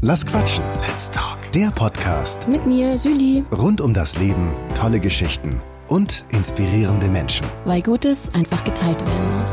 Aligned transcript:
Lass 0.00 0.24
quatschen. 0.24 0.62
Let's 0.88 1.10
talk. 1.10 1.38
Der 1.52 1.70
Podcast 1.72 2.46
Mit 2.48 2.66
mir, 2.66 2.94
Julie. 2.94 3.44
rund 3.52 3.80
um 3.80 3.92
das 3.94 4.16
Leben, 4.18 4.52
tolle 4.74 5.00
Geschichten 5.00 5.60
und 5.88 6.24
inspirierende 6.30 7.08
Menschen. 7.08 7.46
Weil 7.64 7.82
Gutes 7.82 8.32
einfach 8.34 8.62
geteilt 8.64 9.00
werden 9.00 9.38
muss. 9.38 9.52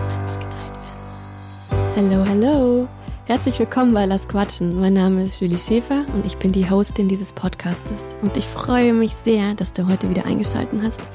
Hallo, 1.95 2.25
hallo. 2.27 2.87
Herzlich 3.25 3.57
willkommen 3.57 3.93
bei 3.95 4.05
Lass 4.05 4.27
Quatschen. 4.27 4.79
Mein 4.79 4.93
Name 4.93 5.23
ist 5.23 5.39
Julie 5.39 5.57
Schäfer 5.57 6.05
und 6.13 6.25
ich 6.27 6.37
bin 6.37 6.51
die 6.51 6.69
Hostin 6.69 7.07
dieses 7.07 7.33
Podcastes. 7.33 8.15
Und 8.21 8.37
ich 8.37 8.45
freue 8.45 8.93
mich 8.93 9.13
sehr, 9.13 9.55
dass 9.55 9.73
du 9.73 9.87
heute 9.87 10.09
wieder 10.09 10.25
eingeschaltet 10.25 10.79
hast. 10.83 11.09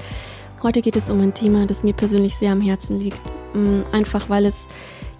Heute 0.63 0.83
geht 0.83 0.97
es 0.97 1.09
um 1.09 1.21
ein 1.21 1.35
Thema, 1.35 1.67
das 1.67 1.85
mir 1.85 1.95
persönlich 1.95 2.37
sehr 2.37 2.51
am 2.53 2.61
Herzen 2.61 2.99
liegt. 2.99 3.35
Mm, 3.55 3.83
Einfach 3.93 4.29
weil 4.29 4.45
es 4.45 4.69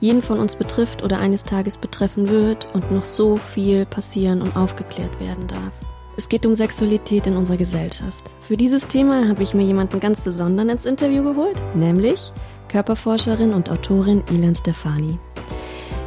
jeden 0.01 0.23
von 0.23 0.41
uns 0.41 0.57
betrifft 0.57 1.03
oder 1.03 1.19
eines 1.19 1.45
Tages 1.45 1.79
betreffen 1.79 2.29
wird 2.29 2.75
und 2.75 2.91
noch 2.91 3.05
so 3.05 3.37
viel 3.37 3.87
passieren 3.87 4.43
und 4.43 4.57
aufgeklärt 4.57 5.21
werden 5.21 5.47
darf. 5.47 5.73
Es 6.17 6.29
geht 6.29 6.45
um 6.45 6.55
Sexualität 6.55 7.27
in 7.27 7.37
unserer 7.37 7.57
Gesellschaft. 7.57 8.33
Für 8.41 8.57
dieses 8.57 8.87
Thema 8.87 9.29
habe 9.29 9.43
ich 9.43 9.55
mir 9.55 9.65
jemanden 9.65 10.01
ganz 10.01 10.23
besonderen 10.23 10.69
ins 10.69 10.85
Interview 10.85 11.23
geholt, 11.23 11.63
nämlich 11.75 12.33
Körperforscherin 12.69 13.55
und 13.55 13.71
Autorin 13.71 14.23
Ilan 14.31 14.55
Stefani. 14.55 15.19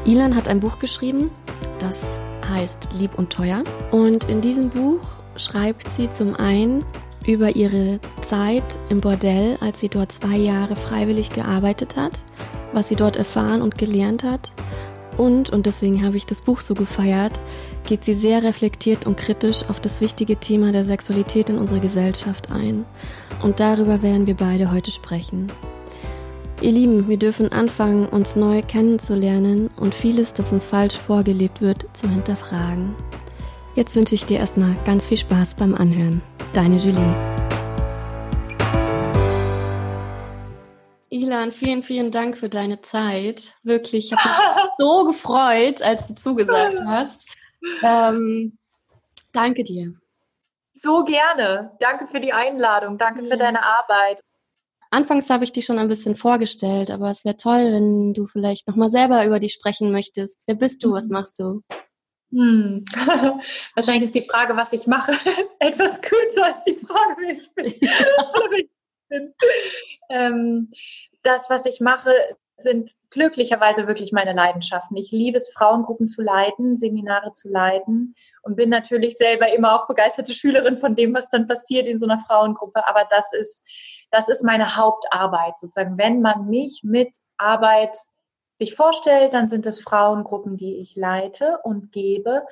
Ilan 0.06 0.36
hat 0.36 0.48
ein 0.48 0.60
Buch 0.60 0.80
geschrieben, 0.80 1.32
das 1.80 2.20
heißt 2.50 2.90
Lieb 3.00 3.18
und 3.18 3.32
Teuer. 3.32 3.64
Und 3.92 4.30
in 4.30 4.42
diesem 4.42 4.70
Buch 4.70 5.02
schreibt 5.36 5.90
sie 5.90 6.10
zum 6.10 6.36
einen 6.36 6.84
über 7.26 7.56
ihre 7.56 8.00
Zeit 8.22 8.80
im 8.90 9.02
Bordell, 9.02 9.58
als 9.62 9.80
sie 9.80 9.90
dort 9.90 10.12
zwei 10.12 10.38
Jahre 10.38 10.76
freiwillig 10.76 11.32
gearbeitet 11.32 11.96
hat, 11.96 12.20
was 12.74 12.90
sie 12.90 12.96
dort 12.96 13.16
erfahren 13.16 13.62
und 13.62 13.78
gelernt 13.78 14.24
hat. 14.24 14.52
Und, 15.18 15.52
und 15.52 15.66
deswegen 15.66 16.04
habe 16.04 16.18
ich 16.18 16.26
das 16.26 16.42
Buch 16.42 16.60
so 16.60 16.74
gefeiert, 16.74 17.40
geht 17.86 18.04
sie 18.04 18.14
sehr 18.14 18.44
reflektiert 18.44 19.06
und 19.06 19.18
kritisch 19.18 19.64
auf 19.70 19.80
das 19.80 20.02
wichtige 20.02 20.38
Thema 20.38 20.72
der 20.72 20.84
Sexualität 20.84 21.50
in 21.50 21.58
unserer 21.58 21.80
Gesellschaft 21.80 22.52
ein. 22.52 22.86
Und 23.42 23.60
darüber 23.60 24.02
werden 24.02 24.26
wir 24.26 24.36
beide 24.36 24.72
heute 24.72 24.92
sprechen. 24.92 25.52
Ihr 26.62 26.72
Lieben, 26.72 27.10
wir 27.10 27.18
dürfen 27.18 27.52
anfangen, 27.52 28.08
uns 28.08 28.36
neu 28.36 28.62
kennenzulernen 28.62 29.70
und 29.76 29.94
vieles, 29.94 30.34
das 30.34 30.52
uns 30.52 30.66
falsch 30.66 30.98
vorgelebt 30.98 31.62
wird, 31.62 31.86
zu 31.94 32.10
hinterfragen. 32.10 32.96
Jetzt 33.76 33.96
wünsche 33.96 34.16
ich 34.16 34.26
dir 34.26 34.38
erstmal 34.38 34.76
ganz 34.86 35.08
viel 35.08 35.18
Spaß 35.18 35.56
beim 35.56 35.76
Anhören. 35.76 36.22
Deine 36.54 36.78
Julie. 36.78 37.63
Ilan, 41.14 41.52
vielen, 41.52 41.84
vielen 41.84 42.10
Dank 42.10 42.38
für 42.40 42.50
deine 42.50 42.82
Zeit. 42.82 43.54
Wirklich, 43.64 44.12
ich 44.12 44.18
habe 44.18 44.28
mich 44.28 44.70
so 44.80 45.04
gefreut, 45.06 45.82
als 45.84 46.08
du 46.08 46.16
zugesagt 46.16 46.80
hast. 46.88 47.36
Ähm, 47.84 48.58
danke 49.32 49.64
dir. 49.64 49.94
So 50.74 51.02
gerne. 51.04 51.72
Danke 51.80 52.08
für 52.08 52.20
die 52.20 52.34
Einladung. 52.34 52.98
Danke 52.98 53.22
Ja. 53.22 53.30
für 53.30 53.38
deine 53.38 53.64
Arbeit. 53.64 54.22
Anfangs 54.90 55.30
habe 55.30 55.44
ich 55.44 55.52
dich 55.52 55.66
schon 55.66 55.78
ein 55.80 55.88
bisschen 55.88 56.16
vorgestellt, 56.16 56.90
aber 56.90 57.10
es 57.12 57.24
wäre 57.26 57.38
toll, 57.38 57.72
wenn 57.72 58.14
du 58.14 58.26
vielleicht 58.26 58.68
nochmal 58.68 58.90
selber 58.90 59.24
über 59.26 59.40
dich 59.40 59.54
sprechen 59.54 59.92
möchtest. 59.92 60.44
Wer 60.48 60.56
bist 60.56 60.84
du? 60.84 60.94
Was 60.94 61.10
machst 61.10 61.40
du? 61.40 61.62
Hm. 62.32 62.84
Wahrscheinlich 63.76 64.06
ist 64.06 64.16
die 64.16 64.22
Frage, 64.22 64.56
was 64.56 64.74
ich 64.74 64.88
mache, 64.88 65.14
etwas 65.60 66.02
kürzer 66.02 66.46
als 66.46 66.64
die 66.64 66.76
Frage, 66.76 67.16
wer 67.20 67.36
ich 67.36 67.52
bin. 67.54 67.66
Ich 67.68 68.70
bin. 69.14 69.34
Ähm, 70.10 70.70
das, 71.24 71.50
was 71.50 71.66
ich 71.66 71.80
mache, 71.80 72.14
sind 72.58 72.92
glücklicherweise 73.10 73.88
wirklich 73.88 74.12
meine 74.12 74.34
Leidenschaften. 74.34 74.96
Ich 74.98 75.12
liebe 75.12 75.38
es, 75.38 75.52
Frauengruppen 75.52 76.08
zu 76.08 76.22
leiten, 76.22 76.78
Seminare 76.78 77.32
zu 77.34 77.50
leiten 77.50 78.16
und 78.42 78.56
bin 78.56 78.70
natürlich 78.70 79.18
selber 79.18 79.54
immer 79.54 79.76
auch 79.76 79.88
begeisterte 79.88 80.34
Schülerin 80.34 80.78
von 80.78 80.96
dem, 80.96 81.14
was 81.14 81.30
dann 81.30 81.48
passiert 81.48 81.88
in 81.88 82.00
so 82.00 82.06
einer 82.06 82.20
Frauengruppe. 82.20 82.88
Aber 82.88 83.06
das 83.10 83.34
ist, 83.34 83.66
das 84.12 84.30
ist 84.30 84.44
meine 84.44 84.76
Hauptarbeit 84.76 85.58
sozusagen. 85.58 85.98
Wenn 85.98 86.22
man 86.22 86.48
mich 86.48 86.82
mit 86.84 87.10
Arbeit 87.38 87.98
sich 88.58 88.76
vorstellt, 88.76 89.34
dann 89.34 89.50
sind 89.50 89.66
es 89.66 89.82
Frauengruppen, 89.82 90.58
die 90.58 90.78
ich 90.78 90.96
leite 90.96 91.60
und 91.64 91.92
gebe 91.92 92.44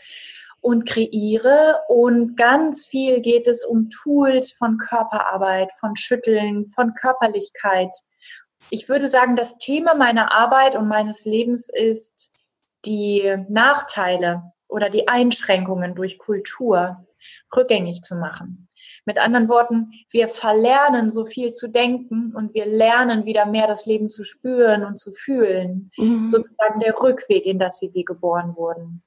und 0.60 0.86
kreiere. 0.88 1.82
Und 1.88 2.36
ganz 2.36 2.86
viel 2.86 3.22
geht 3.22 3.48
es 3.48 3.66
um 3.66 3.90
Tools 3.90 4.52
von 4.52 4.78
Körperarbeit, 4.78 5.72
von 5.72 5.96
Schütteln, 5.96 6.66
von 6.66 6.94
Körperlichkeit. 6.94 7.94
Ich 8.70 8.88
würde 8.90 9.08
sagen, 9.08 9.36
das 9.36 9.58
Thema 9.58 9.96
meiner 9.96 10.32
Arbeit 10.32 10.76
und 10.76 10.88
meines 10.88 11.26
Lebens 11.26 11.70
ist 11.70 12.32
die 12.86 13.36
Nachteile 13.50 14.54
oder 14.68 14.90
die 14.90 15.08
Einschränkungen 15.08 15.96
durch 15.96 16.18
Kultur 16.18 17.06
rückgängig 17.56 18.02
zu 18.02 18.16
machen. 18.16 18.70
Mit 19.06 19.18
anderen 19.18 19.50
Worten, 19.50 19.92
wir 20.12 20.28
verlernen 20.28 21.12
so 21.12 21.26
viel 21.26 21.52
zu 21.52 21.68
denken 21.70 22.34
und 22.36 22.54
wir 22.54 22.66
lernen 22.66 23.26
wieder 23.26 23.46
mehr 23.46 23.68
das 23.68 23.86
Leben 23.86 24.10
zu 24.10 24.24
spüren 24.24 24.86
und 24.86 25.00
zu 25.00 25.12
fühlen. 25.12 25.92
Mhm. 25.98 26.28
Sozusagen 26.28 26.80
der 26.80 27.00
Rückweg 27.00 27.46
in 27.46 27.58
das, 27.58 27.82
wie 27.82 27.94
wir 27.94 28.06
geboren 28.06 28.56
wurden. 28.56 29.04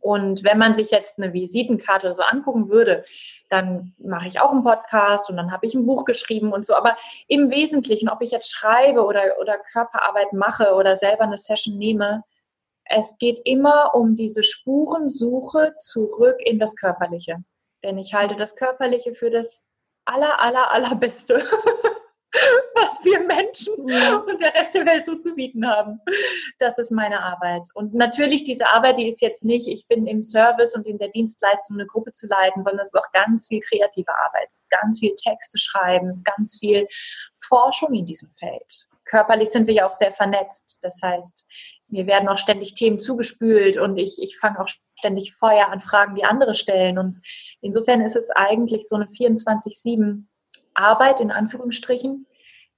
Und 0.00 0.44
wenn 0.44 0.58
man 0.58 0.74
sich 0.74 0.90
jetzt 0.90 1.18
eine 1.18 1.32
Visitenkarte 1.32 2.12
so 2.14 2.22
angucken 2.22 2.68
würde, 2.68 3.04
dann 3.48 3.94
mache 3.98 4.28
ich 4.28 4.40
auch 4.40 4.52
einen 4.52 4.62
Podcast 4.62 5.30
und 5.30 5.36
dann 5.36 5.52
habe 5.52 5.66
ich 5.66 5.74
ein 5.74 5.86
Buch 5.86 6.04
geschrieben 6.04 6.52
und 6.52 6.66
so. 6.66 6.74
Aber 6.74 6.96
im 7.28 7.50
Wesentlichen, 7.50 8.08
ob 8.08 8.22
ich 8.22 8.30
jetzt 8.30 8.52
schreibe 8.52 9.04
oder, 9.04 9.38
oder 9.40 9.58
Körperarbeit 9.58 10.32
mache 10.32 10.74
oder 10.74 10.96
selber 10.96 11.24
eine 11.24 11.38
Session 11.38 11.76
nehme, 11.78 12.22
es 12.84 13.18
geht 13.18 13.40
immer 13.44 13.94
um 13.94 14.14
diese 14.14 14.42
Spurensuche 14.42 15.74
zurück 15.80 16.36
in 16.38 16.58
das 16.58 16.76
Körperliche. 16.76 17.38
Denn 17.86 17.98
ich 17.98 18.14
halte 18.14 18.34
das 18.34 18.56
Körperliche 18.56 19.14
für 19.14 19.30
das 19.30 19.64
aller, 20.06 20.42
aller, 20.42 20.72
allerbeste, 20.72 21.36
was 22.74 23.04
wir 23.04 23.20
Menschen 23.20 23.88
Ja. 23.88 24.16
und 24.16 24.40
der 24.40 24.52
Rest 24.54 24.74
der 24.74 24.84
Welt 24.84 25.06
so 25.06 25.14
zu 25.14 25.36
bieten 25.36 25.64
haben. 25.64 26.00
Das 26.58 26.78
ist 26.78 26.90
meine 26.90 27.22
Arbeit. 27.22 27.62
Und 27.74 27.94
natürlich, 27.94 28.42
diese 28.42 28.66
Arbeit, 28.66 28.96
die 28.96 29.06
ist 29.06 29.22
jetzt 29.22 29.44
nicht, 29.44 29.68
ich 29.68 29.86
bin 29.86 30.08
im 30.08 30.20
Service 30.20 30.74
und 30.74 30.84
in 30.84 30.98
der 30.98 31.10
Dienstleistung 31.10 31.76
eine 31.76 31.86
Gruppe 31.86 32.10
zu 32.10 32.26
leiten, 32.26 32.64
sondern 32.64 32.80
es 32.80 32.88
ist 32.88 32.98
auch 32.98 33.12
ganz 33.12 33.46
viel 33.46 33.60
kreative 33.60 34.12
Arbeit. 34.18 34.48
Es 34.48 34.64
ist 34.64 34.70
ganz 34.70 34.98
viel 34.98 35.14
Texte 35.14 35.56
schreiben, 35.56 36.08
es 36.08 36.16
ist 36.16 36.26
ganz 36.26 36.58
viel 36.58 36.88
Forschung 37.36 37.94
in 37.94 38.04
diesem 38.04 38.32
Feld. 38.32 38.88
Körperlich 39.04 39.50
sind 39.50 39.68
wir 39.68 39.74
ja 39.74 39.88
auch 39.88 39.94
sehr 39.94 40.10
vernetzt. 40.10 40.78
Das 40.82 41.00
heißt, 41.00 41.46
mir 41.88 42.06
werden 42.06 42.28
auch 42.28 42.38
ständig 42.38 42.74
Themen 42.74 42.98
zugespült 42.98 43.78
und 43.78 43.96
ich, 43.96 44.20
ich 44.20 44.38
fange 44.38 44.60
auch 44.60 44.68
ständig 44.98 45.34
Feuer 45.34 45.68
an 45.68 45.80
Fragen, 45.80 46.16
die 46.16 46.24
andere 46.24 46.54
stellen. 46.54 46.98
Und 46.98 47.20
insofern 47.60 48.00
ist 48.00 48.16
es 48.16 48.30
eigentlich 48.30 48.88
so 48.88 48.96
eine 48.96 49.06
24-7 49.06 50.24
Arbeit, 50.74 51.20
in 51.20 51.30
Anführungsstrichen, 51.30 52.26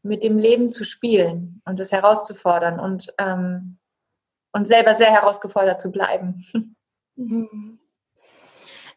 mit 0.03 0.23
dem 0.23 0.39
Leben 0.39 0.71
zu 0.71 0.85
spielen 0.85 1.63
und 1.65 1.81
es 1.81 1.91
herauszufordern 1.91 2.79
und, 2.79 3.13
ähm, 3.19 3.79
und 4.53 4.67
selber 4.67 4.95
sehr 4.95 5.11
herausgefordert 5.11 5.81
zu 5.81 5.91
bleiben. 5.91 6.45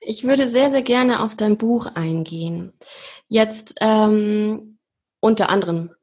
Ich 0.04 0.24
würde 0.24 0.48
sehr, 0.48 0.72
sehr 0.72 0.82
gerne 0.82 1.22
auf 1.22 1.36
dein 1.36 1.58
Buch 1.58 1.86
eingehen. 1.86 2.74
Jetzt 3.28 3.78
ähm, 3.82 4.80
unter 5.20 5.50
anderem. 5.50 5.94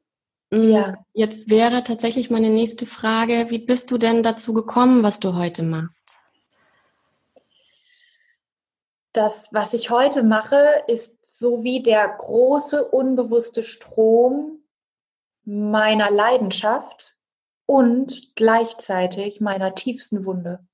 Ja. 0.51 1.05
Jetzt 1.13 1.49
wäre 1.49 1.83
tatsächlich 1.83 2.29
meine 2.31 2.49
nächste 2.49 2.85
Frage, 2.85 3.47
wie 3.49 3.59
bist 3.59 3.91
du 3.91 3.97
denn 3.97 4.23
dazu 4.23 4.53
gekommen, 4.53 5.03
was 5.03 5.19
du 5.19 5.35
heute 5.35 5.63
machst? 5.63 6.17
Das, 9.13 9.49
was 9.53 9.73
ich 9.73 9.89
heute 9.89 10.23
mache, 10.23 10.83
ist 10.87 11.25
so 11.25 11.63
wie 11.63 11.81
der 11.81 12.07
große, 12.07 12.85
unbewusste 12.85 13.63
Strom 13.63 14.63
meiner 15.45 16.11
Leidenschaft 16.11 17.15
und 17.65 18.35
gleichzeitig 18.35 19.41
meiner 19.41 19.75
tiefsten 19.75 20.25
Wunde. 20.25 20.67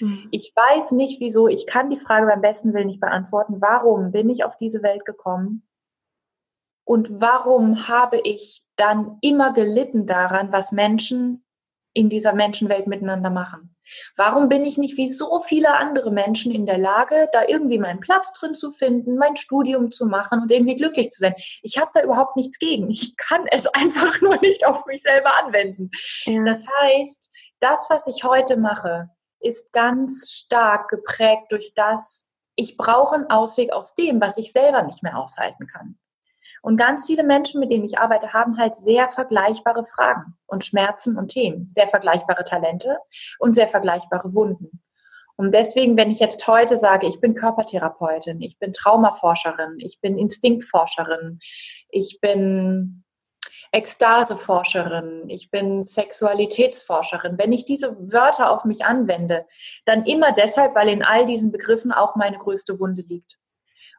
Mhm. 0.00 0.28
Ich 0.30 0.52
weiß 0.54 0.92
nicht, 0.92 1.20
wieso. 1.20 1.48
Ich 1.48 1.66
kann 1.66 1.90
die 1.90 1.96
Frage 1.96 2.26
beim 2.26 2.40
besten 2.40 2.74
Willen 2.74 2.88
nicht 2.88 3.00
beantworten. 3.00 3.60
Warum 3.60 4.10
bin 4.10 4.28
ich 4.30 4.44
auf 4.44 4.56
diese 4.58 4.82
Welt 4.82 5.04
gekommen? 5.04 5.66
Und 6.84 7.20
warum 7.20 7.88
habe 7.88 8.18
ich 8.18 8.64
dann 8.82 9.18
immer 9.20 9.52
gelitten 9.52 10.08
daran, 10.08 10.50
was 10.50 10.72
Menschen 10.72 11.44
in 11.94 12.08
dieser 12.08 12.32
Menschenwelt 12.32 12.88
miteinander 12.88 13.30
machen? 13.30 13.76
Warum 14.16 14.48
bin 14.48 14.64
ich 14.64 14.76
nicht 14.76 14.96
wie 14.96 15.06
so 15.06 15.38
viele 15.38 15.74
andere 15.74 16.10
Menschen 16.10 16.52
in 16.52 16.66
der 16.66 16.78
Lage, 16.78 17.28
da 17.32 17.42
irgendwie 17.46 17.78
meinen 17.78 18.00
Platz 18.00 18.32
drin 18.32 18.54
zu 18.54 18.70
finden, 18.70 19.16
mein 19.16 19.36
Studium 19.36 19.92
zu 19.92 20.06
machen 20.06 20.40
und 20.42 20.50
irgendwie 20.50 20.74
glücklich 20.74 21.10
zu 21.10 21.20
sein? 21.20 21.34
Ich 21.62 21.78
habe 21.78 21.90
da 21.94 22.02
überhaupt 22.02 22.36
nichts 22.36 22.58
gegen. 22.58 22.90
Ich 22.90 23.16
kann 23.16 23.46
es 23.52 23.66
einfach 23.74 24.20
nur 24.20 24.40
nicht 24.40 24.66
auf 24.66 24.84
mich 24.86 25.02
selber 25.02 25.32
anwenden. 25.44 25.90
Ja. 26.24 26.44
Das 26.44 26.66
heißt, 26.82 27.30
das, 27.60 27.88
was 27.88 28.08
ich 28.08 28.24
heute 28.24 28.56
mache, 28.56 29.10
ist 29.38 29.72
ganz 29.72 30.30
stark 30.32 30.88
geprägt 30.88 31.50
durch 31.50 31.72
das, 31.76 32.26
ich 32.56 32.76
brauche 32.76 33.14
einen 33.14 33.30
Ausweg 33.30 33.72
aus 33.72 33.94
dem, 33.94 34.20
was 34.20 34.38
ich 34.38 34.50
selber 34.50 34.82
nicht 34.82 35.02
mehr 35.04 35.18
aushalten 35.18 35.66
kann. 35.68 35.98
Und 36.62 36.76
ganz 36.76 37.06
viele 37.06 37.24
Menschen, 37.24 37.60
mit 37.60 37.72
denen 37.72 37.84
ich 37.84 37.98
arbeite, 37.98 38.32
haben 38.32 38.56
halt 38.56 38.76
sehr 38.76 39.08
vergleichbare 39.08 39.84
Fragen 39.84 40.36
und 40.46 40.64
Schmerzen 40.64 41.18
und 41.18 41.28
Themen, 41.28 41.68
sehr 41.70 41.88
vergleichbare 41.88 42.44
Talente 42.44 42.98
und 43.40 43.54
sehr 43.54 43.66
vergleichbare 43.66 44.32
Wunden. 44.32 44.80
Und 45.34 45.52
deswegen, 45.52 45.96
wenn 45.96 46.10
ich 46.10 46.20
jetzt 46.20 46.46
heute 46.46 46.76
sage, 46.76 47.08
ich 47.08 47.20
bin 47.20 47.34
Körpertherapeutin, 47.34 48.40
ich 48.40 48.60
bin 48.60 48.72
Traumaforscherin, 48.72 49.78
ich 49.78 50.00
bin 50.00 50.16
Instinktforscherin, 50.16 51.40
ich 51.88 52.20
bin 52.20 53.02
Ekstaseforscherin, 53.72 55.28
ich 55.30 55.50
bin 55.50 55.82
Sexualitätsforscherin. 55.82 57.38
Wenn 57.38 57.52
ich 57.52 57.64
diese 57.64 57.96
Wörter 58.12 58.50
auf 58.50 58.64
mich 58.64 58.84
anwende, 58.84 59.46
dann 59.84 60.04
immer 60.04 60.30
deshalb, 60.30 60.76
weil 60.76 60.90
in 60.90 61.02
all 61.02 61.26
diesen 61.26 61.50
Begriffen 61.50 61.90
auch 61.90 62.14
meine 62.14 62.38
größte 62.38 62.78
Wunde 62.78 63.02
liegt. 63.02 63.38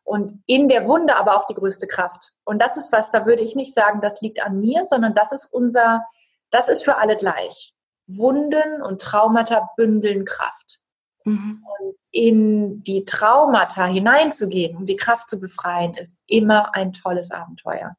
Und 0.03 0.43
in 0.45 0.67
der 0.67 0.85
Wunde 0.85 1.15
aber 1.15 1.37
auch 1.37 1.45
die 1.45 1.53
größte 1.53 1.87
Kraft. 1.87 2.33
Und 2.43 2.59
das 2.59 2.77
ist 2.77 2.91
was, 2.91 3.09
da 3.09 3.25
würde 3.25 3.41
ich 3.41 3.55
nicht 3.55 3.73
sagen, 3.73 4.01
das 4.01 4.21
liegt 4.21 4.41
an 4.41 4.59
mir, 4.59 4.85
sondern 4.85 5.13
das 5.13 5.31
ist 5.31 5.45
unser, 5.45 6.05
das 6.51 6.67
ist 6.67 6.83
für 6.83 6.97
alle 6.97 7.15
gleich. 7.15 7.73
Wunden 8.07 8.81
und 8.81 9.01
Traumata 9.01 9.69
bündeln 9.77 10.25
Kraft. 10.25 10.81
Mhm. 11.25 11.63
Und 11.79 11.95
in 12.11 12.83
die 12.83 13.05
Traumata 13.05 13.85
hineinzugehen, 13.85 14.75
um 14.75 14.85
die 14.85 14.97
Kraft 14.97 15.29
zu 15.29 15.39
befreien, 15.39 15.93
ist 15.95 16.21
immer 16.27 16.75
ein 16.75 16.91
tolles 16.91 17.31
Abenteuer. 17.31 17.95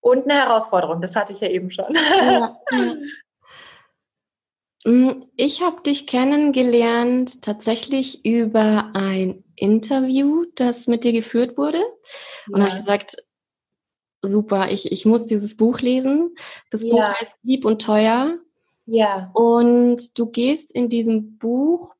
Und 0.00 0.24
eine 0.24 0.34
Herausforderung, 0.34 1.00
das 1.00 1.16
hatte 1.16 1.32
ich 1.32 1.40
ja 1.40 1.48
eben 1.48 1.70
schon. 1.70 1.86
Ja, 1.94 2.56
Ich 5.36 5.62
habe 5.62 5.80
dich 5.82 6.06
kennengelernt 6.06 7.42
tatsächlich 7.42 8.24
über 8.24 8.90
ein 8.92 9.42
Interview, 9.56 10.44
das 10.56 10.88
mit 10.88 11.04
dir 11.04 11.12
geführt 11.12 11.56
wurde. 11.56 11.82
Und 12.48 12.58
ja. 12.58 12.66
habe 12.66 12.68
ich 12.70 12.80
gesagt, 12.80 13.16
super, 14.20 14.70
ich, 14.70 14.92
ich 14.92 15.06
muss 15.06 15.26
dieses 15.26 15.56
Buch 15.56 15.80
lesen. 15.80 16.34
Das 16.70 16.84
ja. 16.84 16.90
Buch 16.90 17.02
heißt 17.02 17.38
Lieb 17.42 17.64
und 17.64 17.80
Teuer. 17.80 18.38
Ja. 18.86 19.30
Und 19.32 20.18
du 20.18 20.26
gehst 20.26 20.74
in 20.74 20.90
diesem 20.90 21.38
Buch 21.38 21.94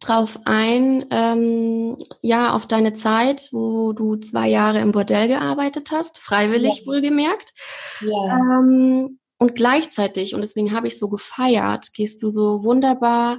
drauf 0.00 0.40
ein, 0.44 1.06
ähm, 1.10 1.96
ja, 2.20 2.54
auf 2.54 2.66
deine 2.66 2.92
Zeit, 2.92 3.48
wo 3.52 3.92
du 3.94 4.16
zwei 4.16 4.48
Jahre 4.48 4.80
im 4.80 4.92
Bordell 4.92 5.28
gearbeitet 5.28 5.90
hast, 5.92 6.18
freiwillig 6.18 6.80
ja. 6.80 6.86
wohlgemerkt. 6.86 7.54
Ja. 8.02 8.36
Ähm, 8.36 9.18
und 9.38 9.54
gleichzeitig, 9.54 10.34
und 10.34 10.40
deswegen 10.40 10.72
habe 10.72 10.88
ich 10.88 10.98
so 10.98 11.08
gefeiert, 11.08 11.92
gehst 11.94 12.22
du 12.22 12.30
so 12.30 12.64
wunderbar 12.64 13.38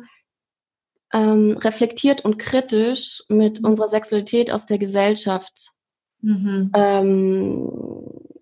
ähm, 1.13 1.57
reflektiert 1.57 2.24
und 2.24 2.38
kritisch 2.38 3.24
mit 3.28 3.62
mhm. 3.62 3.68
unserer 3.68 3.88
Sexualität 3.88 4.51
aus 4.51 4.66
der 4.66 4.78
Gesellschaft. 4.78 5.72
Mhm. 6.22 6.72
Ähm, 6.74 7.69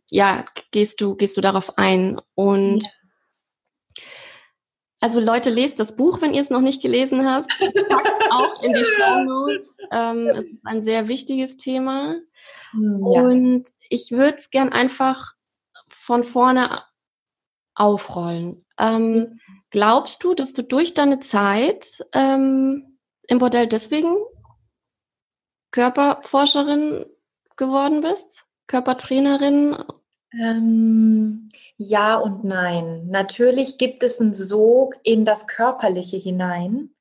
ja, 0.09 0.45
gehst 0.71 1.01
du, 1.01 1.15
gehst 1.15 1.35
du 1.37 1.41
darauf 1.41 1.77
ein. 1.77 2.21
Und 2.35 2.83
ja. 2.83 2.89
Also 4.99 5.19
Leute, 5.19 5.51
lest 5.51 5.79
das 5.79 5.95
Buch, 5.95 6.21
wenn 6.21 6.33
ihr 6.33 6.41
es 6.41 6.49
noch 6.49 6.61
nicht 6.61 6.81
gelesen 6.81 7.29
habt. 7.29 7.51
Packt 7.59 8.31
auch 8.31 8.63
in 8.63 8.73
die 8.73 8.83
Show 8.83 9.23
Notes. 9.23 9.77
Ähm, 9.91 10.27
es 10.29 10.47
ist 10.47 10.55
ein 10.63 10.81
sehr 10.81 11.07
wichtiges 11.07 11.57
Thema. 11.57 12.15
Hm, 12.71 13.05
ja. 13.13 13.21
Und 13.21 13.65
ich 13.89 14.11
würde 14.11 14.35
es 14.37 14.49
gern 14.49 14.73
einfach 14.73 15.33
von 15.89 16.23
vorne 16.23 16.81
aufrollen. 17.77 18.65
Ähm, 18.79 19.39
glaubst 19.69 20.23
du, 20.23 20.33
dass 20.33 20.53
du 20.53 20.63
durch 20.63 20.93
deine 20.93 21.19
Zeit 21.19 22.03
ähm, 22.13 22.97
im 23.27 23.39
Bordell 23.39 23.67
deswegen 23.67 24.15
Körperforscherin 25.71 27.05
geworden 27.55 28.01
bist? 28.01 28.45
Körpertrainerin? 28.67 29.77
Ähm, 30.33 31.49
ja 31.77 32.15
und 32.15 32.43
nein. 32.43 33.07
Natürlich 33.07 33.77
gibt 33.77 34.03
es 34.03 34.19
einen 34.19 34.33
Sog 34.33 34.95
in 35.03 35.23
das 35.23 35.47
Körperliche 35.47 36.17
hinein. 36.17 36.91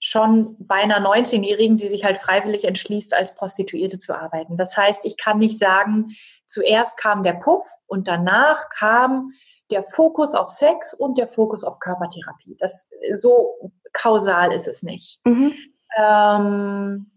Schon 0.00 0.56
bei 0.58 0.76
einer 0.76 1.00
19-Jährigen, 1.00 1.76
die 1.76 1.88
sich 1.88 2.04
halt 2.04 2.18
freiwillig 2.18 2.64
entschließt, 2.64 3.14
als 3.14 3.34
Prostituierte 3.34 3.98
zu 3.98 4.16
arbeiten. 4.16 4.56
Das 4.56 4.76
heißt, 4.76 5.04
ich 5.04 5.16
kann 5.16 5.38
nicht 5.38 5.58
sagen, 5.58 6.16
zuerst 6.46 6.98
kam 6.98 7.24
der 7.24 7.32
Puff 7.32 7.64
und 7.86 8.06
danach 8.06 8.68
kam 8.68 9.32
der 9.70 9.82
Fokus 9.82 10.34
auf 10.34 10.50
Sex 10.50 10.94
und 10.94 11.18
der 11.18 11.28
Fokus 11.28 11.64
auf 11.64 11.78
Körpertherapie. 11.78 12.56
Das 12.58 12.88
so 13.14 13.72
kausal 13.92 14.52
ist 14.52 14.68
es 14.68 14.82
nicht. 14.82 15.20
Mhm. 15.24 15.54
Ähm, 15.98 17.10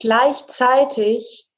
gleichzeitig 0.00 1.48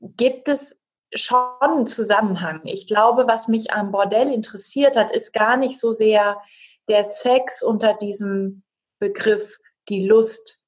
gibt 0.00 0.48
es 0.48 0.80
schon 1.14 1.86
Zusammenhang. 1.86 2.62
Ich 2.64 2.86
glaube, 2.86 3.26
was 3.26 3.48
mich 3.48 3.72
am 3.72 3.92
Bordell 3.92 4.32
interessiert 4.32 4.96
hat, 4.96 5.12
ist 5.12 5.32
gar 5.32 5.56
nicht 5.56 5.78
so 5.78 5.92
sehr 5.92 6.40
der 6.88 7.04
Sex 7.04 7.62
unter 7.62 7.94
diesem 7.94 8.62
Begriff 8.98 9.58
die 9.88 10.06
Lust. 10.06 10.62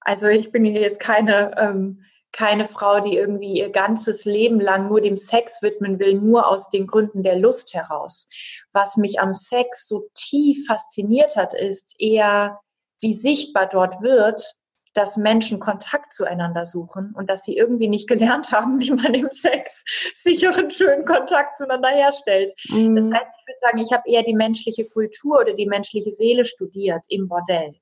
Also 0.00 0.28
ich 0.28 0.50
bin 0.50 0.64
jetzt 0.64 1.00
keine, 1.00 1.56
ähm, 1.58 2.04
keine 2.32 2.64
Frau, 2.64 3.00
die 3.00 3.16
irgendwie 3.16 3.58
ihr 3.58 3.70
ganzes 3.70 4.24
Leben 4.24 4.60
lang 4.60 4.88
nur 4.88 5.00
dem 5.00 5.16
Sex 5.16 5.62
widmen 5.62 5.98
will, 5.98 6.14
nur 6.14 6.48
aus 6.48 6.70
den 6.70 6.86
Gründen 6.86 7.22
der 7.22 7.36
Lust 7.36 7.74
heraus. 7.74 8.28
Was 8.72 8.96
mich 8.96 9.20
am 9.20 9.34
Sex 9.34 9.88
so 9.88 10.08
tief 10.14 10.66
fasziniert 10.66 11.36
hat, 11.36 11.54
ist 11.54 11.96
eher, 11.98 12.60
wie 13.00 13.14
sichtbar 13.14 13.66
dort 13.66 14.00
wird, 14.02 14.60
dass 14.94 15.16
Menschen 15.16 15.60
Kontakt 15.60 16.12
zueinander 16.12 16.66
suchen 16.66 17.12
und 17.14 17.30
dass 17.30 17.44
sie 17.44 17.56
irgendwie 17.56 17.88
nicht 17.88 18.08
gelernt 18.08 18.50
haben, 18.52 18.80
wie 18.80 18.90
man 18.90 19.14
im 19.14 19.28
Sex 19.30 19.84
sicheren, 20.14 20.70
schönen 20.70 21.04
Kontakt 21.04 21.58
zueinander 21.58 21.90
herstellt. 21.90 22.52
Mhm. 22.68 22.96
Das 22.96 23.06
heißt, 23.12 23.30
ich 23.38 23.46
würde 23.46 23.60
sagen, 23.60 23.78
ich 23.78 23.92
habe 23.92 24.08
eher 24.08 24.22
die 24.22 24.34
menschliche 24.34 24.84
Kultur 24.88 25.40
oder 25.40 25.54
die 25.54 25.66
menschliche 25.66 26.12
Seele 26.12 26.44
studiert 26.44 27.02
im 27.08 27.28
Bordell. 27.28 27.74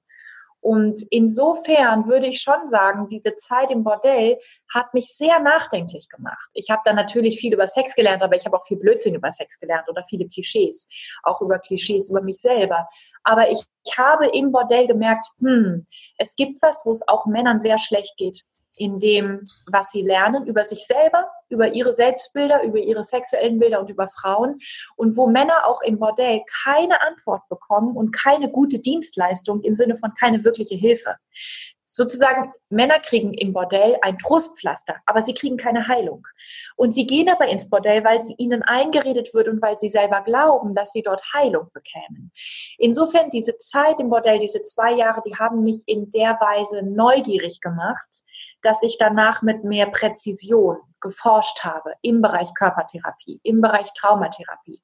Und 0.60 1.02
insofern 1.10 2.06
würde 2.08 2.26
ich 2.26 2.40
schon 2.40 2.66
sagen, 2.66 3.08
diese 3.08 3.34
Zeit 3.36 3.70
im 3.70 3.84
Bordell 3.84 4.38
hat 4.72 4.92
mich 4.92 5.16
sehr 5.16 5.38
nachdenklich 5.40 6.08
gemacht. 6.08 6.48
Ich 6.54 6.70
habe 6.70 6.82
da 6.84 6.92
natürlich 6.92 7.38
viel 7.38 7.54
über 7.54 7.66
Sex 7.66 7.94
gelernt, 7.94 8.22
aber 8.22 8.36
ich 8.36 8.44
habe 8.44 8.56
auch 8.56 8.64
viel 8.64 8.76
Blödsinn 8.76 9.14
über 9.14 9.30
Sex 9.30 9.60
gelernt 9.60 9.88
oder 9.88 10.02
viele 10.04 10.26
Klischees, 10.26 10.88
auch 11.22 11.40
über 11.40 11.58
Klischees 11.58 12.10
über 12.10 12.22
mich 12.22 12.40
selber. 12.40 12.88
Aber 13.22 13.50
ich, 13.50 13.62
ich 13.84 13.98
habe 13.98 14.28
im 14.28 14.52
Bordell 14.52 14.86
gemerkt, 14.86 15.26
hm, 15.38 15.86
es 16.18 16.34
gibt 16.34 16.58
was, 16.62 16.82
wo 16.84 16.92
es 16.92 17.06
auch 17.06 17.26
Männern 17.26 17.60
sehr 17.60 17.78
schlecht 17.78 18.16
geht 18.16 18.44
in 18.76 19.00
dem, 19.00 19.46
was 19.70 19.90
sie 19.90 20.02
lernen 20.02 20.46
über 20.46 20.64
sich 20.64 20.84
selber, 20.84 21.30
über 21.48 21.72
ihre 21.72 21.92
Selbstbilder, 21.92 22.62
über 22.62 22.78
ihre 22.78 23.02
sexuellen 23.02 23.58
Bilder 23.58 23.80
und 23.80 23.90
über 23.90 24.08
Frauen. 24.08 24.58
Und 24.96 25.16
wo 25.16 25.26
Männer 25.26 25.66
auch 25.66 25.80
im 25.82 25.98
Bordell 25.98 26.42
keine 26.62 27.00
Antwort 27.02 27.48
bekommen 27.48 27.96
und 27.96 28.12
keine 28.12 28.50
gute 28.50 28.78
Dienstleistung 28.78 29.62
im 29.62 29.76
Sinne 29.76 29.96
von 29.96 30.12
keine 30.14 30.44
wirkliche 30.44 30.74
Hilfe 30.74 31.16
sozusagen, 31.90 32.52
Männer 32.68 33.00
kriegen 33.00 33.32
im 33.32 33.54
Bordell 33.54 33.96
ein 34.02 34.18
Trostpflaster, 34.18 34.96
aber 35.06 35.22
sie 35.22 35.32
kriegen 35.32 35.56
keine 35.56 35.88
Heilung. 35.88 36.26
Und 36.76 36.92
sie 36.92 37.06
gehen 37.06 37.30
aber 37.30 37.48
ins 37.48 37.70
Bordell, 37.70 38.04
weil 38.04 38.20
sie 38.20 38.34
ihnen 38.36 38.62
eingeredet 38.62 39.32
wird 39.32 39.48
und 39.48 39.62
weil 39.62 39.78
sie 39.78 39.88
selber 39.88 40.20
glauben, 40.20 40.74
dass 40.74 40.92
sie 40.92 41.00
dort 41.02 41.22
Heilung 41.32 41.68
bekämen. 41.72 42.30
Insofern 42.76 43.30
diese 43.30 43.56
Zeit 43.56 43.98
im 44.00 44.10
Bordell, 44.10 44.38
diese 44.38 44.62
zwei 44.62 44.92
Jahre, 44.92 45.22
die 45.26 45.36
haben 45.36 45.64
mich 45.64 45.82
in 45.86 46.12
der 46.12 46.38
Weise 46.40 46.82
neugierig 46.82 47.62
gemacht, 47.62 48.22
dass 48.62 48.82
ich 48.82 48.98
danach 48.98 49.40
mit 49.40 49.64
mehr 49.64 49.86
Präzision 49.86 50.76
geforscht 51.00 51.64
habe 51.64 51.94
im 52.02 52.20
Bereich 52.20 52.52
Körpertherapie, 52.54 53.40
im 53.44 53.62
Bereich 53.62 53.92
Traumatherapie 53.94 54.82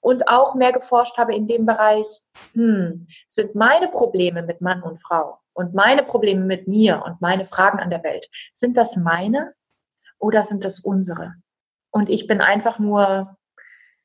und 0.00 0.28
auch 0.28 0.54
mehr 0.54 0.72
geforscht 0.72 1.18
habe 1.18 1.34
in 1.34 1.46
dem 1.46 1.66
Bereich, 1.66 2.06
hm, 2.52 3.06
sind 3.26 3.54
meine 3.54 3.88
Probleme 3.88 4.42
mit 4.42 4.60
Mann 4.60 4.82
und 4.82 5.02
Frau 5.02 5.38
und 5.52 5.74
meine 5.74 6.02
Probleme 6.02 6.44
mit 6.44 6.68
mir 6.68 7.02
und 7.04 7.20
meine 7.20 7.44
Fragen 7.44 7.80
an 7.80 7.90
der 7.90 8.04
Welt, 8.04 8.28
sind 8.52 8.76
das 8.76 8.96
meine 8.96 9.54
oder 10.18 10.42
sind 10.42 10.64
das 10.64 10.80
unsere? 10.80 11.34
Und 11.90 12.08
ich 12.08 12.26
bin 12.26 12.40
einfach 12.40 12.78
nur 12.78 13.36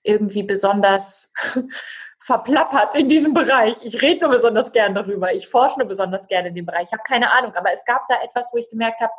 irgendwie 0.03 0.43
besonders 0.43 1.31
verplappert 2.19 2.95
in 2.95 3.09
diesem 3.09 3.33
Bereich. 3.33 3.77
Ich 3.83 4.01
rede 4.01 4.21
nur 4.21 4.35
besonders 4.35 4.71
gern 4.71 4.95
darüber. 4.95 5.33
Ich 5.33 5.47
forsche 5.47 5.79
nur 5.79 5.87
besonders 5.87 6.27
gerne 6.27 6.49
in 6.49 6.55
dem 6.55 6.65
Bereich. 6.65 6.87
Ich 6.87 6.93
habe 6.93 7.03
keine 7.03 7.31
Ahnung, 7.31 7.53
aber 7.53 7.73
es 7.73 7.83
gab 7.85 8.07
da 8.07 8.15
etwas, 8.23 8.49
wo 8.53 8.57
ich 8.57 8.69
gemerkt 8.69 9.01
habe, 9.01 9.11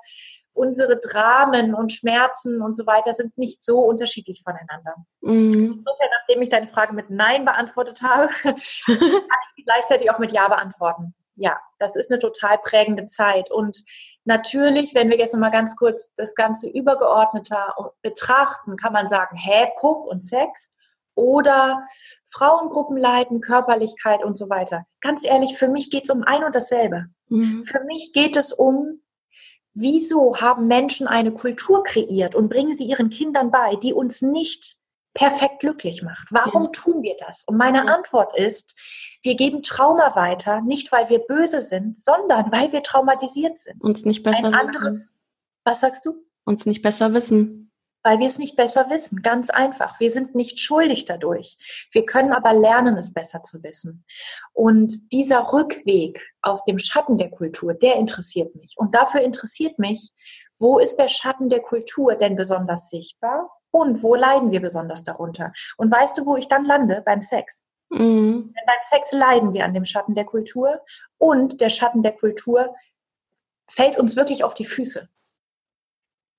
unsere 0.54 0.99
Dramen 0.99 1.75
und 1.75 1.92
Schmerzen 1.92 2.62
und 2.62 2.75
so 2.75 2.87
weiter 2.87 3.12
sind 3.12 3.37
nicht 3.37 3.62
so 3.62 3.80
unterschiedlich 3.80 4.42
voneinander. 4.42 4.94
Mhm. 5.20 5.52
Insofern, 5.78 6.08
nachdem 6.20 6.42
ich 6.42 6.49
deine 6.49 6.68
Frage 6.68 6.94
mit 6.94 7.11
Nein 7.11 7.44
beantwortet 7.44 8.00
habe, 8.02 8.28
kann 8.42 8.56
ich 8.56 9.54
sie 9.56 9.64
gleichzeitig 9.64 10.11
auch 10.11 10.18
mit 10.18 10.32
Ja 10.32 10.49
beantworten 10.49 11.14
ja, 11.37 11.58
das 11.78 11.96
ist 11.96 12.11
eine 12.11 12.18
total 12.20 12.58
prägende 12.58 13.06
Zeit. 13.06 13.50
Und 13.50 13.84
natürlich, 14.25 14.94
wenn 14.94 15.11
wir 15.11 15.18
jetzt 15.18 15.32
nochmal 15.32 15.50
ganz 15.50 15.76
kurz 15.76 16.12
das 16.16 16.34
Ganze 16.34 16.68
übergeordneter 16.68 17.75
betrachten, 18.02 18.76
kann 18.76 18.92
man 18.92 19.08
sagen, 19.08 19.37
hä, 19.37 19.68
Puff 19.80 20.04
und 20.04 20.25
Sex 20.25 20.75
oder 21.14 21.87
Frauengruppen 22.25 22.96
leiten, 22.96 23.40
Körperlichkeit 23.40 24.25
und 24.25 24.37
so 24.37 24.49
weiter. 24.49 24.87
Ganz 25.00 25.25
ehrlich, 25.25 25.56
für 25.56 25.68
mich 25.68 25.90
geht 25.90 26.04
es 26.04 26.11
um 26.11 26.23
ein 26.23 26.44
und 26.44 26.54
dasselbe. 26.54 27.06
Mhm. 27.28 27.62
Für 27.62 27.84
mich 27.84 28.12
geht 28.12 28.37
es 28.37 28.52
um, 28.52 29.00
wieso 29.75 30.40
haben 30.40 30.66
Menschen 30.66 31.07
eine 31.07 31.33
Kultur 31.33 31.83
kreiert 31.83 32.35
und 32.35 32.49
bringen 32.49 32.75
sie 32.75 32.85
ihren 32.85 33.11
Kindern 33.11 33.50
bei, 33.50 33.76
die 33.76 33.93
uns 33.93 34.23
nicht 34.23 34.76
perfekt 35.14 35.61
glücklich 35.61 36.02
macht. 36.02 36.28
Warum 36.31 36.64
ja. 36.64 36.71
tun 36.71 37.02
wir 37.02 37.16
das? 37.19 37.45
Und 37.45 37.57
meine 37.57 37.78
ja. 37.78 37.85
Antwort 37.85 38.37
ist, 38.37 38.75
wir 39.23 39.37
geben 39.37 39.62
Trauma 39.62 40.14
weiter, 40.16 40.61
nicht 40.61 40.90
weil 40.93 41.09
wir 41.09 41.21
böse 41.21 41.62
sind, 41.62 41.99
sondern 41.99 42.50
weil 42.50 42.73
wir 42.73 42.83
traumatisiert 42.83 43.59
sind. 43.59 43.83
Uns 43.83 44.04
nicht 44.04 44.23
besser 44.23 44.52
anderes, 44.52 44.95
wissen. 44.95 45.21
Was 45.64 45.81
sagst 45.81 46.04
du? 46.04 46.25
Uns 46.45 46.66
nicht 46.66 46.83
besser 46.83 47.14
wissen. 47.14 47.63
Weil 48.04 48.18
wir 48.18 48.26
es 48.26 48.38
nicht 48.38 48.54
besser 48.54 48.90
wissen. 48.90 49.23
Ganz 49.23 49.49
einfach. 49.50 49.99
Wir 49.99 50.11
sind 50.11 50.34
nicht 50.34 50.61
schuldig 50.61 51.06
dadurch. 51.06 51.56
Wir 51.90 52.04
können 52.04 52.32
aber 52.32 52.52
lernen, 52.52 52.96
es 52.96 53.14
besser 53.14 53.42
zu 53.42 53.62
wissen. 53.62 54.04
Und 54.52 55.11
dieser 55.12 55.52
Rückweg 55.52 56.20
aus 56.42 56.64
dem 56.64 56.78
Schatten 56.78 57.16
der 57.16 57.30
Kultur, 57.30 57.73
der 57.73 57.96
interessiert 57.96 58.54
mich. 58.56 58.75
Und 58.76 58.94
dafür 58.94 59.23
interessiert 59.23 59.78
mich, 59.78 60.12
wo 60.58 60.78
ist 60.78 60.96
der 60.96 61.08
Schatten 61.08 61.49
der 61.49 61.62
Kultur 61.62 62.14
denn 62.14 62.37
besonders 62.37 62.90
sichtbar? 62.90 63.50
Und 63.70 64.02
wo 64.02 64.14
leiden 64.14 64.52
wir 64.52 64.61
besonders 64.61 65.02
darunter? 65.02 65.52
Und 65.76 65.90
weißt 65.90 66.18
du, 66.18 66.26
wo 66.26 66.37
ich 66.37 66.46
dann 66.46 66.64
lande? 66.64 67.02
Beim 67.04 67.23
Sex. 67.23 67.64
Mhm. 67.88 68.52
Denn 68.54 68.66
beim 68.66 68.82
Sex 68.82 69.12
leiden 69.12 69.52
wir 69.52 69.64
an 69.64 69.75
dem 69.75 69.84
Schatten 69.84 70.14
der 70.14 70.25
Kultur 70.25 70.80
und 71.18 71.61
der 71.61 71.70
Schatten 71.70 72.02
der 72.02 72.12
Kultur 72.12 72.75
fällt 73.66 73.99
uns 73.99 74.14
wirklich 74.16 74.44
auf 74.44 74.54
die 74.54 74.64
Füße. 74.64 75.08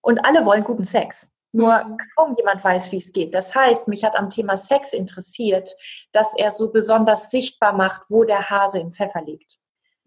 Und 0.01 0.23
alle 0.23 0.45
wollen 0.45 0.63
guten 0.63 0.83
Sex. 0.83 1.31
Nur 1.55 1.83
mhm. 1.83 1.97
kaum 2.15 2.35
jemand 2.37 2.63
weiß, 2.63 2.91
wie 2.91 2.97
es 2.97 3.13
geht. 3.13 3.33
Das 3.33 3.55
heißt, 3.55 3.87
mich 3.87 4.03
hat 4.03 4.15
am 4.15 4.29
Thema 4.29 4.57
Sex 4.57 4.93
interessiert, 4.93 5.69
dass 6.11 6.35
er 6.37 6.51
so 6.51 6.71
besonders 6.71 7.31
sichtbar 7.31 7.73
macht, 7.73 8.03
wo 8.09 8.23
der 8.23 8.49
Hase 8.49 8.79
im 8.79 8.91
Pfeffer 8.91 9.21
liegt. 9.21 9.57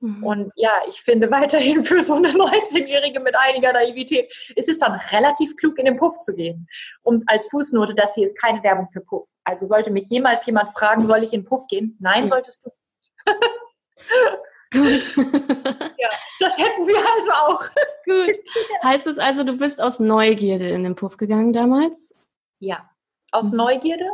Mhm. 0.00 0.24
Und 0.24 0.52
ja, 0.56 0.72
ich 0.88 1.00
finde 1.00 1.30
weiterhin 1.30 1.82
für 1.84 2.02
so 2.02 2.14
eine 2.14 2.30
19-Jährige 2.30 3.20
mit 3.20 3.34
einiger 3.36 3.72
Naivität 3.72 4.32
ist 4.54 4.68
es 4.68 4.78
dann 4.78 5.00
relativ 5.10 5.56
klug, 5.56 5.78
in 5.78 5.86
den 5.86 5.96
Puff 5.96 6.18
zu 6.20 6.34
gehen. 6.34 6.68
Und 7.02 7.24
als 7.26 7.48
Fußnote, 7.48 7.94
das 7.94 8.14
hier 8.14 8.26
ist 8.26 8.38
keine 8.40 8.62
Werbung 8.62 8.88
für 8.88 9.00
Puff. 9.00 9.26
Also 9.44 9.66
sollte 9.66 9.90
mich 9.90 10.08
jemals 10.10 10.44
jemand 10.46 10.72
fragen, 10.72 11.06
soll 11.06 11.24
ich 11.24 11.32
in 11.32 11.40
den 11.42 11.48
Puff 11.48 11.66
gehen? 11.68 11.96
Nein, 12.00 12.24
mhm. 12.24 12.28
solltest 12.28 12.66
du 12.66 12.70
Gut. 14.72 15.16
ja, 15.16 16.08
das 16.40 16.58
hätten 16.58 16.86
wir 16.86 16.98
also 17.16 17.30
auch. 17.32 17.62
Gut. 18.04 18.36
Heißt 18.82 19.06
es 19.06 19.18
also, 19.18 19.44
du 19.44 19.56
bist 19.56 19.80
aus 19.80 19.98
Neugierde 19.98 20.68
in 20.68 20.82
den 20.82 20.94
Puff 20.94 21.16
gegangen 21.16 21.52
damals? 21.52 22.14
Ja, 22.58 22.90
aus 23.32 23.50
mhm. 23.50 23.58
Neugierde. 23.58 24.06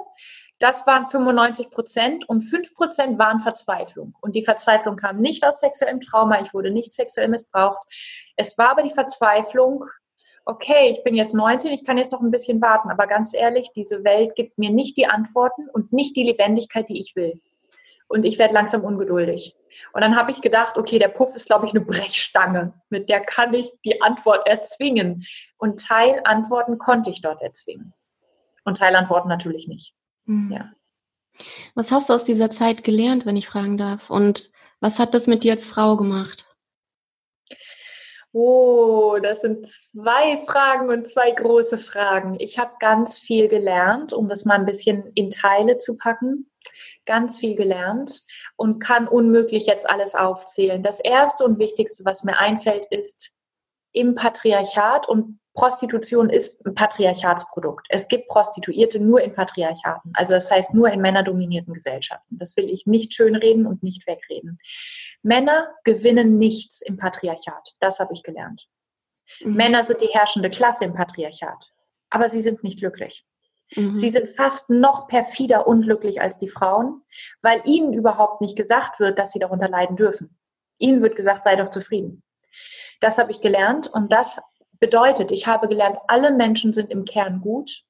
Das 0.61 0.87
waren 0.87 1.07
95 1.07 1.71
Prozent 1.71 2.29
und 2.29 2.43
5 2.43 2.75
Prozent 2.75 3.19
waren 3.19 3.41
Verzweiflung. 3.41 4.15
Und 4.21 4.37
die 4.37 4.45
Verzweiflung 4.45 4.97
kam 4.97 5.21
nicht 5.21 5.45
aus 5.45 5.61
sexuellem 5.61 6.01
Trauma, 6.01 6.41
ich 6.41 6.55
wurde 6.55 6.71
nicht 6.71 6.95
sexuell 6.95 7.29
missbraucht. 7.29 7.87
Es 8.37 8.57
war 8.57 8.71
aber 8.71 8.83
die 8.83 8.91
Verzweiflung, 8.91 9.85
okay, 10.45 10.91
ich 10.91 11.03
bin 11.03 11.17
jetzt 11.17 11.35
19, 11.35 11.73
ich 11.73 11.85
kann 11.85 11.99
jetzt 11.99 12.13
noch 12.13 12.21
ein 12.21 12.31
bisschen 12.31 12.61
warten, 12.63 12.91
aber 12.91 13.07
ganz 13.07 13.35
ehrlich, 13.35 13.71
diese 13.75 14.05
Welt 14.05 14.37
gibt 14.37 14.59
mir 14.59 14.71
nicht 14.71 14.97
die 14.97 15.07
Antworten 15.07 15.69
und 15.71 15.93
nicht 15.93 16.17
die 16.17 16.23
Lebendigkeit, 16.23 16.89
die 16.89 17.01
ich 17.01 17.17
will. 17.17 17.41
Und 18.15 18.25
ich 18.25 18.39
werde 18.39 18.55
langsam 18.55 18.85
ungeduldig. 18.85 19.57
Und 19.93 20.01
dann 20.01 20.15
habe 20.15 20.31
ich 20.31 20.41
gedacht, 20.41 20.79
okay, 20.79 21.01
der 21.01 21.09
Puff 21.09 21.35
ist, 21.35 21.47
glaube 21.47 21.67
ich, 21.67 21.73
eine 21.73 21.85
Brechstange, 21.85 22.73
mit 22.89 23.09
der 23.09 23.19
kann 23.19 23.53
ich 23.55 23.73
die 23.85 24.01
Antwort 24.03 24.47
erzwingen. 24.47 25.27
Und 25.57 25.81
Teilantworten 25.81 26.79
konnte 26.79 27.11
ich 27.11 27.23
dort 27.23 27.43
erzwingen. 27.43 27.93
Und 28.65 28.79
Teilantworten 28.79 29.29
natürlich 29.29 29.67
nicht. 29.67 29.95
Mhm. 30.27 30.53
Ja. 30.53 30.71
Was 31.75 31.91
hast 31.91 32.09
du 32.09 32.15
aus 32.15 32.23
dieser 32.23 32.51
Zeit 32.51 32.85
gelernt, 32.85 33.27
wenn 33.27 33.35
ich 33.35 33.49
fragen 33.49 33.79
darf? 33.79 34.11
Und 34.11 34.53
was 34.79 35.01
hat 35.01 35.13
das 35.13 35.27
mit 35.27 35.43
dir 35.43 35.55
als 35.55 35.67
Frau 35.67 35.97
gemacht? 35.97 36.55
Oh, 38.31 39.19
das 39.21 39.41
sind 39.41 39.67
zwei 39.67 40.39
Fragen 40.39 40.89
und 40.89 41.09
zwei 41.09 41.33
große 41.33 41.79
Fragen. 41.79 42.37
Ich 42.39 42.61
habe 42.61 42.75
ganz 42.79 43.19
viel 43.19 43.49
gelernt, 43.49 44.13
um 44.13 44.29
das 44.29 44.45
mal 44.45 44.55
ein 44.55 44.67
bisschen 44.67 45.11
in 45.17 45.31
Teile 45.31 45.79
zu 45.79 45.97
packen. 45.97 46.49
Ganz 47.07 47.39
viel 47.39 47.57
gelernt 47.57 48.23
und 48.57 48.79
kann 48.79 49.09
unmöglich 49.09 49.67
jetzt 49.67 49.89
alles 49.89 50.15
aufzählen. 50.15 50.83
Das 50.83 51.01
erste 51.01 51.45
und 51.45 51.59
wichtigste, 51.59 52.05
was 52.05 52.25
mir 52.25 52.39
einfällt, 52.39 52.87
ist 52.91 53.33
im 53.93 54.15
Patriarchat 54.15 55.09
und 55.09 55.39
Prostitution 55.55 56.31
ist 56.31 56.65
ein 56.67 56.75
Patriarchatsprodukt. 56.75 57.87
Es 57.89 58.09
gibt 58.09 58.27
Prostituierte 58.27 58.99
nur 58.99 59.23
in 59.23 59.33
Patriarchaten. 59.33 60.11
Also 60.15 60.35
das 60.35 60.51
heißt 60.51 60.75
nur 60.75 60.91
in 60.91 61.01
männerdominierten 61.01 61.73
Gesellschaften. 61.73 62.39
Das 62.39 62.57
will 62.57 62.69
ich 62.69 62.87
nicht 62.87 63.15
schönreden 63.15 63.65
und 63.67 63.83
nicht 63.85 64.07
wegreden. 64.09 64.59
Männer 65.23 65.73
gewinnen 65.85 66.39
nichts 66.39 66.83
im 66.83 66.97
Patriarchat. 66.97 67.75
Das 67.79 68.01
habe 68.01 68.15
ich 68.15 68.25
gelernt. 68.25 68.67
Mhm. 69.41 69.55
Männer 69.55 69.83
sind 69.85 70.01
die 70.01 70.09
herrschende 70.09 70.51
Klasse 70.51 70.87
im 70.87 70.95
Patriarchat. 70.95 71.73
Aber 72.11 72.29
sie 72.29 72.41
sind 72.41 72.65
nicht 72.65 72.81
glücklich. 72.81 73.25
Mhm. 73.75 73.95
Sie 73.95 74.11
sind 74.11 74.29
fast 74.37 74.71
noch 74.71 75.07
perfider 75.09 75.67
unglücklich 75.67 76.21
als 76.21 76.37
die 76.37 76.49
Frauen, 76.49 77.03
weil 77.43 77.63
ihnen 77.65 77.93
überhaupt 77.93 78.41
nicht 78.41 78.57
gesagt 78.57 79.01
wird, 79.01 79.19
dass 79.19 79.33
sie 79.33 79.39
darunter 79.39 79.69
leiden 79.69 79.97
dürfen. 79.97 80.37
Ihnen 80.79 81.03
wird 81.03 81.17
gesagt, 81.17 81.45
sei 81.45 81.57
doch 81.57 81.69
zufrieden. 81.69 82.23
Das 83.01 83.19
habe 83.19 83.31
ich 83.33 83.41
gelernt 83.41 83.89
und 83.93 84.13
das 84.13 84.39
Bedeutet, 84.81 85.33
ich 85.33 85.47
habe 85.47 85.69
gelernt, 85.69 85.99
alle 86.09 86.31
Menschen 86.31 86.73
sind 86.73 86.91
im 86.91 87.05
Kern 87.05 87.41
gut 87.41 87.85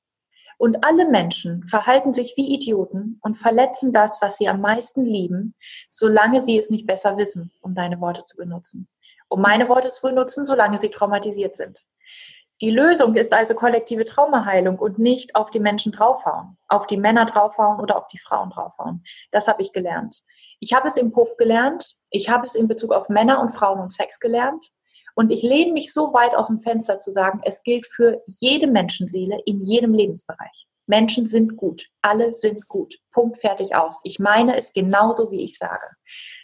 und 0.59 0.85
alle 0.85 1.09
Menschen 1.09 1.67
verhalten 1.67 2.13
sich 2.13 2.35
wie 2.37 2.55
Idioten 2.55 3.19
und 3.23 3.35
verletzen 3.35 3.93
das, 3.93 4.23
was 4.23 4.37
sie 4.37 4.49
am 4.49 4.61
meisten 4.61 5.05
lieben, 5.05 5.55
solange 5.91 6.41
sie 6.41 6.59
es 6.59 6.71
nicht 6.71 6.87
besser 6.87 7.17
wissen, 7.17 7.51
um 7.63 7.75
deine 7.75 8.01
Worte 8.01 8.25
zu 8.25 8.37
benutzen. 8.37 8.87
Um 9.29 9.41
meine 9.41 9.69
Worte 9.69 9.91
zu 9.91 10.03
benutzen, 10.03 10.45
solange 10.45 10.79
sie 10.79 10.91
traumatisiert 10.91 11.57
sind. 11.57 11.85
Die 12.65 12.71
Lösung 12.71 13.15
ist 13.15 13.35
also 13.35 13.53
kollektive 13.53 14.07
Traumaheilung 14.07 14.79
und 14.79 14.99
nicht 14.99 15.37
auf 15.37 15.51
die 15.51 15.61
Menschen 15.61 15.93
draufhauen, 15.93 16.57
auf 16.67 16.87
die 16.87 16.97
Männer 16.97 17.27
draufhauen 17.27 17.79
oder 17.79 17.99
auf 17.99 18.09
die 18.09 18.17
Frauen 18.17 18.49
draufhauen. 18.49 19.05
Das 19.33 19.49
habe 19.49 19.61
ich 19.61 19.75
gelernt. 19.75 20.23
Ich 20.61 20.73
habe 20.73 20.87
es 20.87 20.97
im 20.97 21.13
Puff 21.13 21.37
gelernt. 21.37 21.97
Ich 22.09 22.31
habe 22.31 22.47
es 22.47 22.55
in 22.55 22.67
Bezug 22.67 22.95
auf 22.95 23.11
Männer 23.11 23.43
und 23.43 23.51
Frauen 23.51 23.81
und 23.81 23.93
Sex 23.93 24.19
gelernt. 24.19 24.65
Und 25.15 25.31
ich 25.31 25.43
lehne 25.43 25.75
mich 25.75 25.93
so 25.93 26.15
weit 26.15 26.35
aus 26.35 26.47
dem 26.47 26.59
Fenster 26.59 26.99
zu 26.99 27.11
sagen, 27.11 27.43
es 27.45 27.63
gilt 27.65 27.85
für 27.85 28.23
jede 28.25 28.67
Menschenseele 28.67 29.43
in 29.45 29.63
jedem 29.63 29.93
Lebensbereich. 29.93 30.67
Menschen 30.87 31.27
sind 31.27 31.59
gut. 31.59 31.89
Alle 32.01 32.33
sind 32.33 32.67
gut. 32.69 32.95
Punkt, 33.13 33.37
fertig, 33.37 33.77
aus. 33.77 34.01
Ich 34.05 34.19
meine 34.19 34.57
es 34.57 34.73
genauso, 34.73 35.31
wie 35.31 35.45
ich 35.45 35.59
sage. 35.59 35.87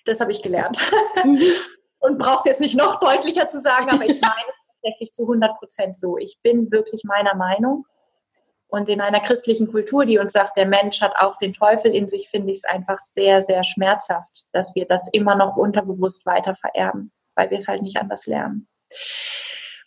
Das 0.04 0.20
habe 0.20 0.32
ich 0.32 0.42
gelernt. 0.42 0.82
Mhm. 1.24 1.40
Und 1.98 2.18
braucht 2.18 2.44
jetzt 2.44 2.60
nicht 2.60 2.76
noch 2.76 3.00
deutlicher 3.00 3.48
zu 3.48 3.62
sagen, 3.62 3.88
aber 3.88 4.04
ich 4.04 4.20
meine 4.20 4.48
es 4.50 4.59
tatsächlich 4.82 5.12
zu 5.12 5.22
100 5.22 5.58
Prozent 5.58 5.96
so. 5.96 6.16
Ich 6.18 6.38
bin 6.42 6.70
wirklich 6.70 7.04
meiner 7.04 7.34
Meinung. 7.34 7.86
Und 8.68 8.88
in 8.88 9.00
einer 9.00 9.20
christlichen 9.20 9.66
Kultur, 9.66 10.06
die 10.06 10.18
uns 10.18 10.32
sagt, 10.32 10.56
der 10.56 10.66
Mensch 10.66 11.00
hat 11.00 11.14
auch 11.18 11.38
den 11.38 11.52
Teufel 11.52 11.92
in 11.92 12.06
sich, 12.06 12.28
finde 12.28 12.52
ich 12.52 12.58
es 12.58 12.64
einfach 12.64 12.98
sehr, 12.98 13.42
sehr 13.42 13.64
schmerzhaft, 13.64 14.44
dass 14.52 14.76
wir 14.76 14.86
das 14.86 15.08
immer 15.08 15.34
noch 15.34 15.56
unterbewusst 15.56 16.24
weiter 16.24 16.54
vererben 16.54 17.10
weil 17.40 17.50
wir 17.50 17.58
es 17.58 17.68
halt 17.68 17.82
nicht 17.82 17.96
anders 17.96 18.26
lernen. 18.26 18.68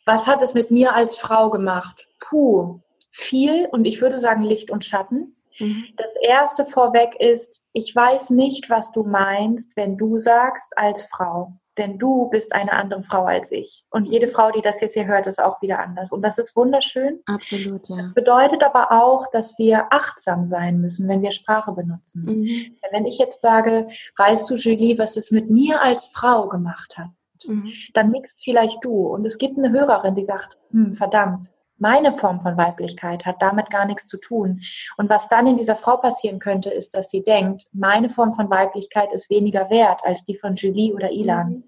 Was 0.06 0.28
hat 0.28 0.42
es 0.42 0.54
mit 0.54 0.72
mir 0.72 0.96
als 0.96 1.18
Frau 1.18 1.50
gemacht? 1.50 2.08
Puh, 2.20 2.80
viel 3.12 3.68
und 3.68 3.86
ich 3.86 4.02
würde 4.02 4.20
sagen 4.20 4.44
Licht 4.44 4.72
und 4.72 4.84
Schatten. 4.84 5.38
Mhm. 5.60 5.86
Das 5.96 6.16
erste 6.22 6.66
vorweg 6.66 7.16
ist, 7.20 7.62
ich 7.74 7.96
weiß 7.96 8.32
nicht, 8.32 8.70
was 8.70 8.92
du 8.92 9.04
meinst, 9.04 9.78
wenn 9.78 9.98
du 9.98 10.18
sagst 10.18 10.78
als 10.78 11.06
Frau. 11.06 11.54
Denn 11.78 11.98
du 11.98 12.30
bist 12.30 12.54
eine 12.54 12.74
andere 12.74 13.04
Frau 13.04 13.26
als 13.26 13.52
ich. 13.52 13.84
Und 13.90 14.06
jede 14.06 14.28
Frau, 14.28 14.52
die 14.52 14.62
das 14.62 14.82
jetzt 14.82 14.94
hier 14.94 15.08
hört, 15.08 15.28
ist 15.28 15.42
auch 15.42 15.62
wieder 15.62 15.80
anders. 15.80 16.12
Und 16.12 16.22
das 16.22 16.38
ist 16.38 16.56
wunderschön. 16.56 17.22
Absolut, 17.26 17.90
ja. 17.90 17.98
Das 17.98 18.14
bedeutet 18.14 18.64
aber 18.64 18.92
auch, 18.92 19.30
dass 19.32 19.58
wir 19.58 19.88
achtsam 19.92 20.46
sein 20.46 20.82
müssen, 20.82 21.08
wenn 21.08 21.22
wir 21.22 21.32
Sprache 21.32 21.72
benutzen. 21.72 22.26
Mhm. 22.26 22.78
Wenn 22.92 23.06
ich 23.06 23.18
jetzt 23.18 23.42
sage, 23.42 23.88
weißt 24.18 24.50
du, 24.50 24.56
Julie, 24.56 24.98
was 24.98 25.18
es 25.18 25.32
mit 25.32 25.50
mir 25.50 25.82
als 25.82 26.08
Frau 26.08 26.48
gemacht 26.48 26.98
hat? 26.98 27.10
mhm. 27.48 27.74
dann 27.94 28.12
nickst 28.12 28.44
vielleicht 28.44 28.84
du. 28.84 29.08
Und 29.08 29.26
es 29.26 29.38
gibt 29.38 29.58
eine 29.58 29.72
Hörerin, 29.72 30.16
die 30.16 30.24
sagt, 30.24 30.58
hm, 30.72 30.92
verdammt, 30.92 31.52
meine 31.78 32.14
Form 32.14 32.42
von 32.42 32.58
Weiblichkeit 32.58 33.26
hat 33.26 33.42
damit 33.42 33.70
gar 33.70 33.86
nichts 33.86 34.08
zu 34.08 34.18
tun. 34.18 34.62
Und 34.98 35.10
was 35.10 35.28
dann 35.28 35.48
in 35.48 35.58
dieser 35.58 35.76
Frau 35.76 35.98
passieren 35.98 36.40
könnte, 36.40 36.70
ist, 36.70 36.94
dass 36.94 37.10
sie 37.10 37.24
denkt, 37.24 37.64
meine 37.72 38.10
Form 38.10 38.34
von 38.34 38.50
Weiblichkeit 38.50 39.12
ist 39.14 39.30
weniger 39.30 39.70
wert 39.70 40.02
als 40.04 40.24
die 40.26 40.38
von 40.38 40.56
Julie 40.56 40.94
oder 40.94 41.12
Ilan. 41.12 41.50
Mhm. 41.50 41.64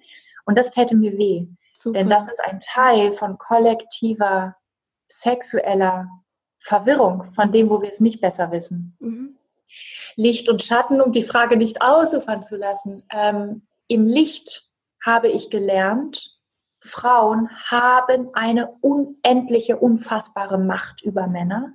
Und 0.45 0.57
das 0.57 0.71
täte 0.71 0.95
mir 0.95 1.17
weh. 1.17 1.47
Super. 1.73 1.99
Denn 1.99 2.09
das 2.09 2.29
ist 2.29 2.41
ein 2.43 2.61
Teil 2.61 3.11
von 3.11 3.37
kollektiver, 3.37 4.55
sexueller 5.09 6.07
Verwirrung, 6.59 7.31
von 7.33 7.51
dem, 7.51 7.69
wo 7.69 7.81
wir 7.81 7.91
es 7.91 7.99
nicht 7.99 8.21
besser 8.21 8.51
wissen. 8.51 8.95
Mhm. 8.99 9.37
Licht 10.15 10.49
und 10.49 10.61
Schatten, 10.61 11.01
um 11.01 11.11
die 11.11 11.23
Frage 11.23 11.57
nicht 11.57 11.81
ausufern 11.81 12.43
zu 12.43 12.55
lassen. 12.55 13.03
Ähm, 13.11 13.67
Im 13.87 14.05
Licht 14.05 14.71
habe 15.03 15.27
ich 15.27 15.49
gelernt, 15.49 16.34
Frauen 16.85 17.49
haben 17.65 18.29
eine 18.33 18.71
unendliche, 18.81 19.77
unfassbare 19.77 20.57
Macht 20.57 21.01
über 21.01 21.27
Männer. 21.27 21.73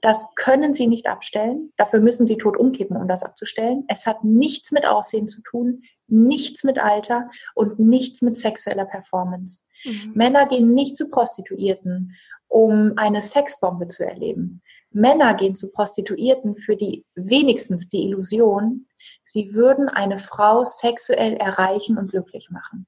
Das 0.00 0.34
können 0.34 0.74
sie 0.74 0.86
nicht 0.86 1.06
abstellen. 1.06 1.72
Dafür 1.76 2.00
müssen 2.00 2.26
sie 2.26 2.36
tot 2.36 2.56
umkippen, 2.56 2.96
um 2.96 3.08
das 3.08 3.22
abzustellen. 3.22 3.84
Es 3.88 4.06
hat 4.06 4.24
nichts 4.24 4.70
mit 4.70 4.86
Aussehen 4.86 5.28
zu 5.28 5.42
tun, 5.42 5.82
nichts 6.06 6.64
mit 6.64 6.78
Alter 6.78 7.30
und 7.54 7.78
nichts 7.78 8.22
mit 8.22 8.36
sexueller 8.36 8.84
Performance. 8.84 9.62
Mhm. 9.84 10.12
Männer 10.14 10.46
gehen 10.46 10.74
nicht 10.74 10.96
zu 10.96 11.10
Prostituierten, 11.10 12.14
um 12.48 12.92
eine 12.96 13.20
Sexbombe 13.20 13.88
zu 13.88 14.06
erleben. 14.06 14.62
Männer 14.90 15.34
gehen 15.34 15.54
zu 15.54 15.72
Prostituierten 15.72 16.54
für 16.54 16.76
die 16.76 17.04
wenigstens 17.14 17.88
die 17.88 18.04
Illusion, 18.04 18.86
sie 19.22 19.54
würden 19.54 19.88
eine 19.88 20.18
Frau 20.18 20.64
sexuell 20.64 21.34
erreichen 21.34 21.96
und 21.96 22.10
glücklich 22.10 22.50
machen. 22.50 22.86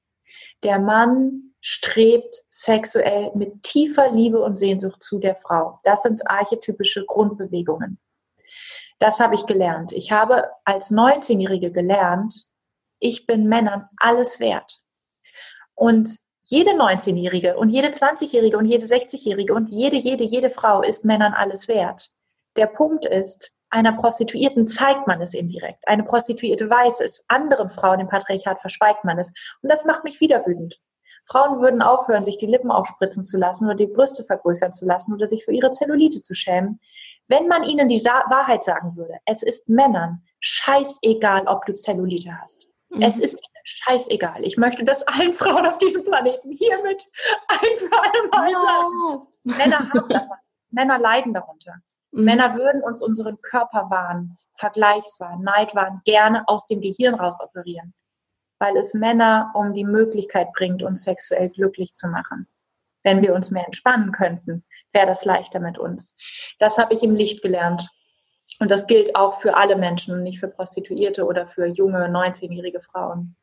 Der 0.63 0.79
Mann 0.79 1.54
strebt 1.67 2.45
sexuell 2.51 3.33
mit 3.35 3.63
tiefer 3.63 4.13
Liebe 4.13 4.39
und 4.39 4.59
Sehnsucht 4.59 5.03
zu 5.03 5.19
der 5.19 5.35
Frau. 5.35 5.81
Das 5.83 6.03
sind 6.03 6.31
archetypische 6.31 7.07
Grundbewegungen. 7.07 7.99
Das 8.99 9.19
habe 9.19 9.35
ich 9.35 9.47
gelernt. 9.47 9.93
Ich 9.93 10.13
habe 10.13 10.51
als 10.67 10.91
19-Jährige 10.91 11.73
gelernt, 11.73 12.35
ich 12.99 13.27
bin 13.27 13.49
Männern 13.49 13.89
alles 13.97 14.41
wert. 14.41 14.83
Und 15.75 16.19
jede 16.43 16.73
19-Jährige 16.73 17.57
und 17.57 17.71
jede 17.71 17.89
20-Jährige 17.89 18.59
und 18.59 18.67
jede 18.67 18.85
60-Jährige 18.85 19.55
und 19.55 19.71
jede, 19.71 19.97
jede, 19.97 20.25
jede 20.25 20.51
Frau 20.51 20.83
ist 20.83 21.07
Männern 21.07 21.33
alles 21.33 21.67
wert. 21.67 22.11
Der 22.57 22.67
Punkt 22.67 23.07
ist, 23.07 23.59
einer 23.71 23.93
Prostituierten 23.93 24.69
zeigt 24.69 25.07
man 25.07 25.23
es 25.23 25.33
indirekt. 25.33 25.83
Eine 25.89 26.05
Prostituierte 26.05 26.69
weiß 26.69 27.01
es. 27.01 27.25
Anderen 27.29 27.71
Frauen 27.71 28.01
im 28.01 28.09
Patriarchat 28.09 28.61
verschweigt 28.61 29.05
man 29.05 29.19
es. 29.19 29.33
Und 29.63 29.71
das 29.71 29.87
macht 29.87 30.05
mich 30.05 30.21
wieder 30.21 30.45
wütend. 30.45 30.79
Frauen 31.25 31.61
würden 31.61 31.83
aufhören, 31.83 32.25
sich 32.25 32.39
die 32.39 32.47
Lippen 32.47 32.71
aufspritzen 32.71 33.25
zu 33.25 33.39
lassen 33.39 33.65
oder 33.67 33.75
die 33.75 33.87
Brüste 33.87 34.25
vergrößern 34.25 34.73
zu 34.73 34.85
lassen 34.85 35.15
oder 35.15 35.27
sich 35.27 35.45
für 35.45 35.53
ihre 35.53 35.71
Zellulite 35.71 36.21
zu 36.21 36.35
schämen, 36.35 36.81
wenn 37.29 37.49
man 37.49 37.65
ihnen 37.65 37.89
die 37.89 37.99
Sa 37.99 38.25
Wahrheit 38.29 38.65
sagen 38.65 38.97
würde. 38.97 39.15
Es 39.25 39.43
ist 39.43 39.69
Männern 39.69 40.23
scheißegal, 40.41 41.47
ob 41.47 41.65
du 41.65 41.75
Zellulite 41.75 42.39
hast. 42.41 42.69
Mhm. 42.91 43.03
Es 43.03 43.19
ist 43.19 43.35
ihnen 43.35 43.63
scheißegal. 43.65 44.45
Ich 44.45 44.57
möchte 44.59 44.85
das 44.85 45.03
allen 45.05 45.33
Frauen 45.33 45.67
auf 45.67 45.79
diesem 45.79 46.05
Planeten 46.05 46.51
hiermit 46.53 47.03
ein 47.49 47.77
für 47.77 47.91
alle 47.93 48.29
Mal 48.29 48.51
ja. 48.51 48.59
sagen. 48.59 49.27
Männer 49.45 49.79
haben 49.79 50.09
davon. 50.09 50.37
Männer 50.71 50.99
leiden 50.99 51.33
darunter. 51.33 51.75
Mhm. 52.11 52.25
Männer 52.25 52.55
würden 52.55 52.83
uns 52.83 53.01
unseren 53.01 53.41
Körperwahn, 53.41 54.37
Vergleichswahn, 54.57 55.43
Neidwahn 55.43 56.03
gerne 56.05 56.47
aus 56.47 56.67
dem 56.67 56.81
Gehirn 56.81 57.15
raus 57.15 57.39
operieren, 57.41 57.95
weil 58.59 58.77
es 58.77 58.95
Männer 58.95 59.53
um 59.55 59.73
die 59.73 59.85
Möglichkeit 59.85 60.53
bringt, 60.53 60.83
uns 60.83 61.05
sexuell 61.05 61.51
glücklich 61.51 61.95
zu 61.95 62.09
machen. 62.09 62.47
Wenn 63.03 63.21
wir 63.23 63.35
uns 63.35 63.51
mehr 63.51 63.67
entspannen 63.67 64.13
könnten, 64.13 64.65
wäre 64.93 65.07
das 65.07 65.25
leichter 65.25 65.61
mit 65.61 65.79
uns. 65.79 66.17
Das 66.59 66.79
habe 66.79 66.95
ich 66.95 67.03
im 67.03 67.15
Licht 67.15 67.43
gelernt. 67.43 67.89
Und 68.61 68.71
das 68.71 68.87
gilt 68.87 69.17
auch 69.17 69.41
für 69.41 69.57
alle 69.57 69.77
Menschen, 69.77 70.23
nicht 70.23 70.39
für 70.39 70.49
Prostituierte 70.49 71.25
oder 71.27 71.47
für 71.47 71.67
junge, 71.67 72.07
19-jährige 72.07 72.81
Frauen. 72.81 73.37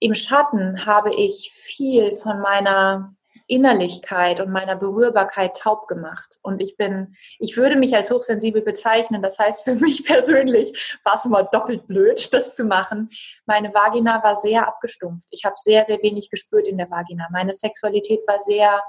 Im 0.00 0.14
Schatten 0.14 0.86
habe 0.86 1.14
ich 1.14 1.52
viel 1.52 2.14
von 2.14 2.40
meiner 2.40 3.14
Innerlichkeit 3.48 4.40
und 4.40 4.50
meiner 4.50 4.76
Berührbarkeit 4.76 5.56
taub 5.56 5.88
gemacht. 5.88 6.38
Und 6.42 6.60
ich 6.60 6.76
bin, 6.76 7.16
ich 7.38 7.56
würde 7.56 7.76
mich 7.76 7.96
als 7.96 8.10
hochsensibel 8.10 8.62
bezeichnen. 8.62 9.22
Das 9.22 9.38
heißt, 9.38 9.64
für 9.64 9.74
mich 9.80 10.04
persönlich 10.04 10.98
war 11.02 11.16
es 11.16 11.24
immer 11.24 11.42
doppelt 11.42 11.86
blöd, 11.86 12.32
das 12.32 12.54
zu 12.54 12.64
machen. 12.64 13.10
Meine 13.46 13.72
Vagina 13.74 14.22
war 14.22 14.36
sehr 14.36 14.68
abgestumpft. 14.68 15.26
Ich 15.30 15.44
habe 15.44 15.56
sehr, 15.56 15.84
sehr 15.84 16.00
wenig 16.02 16.30
gespürt 16.30 16.66
in 16.66 16.76
der 16.76 16.90
Vagina. 16.90 17.26
Meine 17.32 17.54
Sexualität 17.54 18.20
war 18.28 18.38
sehr, 18.38 18.82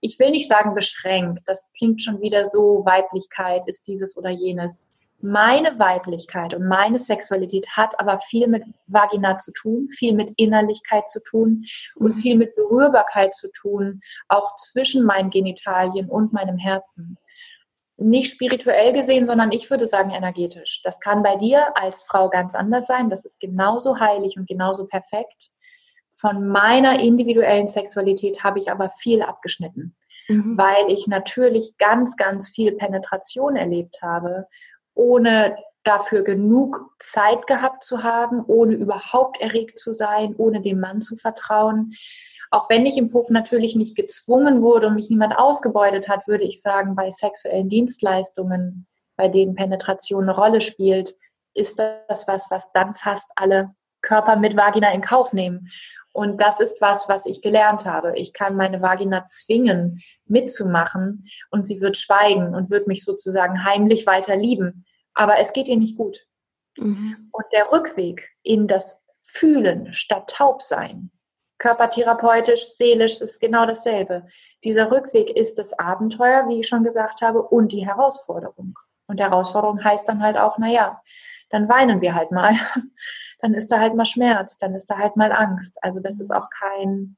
ich 0.00 0.18
will 0.18 0.30
nicht 0.30 0.48
sagen 0.48 0.74
beschränkt. 0.74 1.42
Das 1.46 1.70
klingt 1.76 2.02
schon 2.02 2.20
wieder 2.20 2.44
so, 2.44 2.84
Weiblichkeit 2.84 3.62
ist 3.66 3.86
dieses 3.86 4.16
oder 4.16 4.30
jenes. 4.30 4.90
Meine 5.24 5.78
Weiblichkeit 5.78 6.52
und 6.52 6.66
meine 6.66 6.98
Sexualität 6.98 7.68
hat 7.68 7.98
aber 8.00 8.18
viel 8.18 8.48
mit 8.48 8.64
Vagina 8.88 9.38
zu 9.38 9.52
tun, 9.52 9.88
viel 9.88 10.14
mit 10.14 10.32
Innerlichkeit 10.36 11.08
zu 11.08 11.22
tun 11.22 11.64
und 11.94 12.16
mhm. 12.16 12.20
viel 12.20 12.36
mit 12.36 12.56
Berührbarkeit 12.56 13.32
zu 13.32 13.48
tun, 13.52 14.00
auch 14.26 14.56
zwischen 14.56 15.04
meinen 15.04 15.30
Genitalien 15.30 16.08
und 16.08 16.32
meinem 16.32 16.58
Herzen. 16.58 17.18
Nicht 17.96 18.32
spirituell 18.32 18.92
gesehen, 18.92 19.24
sondern 19.24 19.52
ich 19.52 19.70
würde 19.70 19.86
sagen 19.86 20.10
energetisch. 20.10 20.82
Das 20.82 20.98
kann 20.98 21.22
bei 21.22 21.36
dir 21.36 21.76
als 21.76 22.02
Frau 22.02 22.28
ganz 22.28 22.56
anders 22.56 22.88
sein. 22.88 23.08
Das 23.08 23.24
ist 23.24 23.38
genauso 23.38 24.00
heilig 24.00 24.36
und 24.36 24.48
genauso 24.48 24.88
perfekt. 24.88 25.50
Von 26.10 26.48
meiner 26.48 26.98
individuellen 26.98 27.68
Sexualität 27.68 28.42
habe 28.42 28.58
ich 28.58 28.72
aber 28.72 28.90
viel 28.90 29.22
abgeschnitten, 29.22 29.94
mhm. 30.26 30.58
weil 30.58 30.90
ich 30.90 31.06
natürlich 31.06 31.76
ganz, 31.78 32.16
ganz 32.16 32.48
viel 32.48 32.72
Penetration 32.72 33.54
erlebt 33.54 34.02
habe 34.02 34.48
ohne 34.94 35.56
dafür 35.84 36.22
genug 36.22 36.94
Zeit 36.98 37.46
gehabt 37.46 37.84
zu 37.84 38.02
haben, 38.02 38.44
ohne 38.46 38.74
überhaupt 38.74 39.40
erregt 39.40 39.78
zu 39.78 39.92
sein, 39.92 40.34
ohne 40.36 40.60
dem 40.60 40.78
Mann 40.80 41.00
zu 41.00 41.16
vertrauen. 41.16 41.94
Auch 42.50 42.68
wenn 42.68 42.86
ich 42.86 42.98
im 42.98 43.10
Puff 43.10 43.30
natürlich 43.30 43.74
nicht 43.74 43.96
gezwungen 43.96 44.62
wurde 44.62 44.88
und 44.88 44.94
mich 44.94 45.10
niemand 45.10 45.36
ausgebeutet 45.36 46.08
hat, 46.08 46.28
würde 46.28 46.44
ich 46.44 46.60
sagen, 46.60 46.94
bei 46.94 47.10
sexuellen 47.10 47.68
Dienstleistungen, 47.68 48.86
bei 49.16 49.28
denen 49.28 49.54
Penetration 49.54 50.24
eine 50.24 50.36
Rolle 50.36 50.60
spielt, 50.60 51.14
ist 51.54 51.78
das 51.78 52.28
was, 52.28 52.50
was 52.50 52.70
dann 52.72 52.94
fast 52.94 53.32
alle 53.36 53.74
Körper 54.02 54.36
mit 54.36 54.56
Vagina 54.56 54.92
in 54.92 55.00
Kauf 55.00 55.32
nehmen. 55.32 55.70
Und 56.12 56.42
das 56.42 56.60
ist 56.60 56.80
was, 56.80 57.08
was 57.08 57.26
ich 57.26 57.40
gelernt 57.40 57.86
habe. 57.86 58.18
Ich 58.18 58.34
kann 58.34 58.54
meine 58.56 58.82
Vagina 58.82 59.24
zwingen, 59.24 60.02
mitzumachen 60.26 61.26
und 61.50 61.66
sie 61.66 61.80
wird 61.80 61.96
schweigen 61.96 62.54
und 62.54 62.70
wird 62.70 62.86
mich 62.86 63.02
sozusagen 63.02 63.64
heimlich 63.64 64.06
weiter 64.06 64.36
lieben. 64.36 64.84
Aber 65.14 65.38
es 65.38 65.52
geht 65.52 65.68
ihr 65.68 65.76
nicht 65.76 65.96
gut. 65.96 66.26
Mhm. 66.78 67.30
Und 67.32 67.44
der 67.52 67.72
Rückweg 67.72 68.28
in 68.42 68.66
das 68.66 69.02
Fühlen 69.20 69.94
statt 69.94 70.28
Taubsein, 70.30 71.10
körpertherapeutisch, 71.58 72.66
seelisch 72.66 73.20
ist 73.20 73.40
genau 73.40 73.66
dasselbe. 73.66 74.26
Dieser 74.64 74.90
Rückweg 74.90 75.30
ist 75.30 75.58
das 75.58 75.78
Abenteuer, 75.78 76.48
wie 76.48 76.60
ich 76.60 76.68
schon 76.68 76.84
gesagt 76.84 77.22
habe, 77.22 77.42
und 77.42 77.72
die 77.72 77.86
Herausforderung. 77.86 78.78
Und 79.06 79.20
Herausforderung 79.20 79.82
heißt 79.82 80.08
dann 80.08 80.22
halt 80.22 80.36
auch, 80.36 80.58
naja, 80.58 81.00
dann 81.50 81.68
weinen 81.68 82.00
wir 82.00 82.14
halt 82.14 82.30
mal. 82.32 82.54
Dann 83.42 83.54
ist 83.54 83.70
da 83.72 83.80
halt 83.80 83.94
mal 83.94 84.06
Schmerz, 84.06 84.56
dann 84.56 84.74
ist 84.74 84.86
da 84.86 84.96
halt 84.96 85.16
mal 85.16 85.32
Angst. 85.32 85.76
Also 85.82 86.00
das 86.00 86.20
ist 86.20 86.30
auch 86.30 86.48
kein, 86.48 87.16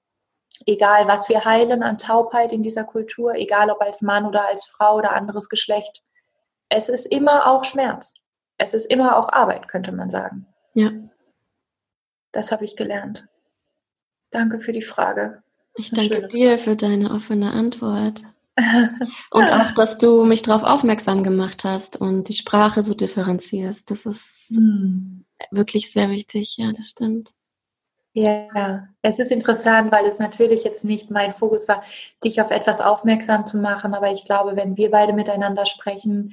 egal 0.67 1.07
was 1.07 1.29
wir 1.29 1.45
heilen 1.45 1.83
an 1.83 1.99
Taubheit 1.99 2.51
in 2.51 2.63
dieser 2.63 2.85
Kultur, 2.85 3.35
egal 3.35 3.71
ob 3.71 3.81
als 3.83 4.01
Mann 4.01 4.25
oder 4.25 4.49
als 4.49 4.67
Frau 4.67 4.97
oder 4.97 5.13
anderes 5.13 5.49
Geschlecht, 5.49 6.03
es 6.71 6.89
ist 6.89 7.07
immer 7.07 7.47
auch 7.47 7.65
Schmerz. 7.65 8.15
Es 8.57 8.73
ist 8.73 8.87
immer 8.87 9.17
auch 9.17 9.33
Arbeit, 9.33 9.69
könnte 9.69 9.93
man 9.93 10.11
sagen. 10.11 10.47
Ja. 10.73 10.91
Das 12.33 12.51
habe 12.51 12.65
ich 12.65 12.75
gelernt. 12.75 13.29
Danke 14.31 14.61
für 14.61 14.73
die 14.73 14.83
Frage. 14.83 15.43
Ich 15.77 15.91
danke 15.91 16.27
dir 16.29 16.59
für 16.59 16.75
deine 16.75 17.11
offene 17.11 17.53
Antwort. 17.53 18.23
und 19.31 19.53
auch, 19.53 19.73
dass 19.73 19.99
du 19.99 20.25
mich 20.25 20.43
darauf 20.43 20.63
aufmerksam 20.63 21.23
gemacht 21.23 21.65
hast 21.65 22.01
und 22.01 22.29
die 22.29 22.35
Sprache 22.35 22.83
so 22.83 22.95
differenzierst. 22.95 23.91
Das 23.91 24.07
ist 24.07 24.53
hm. 24.55 25.24
Wirklich 25.51 25.93
sehr 25.93 26.11
wichtig. 26.11 26.57
Ja, 26.57 26.73
das 26.73 26.91
stimmt. 26.91 27.35
Ja, 28.17 28.89
es 29.03 29.19
ist 29.19 29.33
interessant, 29.33 29.91
weil 29.91 30.07
es 30.07 30.21
natürlich 30.21 30.63
jetzt 30.63 30.85
nicht 30.85 31.11
mein 31.11 31.33
Fokus 31.33 31.67
war, 31.67 31.83
dich 32.23 32.41
auf 32.41 32.53
etwas 32.53 32.81
aufmerksam 32.81 33.45
zu 33.45 33.59
machen. 33.59 33.93
Aber 33.93 34.13
ich 34.13 34.25
glaube, 34.25 34.55
wenn 34.55 34.77
wir 34.77 34.93
beide 34.93 35.13
miteinander 35.13 35.67
sprechen, 35.67 36.33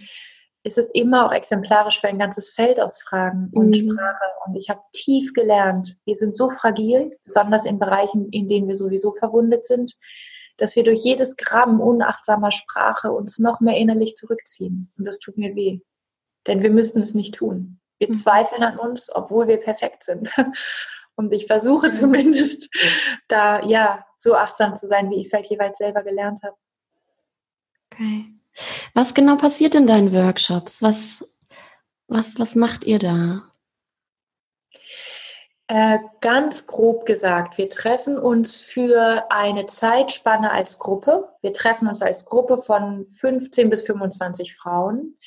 ist 0.63 0.77
es 0.77 0.91
immer 0.91 1.25
auch 1.25 1.31
exemplarisch 1.31 1.99
für 1.99 2.07
ein 2.07 2.19
ganzes 2.19 2.51
Feld 2.51 2.79
aus 2.79 3.01
Fragen 3.01 3.49
und 3.51 3.69
mhm. 3.69 3.73
Sprache. 3.73 4.25
Und 4.45 4.55
ich 4.55 4.69
habe 4.69 4.81
tief 4.91 5.33
gelernt, 5.33 5.97
wir 6.05 6.15
sind 6.15 6.35
so 6.35 6.51
fragil, 6.51 7.17
besonders 7.25 7.65
in 7.65 7.79
Bereichen, 7.79 8.29
in 8.29 8.47
denen 8.47 8.67
wir 8.67 8.75
sowieso 8.75 9.11
verwundet 9.11 9.65
sind, 9.65 9.93
dass 10.57 10.75
wir 10.75 10.83
durch 10.83 11.03
jedes 11.03 11.35
Gramm 11.35 11.79
unachtsamer 11.79 12.51
Sprache 12.51 13.11
uns 13.11 13.39
noch 13.39 13.59
mehr 13.59 13.77
innerlich 13.77 14.15
zurückziehen. 14.15 14.93
Und 14.99 15.07
das 15.07 15.17
tut 15.17 15.35
mir 15.35 15.55
weh. 15.55 15.79
Denn 16.45 16.61
wir 16.61 16.69
müssen 16.69 17.01
es 17.01 17.15
nicht 17.15 17.33
tun. 17.33 17.80
Wir 18.01 18.09
mhm. 18.09 18.15
zweifeln 18.15 18.63
an 18.63 18.79
uns, 18.79 19.13
obwohl 19.13 19.47
wir 19.47 19.57
perfekt 19.57 20.03
sind. 20.03 20.33
Und 21.15 21.31
ich 21.31 21.45
versuche 21.45 21.89
mhm. 21.89 21.93
zumindest 21.93 22.67
da, 23.27 23.63
ja, 23.63 24.03
so 24.17 24.35
achtsam 24.35 24.75
zu 24.75 24.87
sein, 24.87 25.11
wie 25.11 25.19
ich 25.19 25.27
es 25.27 25.33
halt 25.33 25.45
jeweils 25.45 25.77
selber 25.77 26.01
gelernt 26.01 26.41
habe. 26.41 26.55
Okay. 27.93 28.25
Was 28.95 29.13
genau 29.13 29.35
passiert 29.35 29.75
in 29.75 29.85
deinen 29.85 30.13
Workshops? 30.13 30.81
Was, 30.81 31.29
was, 32.07 32.39
was 32.39 32.55
macht 32.55 32.85
ihr 32.85 32.97
da? 32.97 33.43
Äh, 35.67 35.99
ganz 36.21 36.65
grob 36.65 37.05
gesagt, 37.05 37.59
wir 37.59 37.69
treffen 37.69 38.17
uns 38.17 38.59
für 38.59 39.27
eine 39.29 39.67
Zeitspanne 39.67 40.51
als 40.51 40.79
Gruppe. 40.79 41.29
Wir 41.41 41.53
treffen 41.53 41.87
uns 41.87 42.01
als 42.01 42.25
Gruppe 42.25 42.57
von 42.57 43.05
15 43.05 43.69
bis 43.69 43.83
25 43.83 44.55
Frauen 44.55 45.19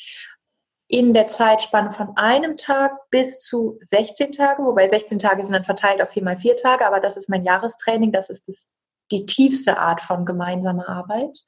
in 0.88 1.14
der 1.14 1.28
Zeitspanne 1.28 1.90
von 1.90 2.16
einem 2.16 2.56
Tag 2.56 2.92
bis 3.10 3.42
zu 3.42 3.78
16 3.82 4.32
Tage, 4.32 4.62
wobei 4.64 4.86
16 4.86 5.18
Tage 5.18 5.44
sind 5.44 5.54
dann 5.54 5.64
verteilt 5.64 6.02
auf 6.02 6.10
vier 6.10 6.22
mal 6.22 6.36
vier 6.36 6.56
Tage, 6.56 6.86
aber 6.86 7.00
das 7.00 7.16
ist 7.16 7.28
mein 7.28 7.44
Jahrestraining, 7.44 8.12
das 8.12 8.28
ist 8.28 8.48
das, 8.48 8.70
die 9.10 9.26
tiefste 9.26 9.78
Art 9.78 10.00
von 10.00 10.26
gemeinsamer 10.26 10.88
Arbeit. 10.88 11.40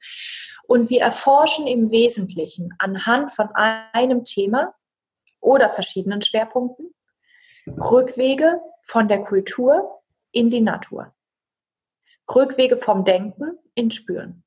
Und 0.67 0.89
wir 0.89 1.01
erforschen 1.01 1.67
im 1.67 1.91
Wesentlichen 1.91 2.73
anhand 2.79 3.31
von 3.31 3.49
einem 3.53 4.25
Thema 4.25 4.73
oder 5.39 5.69
verschiedenen 5.69 6.21
Schwerpunkten 6.21 6.93
Rückwege 7.67 8.61
von 8.81 9.07
der 9.07 9.23
Kultur 9.23 10.01
in 10.31 10.49
die 10.49 10.61
Natur. 10.61 11.13
Rückwege 12.33 12.77
vom 12.77 13.05
Denken 13.05 13.57
in 13.75 13.91
Spüren. 13.91 14.43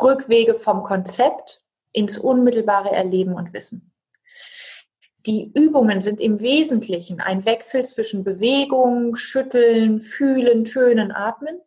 Rückwege 0.00 0.54
vom 0.54 0.82
Konzept 0.82 1.62
ins 1.92 2.18
unmittelbare 2.18 2.90
Erleben 2.90 3.34
und 3.34 3.52
Wissen. 3.52 3.91
Die 5.26 5.52
Übungen 5.54 6.02
sind 6.02 6.20
im 6.20 6.40
Wesentlichen 6.40 7.20
ein 7.20 7.44
Wechsel 7.44 7.84
zwischen 7.84 8.24
Bewegung, 8.24 9.14
Schütteln, 9.16 10.00
Fühlen, 10.00 10.64
Tönen, 10.64 11.12
Atmen 11.12 11.60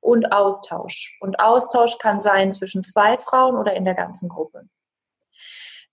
und 0.00 0.32
Austausch. 0.32 1.16
Und 1.20 1.40
Austausch 1.40 1.98
kann 1.98 2.20
sein 2.20 2.52
zwischen 2.52 2.84
zwei 2.84 3.16
Frauen 3.16 3.56
oder 3.56 3.74
in 3.74 3.84
der 3.84 3.94
ganzen 3.94 4.28
Gruppe. 4.28 4.68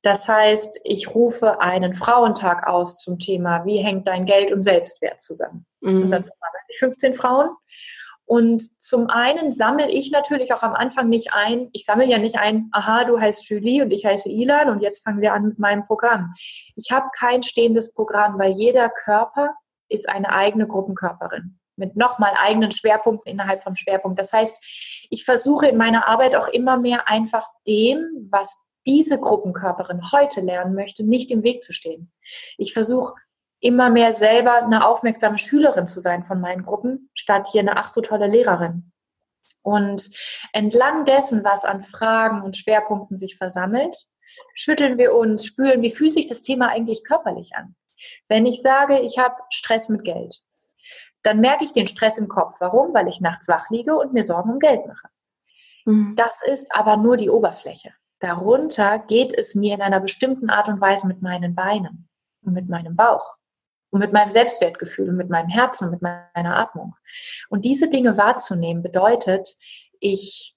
Das 0.01 0.28
heißt, 0.28 0.82
ich 0.84 1.15
rufe 1.15 1.62
einen 1.62 1.93
Frauentag 1.93 2.67
aus 2.67 2.99
zum 2.99 3.17
Thema, 3.17 3.65
wie 3.65 3.78
hängt 3.78 4.08
dein 4.08 4.25
Geld 4.25 4.51
und 4.51 4.62
Selbstwert 4.62 5.21
zusammen? 5.21 5.65
Mhm. 5.82 6.04
Und 6.04 6.12
dann 6.12 6.23
verwandle 6.23 6.60
ich 6.67 6.80
15 6.80 7.13
Frauen. 7.13 7.49
Und 8.26 8.62
zum 8.82 9.10
einen 9.10 9.54
sammle 9.54 9.90
ich 9.90 10.12
natürlich 10.12 10.54
auch 10.54 10.64
am 10.64 10.74
Anfang 10.74 11.10
nicht 11.10 11.34
ein, 11.34 11.70
ich 11.74 11.86
sammle 11.86 12.08
ja 12.08 12.18
nicht 12.18 12.38
ein, 12.38 12.70
aha, 12.72 13.04
du 13.04 13.20
heißt 13.20 13.48
Julie 13.48 13.84
und 13.84 13.92
ich 13.92 14.06
heiße 14.06 14.30
Ilan 14.30 14.70
und 14.70 14.82
jetzt 14.82 15.04
fangen 15.04 15.22
wir 15.22 15.34
an 15.34 15.46
mit 15.46 15.60
meinem 15.60 15.86
Programm. 15.86 16.34
Ich 16.76 16.92
habe 16.92 17.08
kein 17.16 17.44
stehendes 17.44 17.94
Programm, 17.94 18.40
weil 18.40 18.54
jeder 18.54 18.90
Körper 18.90 19.54
ist 19.90 20.10
eine 20.10 20.30
eigene 20.30 20.66
Gruppenkörperin 20.68 21.60
mit 21.78 21.96
nochmal 21.96 22.34
eigenen 22.38 22.72
Schwerpunkten 22.72 23.32
innerhalb 23.32 23.62
vom 23.62 23.76
Schwerpunkt. 23.76 24.18
Das 24.18 24.32
heißt, 24.34 24.56
ich 25.10 25.26
versuche 25.26 25.68
in 25.68 25.78
meiner 25.78 26.08
Arbeit 26.08 26.36
auch 26.36 26.48
immer 26.48 26.78
mehr 26.78 27.10
einfach 27.10 27.48
dem, 27.68 28.30
was 28.32 28.60
diese 28.88 29.20
Gruppenkörperin 29.20 30.12
heute 30.12 30.42
lernen 30.42 30.76
möchte, 30.76 31.04
nicht 31.04 31.32
im 31.32 31.44
Weg 31.44 31.64
zu 31.64 31.74
stehen. 31.74 32.12
Ich 32.58 32.74
versuche 32.74 33.14
immer 33.65 33.89
mehr 33.89 34.13
selber 34.13 34.63
eine 34.63 34.86
aufmerksame 34.86 35.39
Schülerin 35.39 35.88
zu 35.88 35.99
sein 35.99 36.23
von 36.23 36.39
meinen 36.39 36.63
Gruppen, 36.63 37.10
statt 37.15 37.47
hier 37.51 37.62
eine 37.62 37.78
ach 37.78 37.89
so 37.89 37.99
tolle 38.01 38.28
Lehrerin. 38.28 38.91
Und 39.63 40.12
entlang 40.54 41.06
dessen, 41.06 41.43
was 41.43 41.65
an 41.65 41.82
Fragen 41.82 42.43
und 42.43 42.56
Schwerpunkten 42.56 43.17
sich 43.17 43.36
versammelt, 43.36 44.06
schütteln 44.54 44.99
wir 44.99 45.15
uns, 45.15 45.47
spüren, 45.47 45.82
wie 45.82 45.89
fühlt 45.89 46.13
sich 46.13 46.28
das 46.28 46.43
Thema 46.43 46.69
eigentlich 46.69 47.04
körperlich 47.04 47.56
an. 47.56 47.75
Wenn 48.28 48.45
ich 48.45 48.62
sage, 48.62 48.99
ich 48.99 49.17
habe 49.17 49.36
Stress 49.49 49.89
mit 49.89 50.04
Geld, 50.04 50.43
dann 51.23 51.39
merke 51.39 51.65
ich 51.65 51.73
den 51.73 51.88
Stress 51.88 52.19
im 52.19 52.28
Kopf. 52.28 52.58
Warum? 52.60 52.93
Weil 52.93 53.08
ich 53.08 53.19
nachts 53.19 53.47
wach 53.47 53.71
liege 53.71 53.95
und 53.95 54.13
mir 54.13 54.23
Sorgen 54.23 54.51
um 54.51 54.60
Geld 54.60 54.86
mache. 54.86 55.08
Mhm. 55.86 56.13
Das 56.15 56.43
ist 56.45 56.75
aber 56.75 56.97
nur 56.97 57.17
die 57.17 57.32
Oberfläche. 57.32 57.93
Darunter 58.19 58.99
geht 58.99 59.36
es 59.36 59.56
mir 59.56 59.73
in 59.73 59.82
einer 59.82 59.99
bestimmten 59.99 60.51
Art 60.51 60.67
und 60.67 60.80
Weise 60.80 61.08
mit 61.08 61.23
meinen 61.23 61.56
Beinen 61.56 62.08
und 62.43 62.54
mit 62.54 62.69
meinem 62.69 62.95
Bauch 62.95 63.36
und 63.95 64.01
mit 64.01 64.12
meinem 64.12 64.29
Selbstwertgefühl 64.29 65.08
und 65.08 65.15
mit 65.15 65.29
meinem 65.29 65.47
Herzen 65.47 65.86
und 65.86 65.91
mit 65.91 66.01
meiner 66.01 66.58
Atmung. 66.58 66.95
Und 67.47 67.63
diese 67.63 67.89
Dinge 67.89 68.17
wahrzunehmen 68.17 68.84
bedeutet, 68.84 69.55
ich 70.01 70.53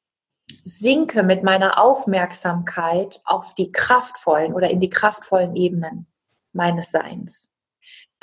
sinke 0.64 1.22
mit 1.22 1.44
meiner 1.44 1.81
Aufmerksamkeit 1.81 3.20
auf 3.24 3.55
die 3.55 3.70
kraftvollen 3.70 4.55
oder 4.55 4.70
in 4.70 4.81
die 4.81 4.90
kraftvollen 4.90 5.55
Ebenen 5.55 6.09
meines 6.53 6.90
Seins. 6.90 7.53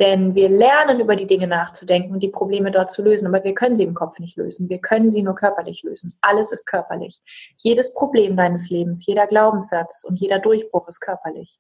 Denn 0.01 0.35
wir 0.35 0.49
lernen 0.49 0.99
über 0.99 1.15
die 1.15 1.27
Dinge 1.27 1.47
nachzudenken 1.47 2.11
und 2.11 2.19
die 2.19 2.27
Probleme 2.27 2.69
dort 2.69 2.91
zu 2.91 3.01
lösen, 3.01 3.25
aber 3.25 3.41
wir 3.45 3.53
können 3.53 3.77
sie 3.77 3.83
im 3.83 3.93
Kopf 3.93 4.19
nicht 4.19 4.35
lösen. 4.35 4.67
Wir 4.67 4.79
können 4.79 5.11
sie 5.11 5.23
nur 5.23 5.35
körperlich 5.35 5.83
lösen. 5.83 6.17
Alles 6.19 6.51
ist 6.51 6.65
körperlich. 6.65 7.21
Jedes 7.55 7.93
Problem 7.93 8.35
deines 8.35 8.69
Lebens, 8.69 9.05
jeder 9.05 9.27
Glaubenssatz 9.27 10.03
und 10.03 10.19
jeder 10.19 10.39
Durchbruch 10.39 10.89
ist 10.89 10.99
körperlich. 10.99 11.57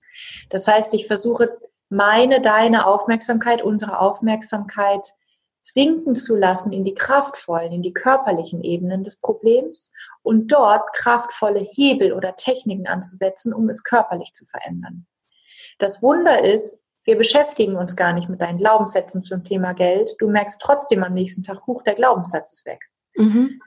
Das 0.49 0.67
heißt, 0.67 0.93
ich 0.93 1.07
versuche 1.07 1.57
meine, 1.95 2.41
deine 2.41 2.85
Aufmerksamkeit, 2.85 3.61
unsere 3.61 3.99
Aufmerksamkeit 3.99 5.13
sinken 5.61 6.15
zu 6.15 6.35
lassen 6.35 6.71
in 6.71 6.83
die 6.83 6.93
kraftvollen, 6.93 7.71
in 7.71 7.81
die 7.81 7.93
körperlichen 7.93 8.63
Ebenen 8.63 9.03
des 9.03 9.19
Problems 9.19 9.91
und 10.21 10.51
dort 10.51 10.93
kraftvolle 10.93 11.59
Hebel 11.59 12.13
oder 12.13 12.35
Techniken 12.35 12.85
anzusetzen, 12.87 13.53
um 13.53 13.69
es 13.69 13.83
körperlich 13.83 14.33
zu 14.33 14.45
verändern. 14.45 15.07
Das 15.79 16.03
Wunder 16.03 16.43
ist, 16.43 16.83
wir 17.03 17.17
beschäftigen 17.17 17.75
uns 17.75 17.95
gar 17.95 18.13
nicht 18.13 18.29
mit 18.29 18.41
deinen 18.41 18.57
Glaubenssätzen 18.57 19.23
zum 19.23 19.43
Thema 19.43 19.73
Geld. 19.73 20.15
Du 20.19 20.27
merkst 20.27 20.61
trotzdem 20.61 21.03
am 21.03 21.13
nächsten 21.13 21.43
Tag, 21.43 21.65
hoch, 21.67 21.83
der 21.83 21.95
Glaubenssatz 21.95 22.51
ist 22.51 22.65
weg. 22.65 22.81
Mhm. 23.15 23.61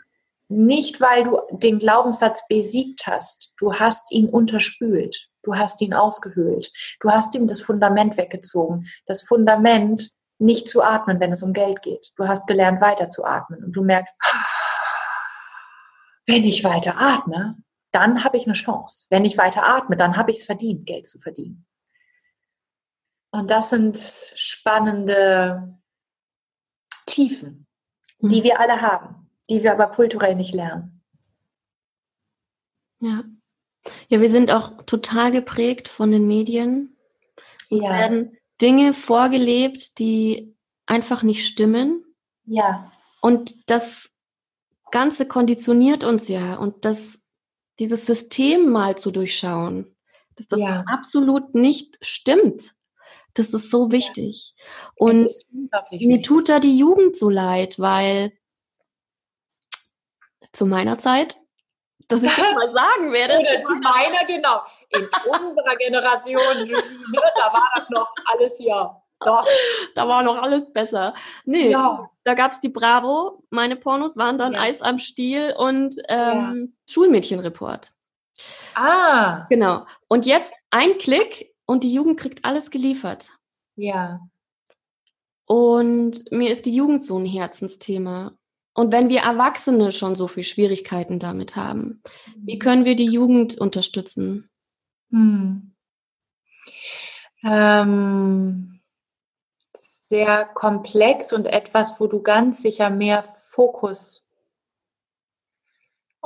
Nicht, 0.49 1.01
weil 1.01 1.25
du 1.25 1.41
den 1.51 1.79
Glaubenssatz 1.79 2.47
besiegt 2.49 3.07
hast. 3.07 3.53
Du 3.59 3.75
hast 3.75 4.11
ihn 4.13 4.29
unterspült. 4.29 5.29
Du 5.49 5.57
hast 5.57 5.81
ihn 5.81 5.95
ausgehöhlt. 5.95 6.71
Du 7.01 7.11
hast 7.11 7.35
ihm 7.35 7.47
das 7.47 7.63
Fundament 7.63 8.19
weggezogen. 8.19 8.87
Das 9.07 9.23
Fundament, 9.23 10.11
nicht 10.39 10.69
zu 10.69 10.83
atmen, 10.83 11.21
wenn 11.21 11.33
es 11.33 11.43
um 11.43 11.55
Geld 11.55 11.81
geht. 11.81 12.13
Du 12.17 12.29
hast 12.29 12.47
gelernt, 12.47 12.83
weiter 12.83 13.09
zu 13.09 13.25
atmen. 13.25 13.65
Und 13.65 13.73
du 13.73 13.83
merkst, 13.83 14.15
wenn 16.27 16.45
ich 16.45 16.65
weiter 16.65 16.99
atme, 16.99 17.57
dann 17.93 18.25
habe 18.25 18.37
ich 18.37 18.45
eine 18.45 18.53
Chance. 18.53 19.07
Wenn 19.09 19.25
ich 19.25 19.39
weiter 19.39 19.67
atme, 19.67 19.97
dann 19.97 20.19
habe 20.19 20.33
ich 20.33 20.37
es 20.37 20.45
verdient, 20.45 20.85
Geld 20.85 21.07
zu 21.07 21.19
verdienen. 21.19 21.67
Und 23.31 23.51
das 23.51 23.71
sind 23.71 23.97
spannende 23.97 25.81
Tiefen, 27.07 27.67
die 28.21 28.41
mhm. 28.41 28.45
wir 28.45 28.61
alle 28.61 28.83
haben, 28.83 29.31
die 29.49 29.63
wir 29.63 29.73
aber 29.73 29.87
kulturell 29.87 30.35
nicht 30.35 30.55
lernen. 30.55 31.03
Ja. 33.01 33.25
Ja, 34.09 34.21
wir 34.21 34.31
sind 34.31 34.51
auch 34.51 34.83
total 34.87 35.31
geprägt 35.31 35.89
von 35.89 36.11
den 36.11 36.27
Medien. 36.27 36.97
Es 37.71 37.81
ja. 37.81 37.91
werden 37.91 38.39
Dinge 38.61 38.95
vorgelebt, 38.95 39.99
die 39.99 40.57
einfach 40.87 41.23
nicht 41.23 41.47
stimmen. 41.47 42.05
Ja. 42.47 42.91
Und 43.21 43.71
das 43.71 44.11
Ganze 44.91 45.27
konditioniert 45.27 46.05
uns 46.05 46.29
ja. 46.29 46.55
Und 46.55 46.85
das, 46.85 47.21
dieses 47.79 48.07
System 48.07 48.71
mal 48.71 48.97
zu 48.97 49.11
durchschauen, 49.11 49.95
dass 50.37 50.49
das 50.49 50.61
ja. 50.61 50.85
absolut 50.87 51.55
nicht 51.55 51.99
stimmt. 52.01 52.73
Das 53.35 53.53
ist 53.53 53.71
so 53.71 53.93
wichtig. 53.93 54.55
Und 54.97 55.31
mir 55.91 56.23
tut 56.23 56.49
da 56.49 56.59
die 56.59 56.79
Jugend 56.79 57.17
so 57.17 57.29
leid, 57.29 57.79
weil 57.79 58.33
zu 60.53 60.67
meiner 60.67 60.99
Zeit, 60.99 61.37
dass 62.09 62.23
ich 62.23 62.35
das 62.35 62.39
mal 62.55 62.73
sagen 62.73 63.13
werde. 63.13 63.35
Oder 63.39 63.63
zu 63.63 63.75
meiner, 63.77 64.25
genau. 64.27 64.63
In 64.91 65.09
unserer 65.31 65.77
Generation, 65.77 66.59
Julie, 66.59 66.83
da 67.37 67.53
war 67.53 67.69
das 67.77 67.89
noch 67.91 68.13
alles 68.25 68.57
hier. 68.57 68.97
Doch. 69.21 69.45
Da 69.95 70.09
war 70.09 70.23
noch 70.23 70.37
alles 70.37 70.73
besser. 70.73 71.13
Nee, 71.45 71.71
ja. 71.71 72.09
da 72.25 72.35
gab 72.35 72.53
es 72.53 72.61
die 72.61 72.69
Bravo. 72.69 73.43
Meine 73.51 73.77
Pornos 73.77 74.17
waren 74.17 74.39
dann 74.39 74.53
ja. 74.53 74.61
Eis 74.61 74.81
am 74.81 74.99
Stiel 74.99 75.55
und 75.57 75.97
ähm, 76.09 76.73
ja. 76.87 76.93
Schulmädchenreport. 76.93 77.91
Ah. 78.75 79.47
Genau. 79.51 79.87
Und 80.07 80.25
jetzt 80.25 80.55
ein 80.71 80.99
Klick 80.99 81.53
und 81.67 81.83
die 81.83 81.93
Jugend 81.93 82.21
kriegt 82.21 82.45
alles 82.45 82.71
geliefert. 82.71 83.27
Ja. 83.75 84.21
Und 85.47 86.31
mir 86.31 86.51
ist 86.51 86.67
die 86.67 86.75
Jugend 86.75 87.05
so 87.05 87.19
ein 87.19 87.25
Herzensthema. 87.25 88.37
Und 88.79 88.93
wenn 88.93 89.09
wir 89.09 89.23
Erwachsene 89.23 89.91
schon 89.91 90.15
so 90.15 90.29
viel 90.29 90.45
Schwierigkeiten 90.45 91.19
damit 91.19 91.57
haben, 91.57 92.01
wie 92.37 92.61
können 92.61 92.85
wir 92.85 92.95
die 92.95 93.11
Jugend 93.11 93.59
unterstützen? 93.59 94.53
Hm. 95.11 95.75
Ähm, 97.43 98.81
sehr 99.75 100.45
komplex 100.45 101.33
und 101.33 101.47
etwas, 101.47 101.99
wo 101.99 102.07
du 102.07 102.23
ganz 102.23 102.63
sicher 102.63 102.89
mehr 102.89 103.25
Fokus 103.25 104.28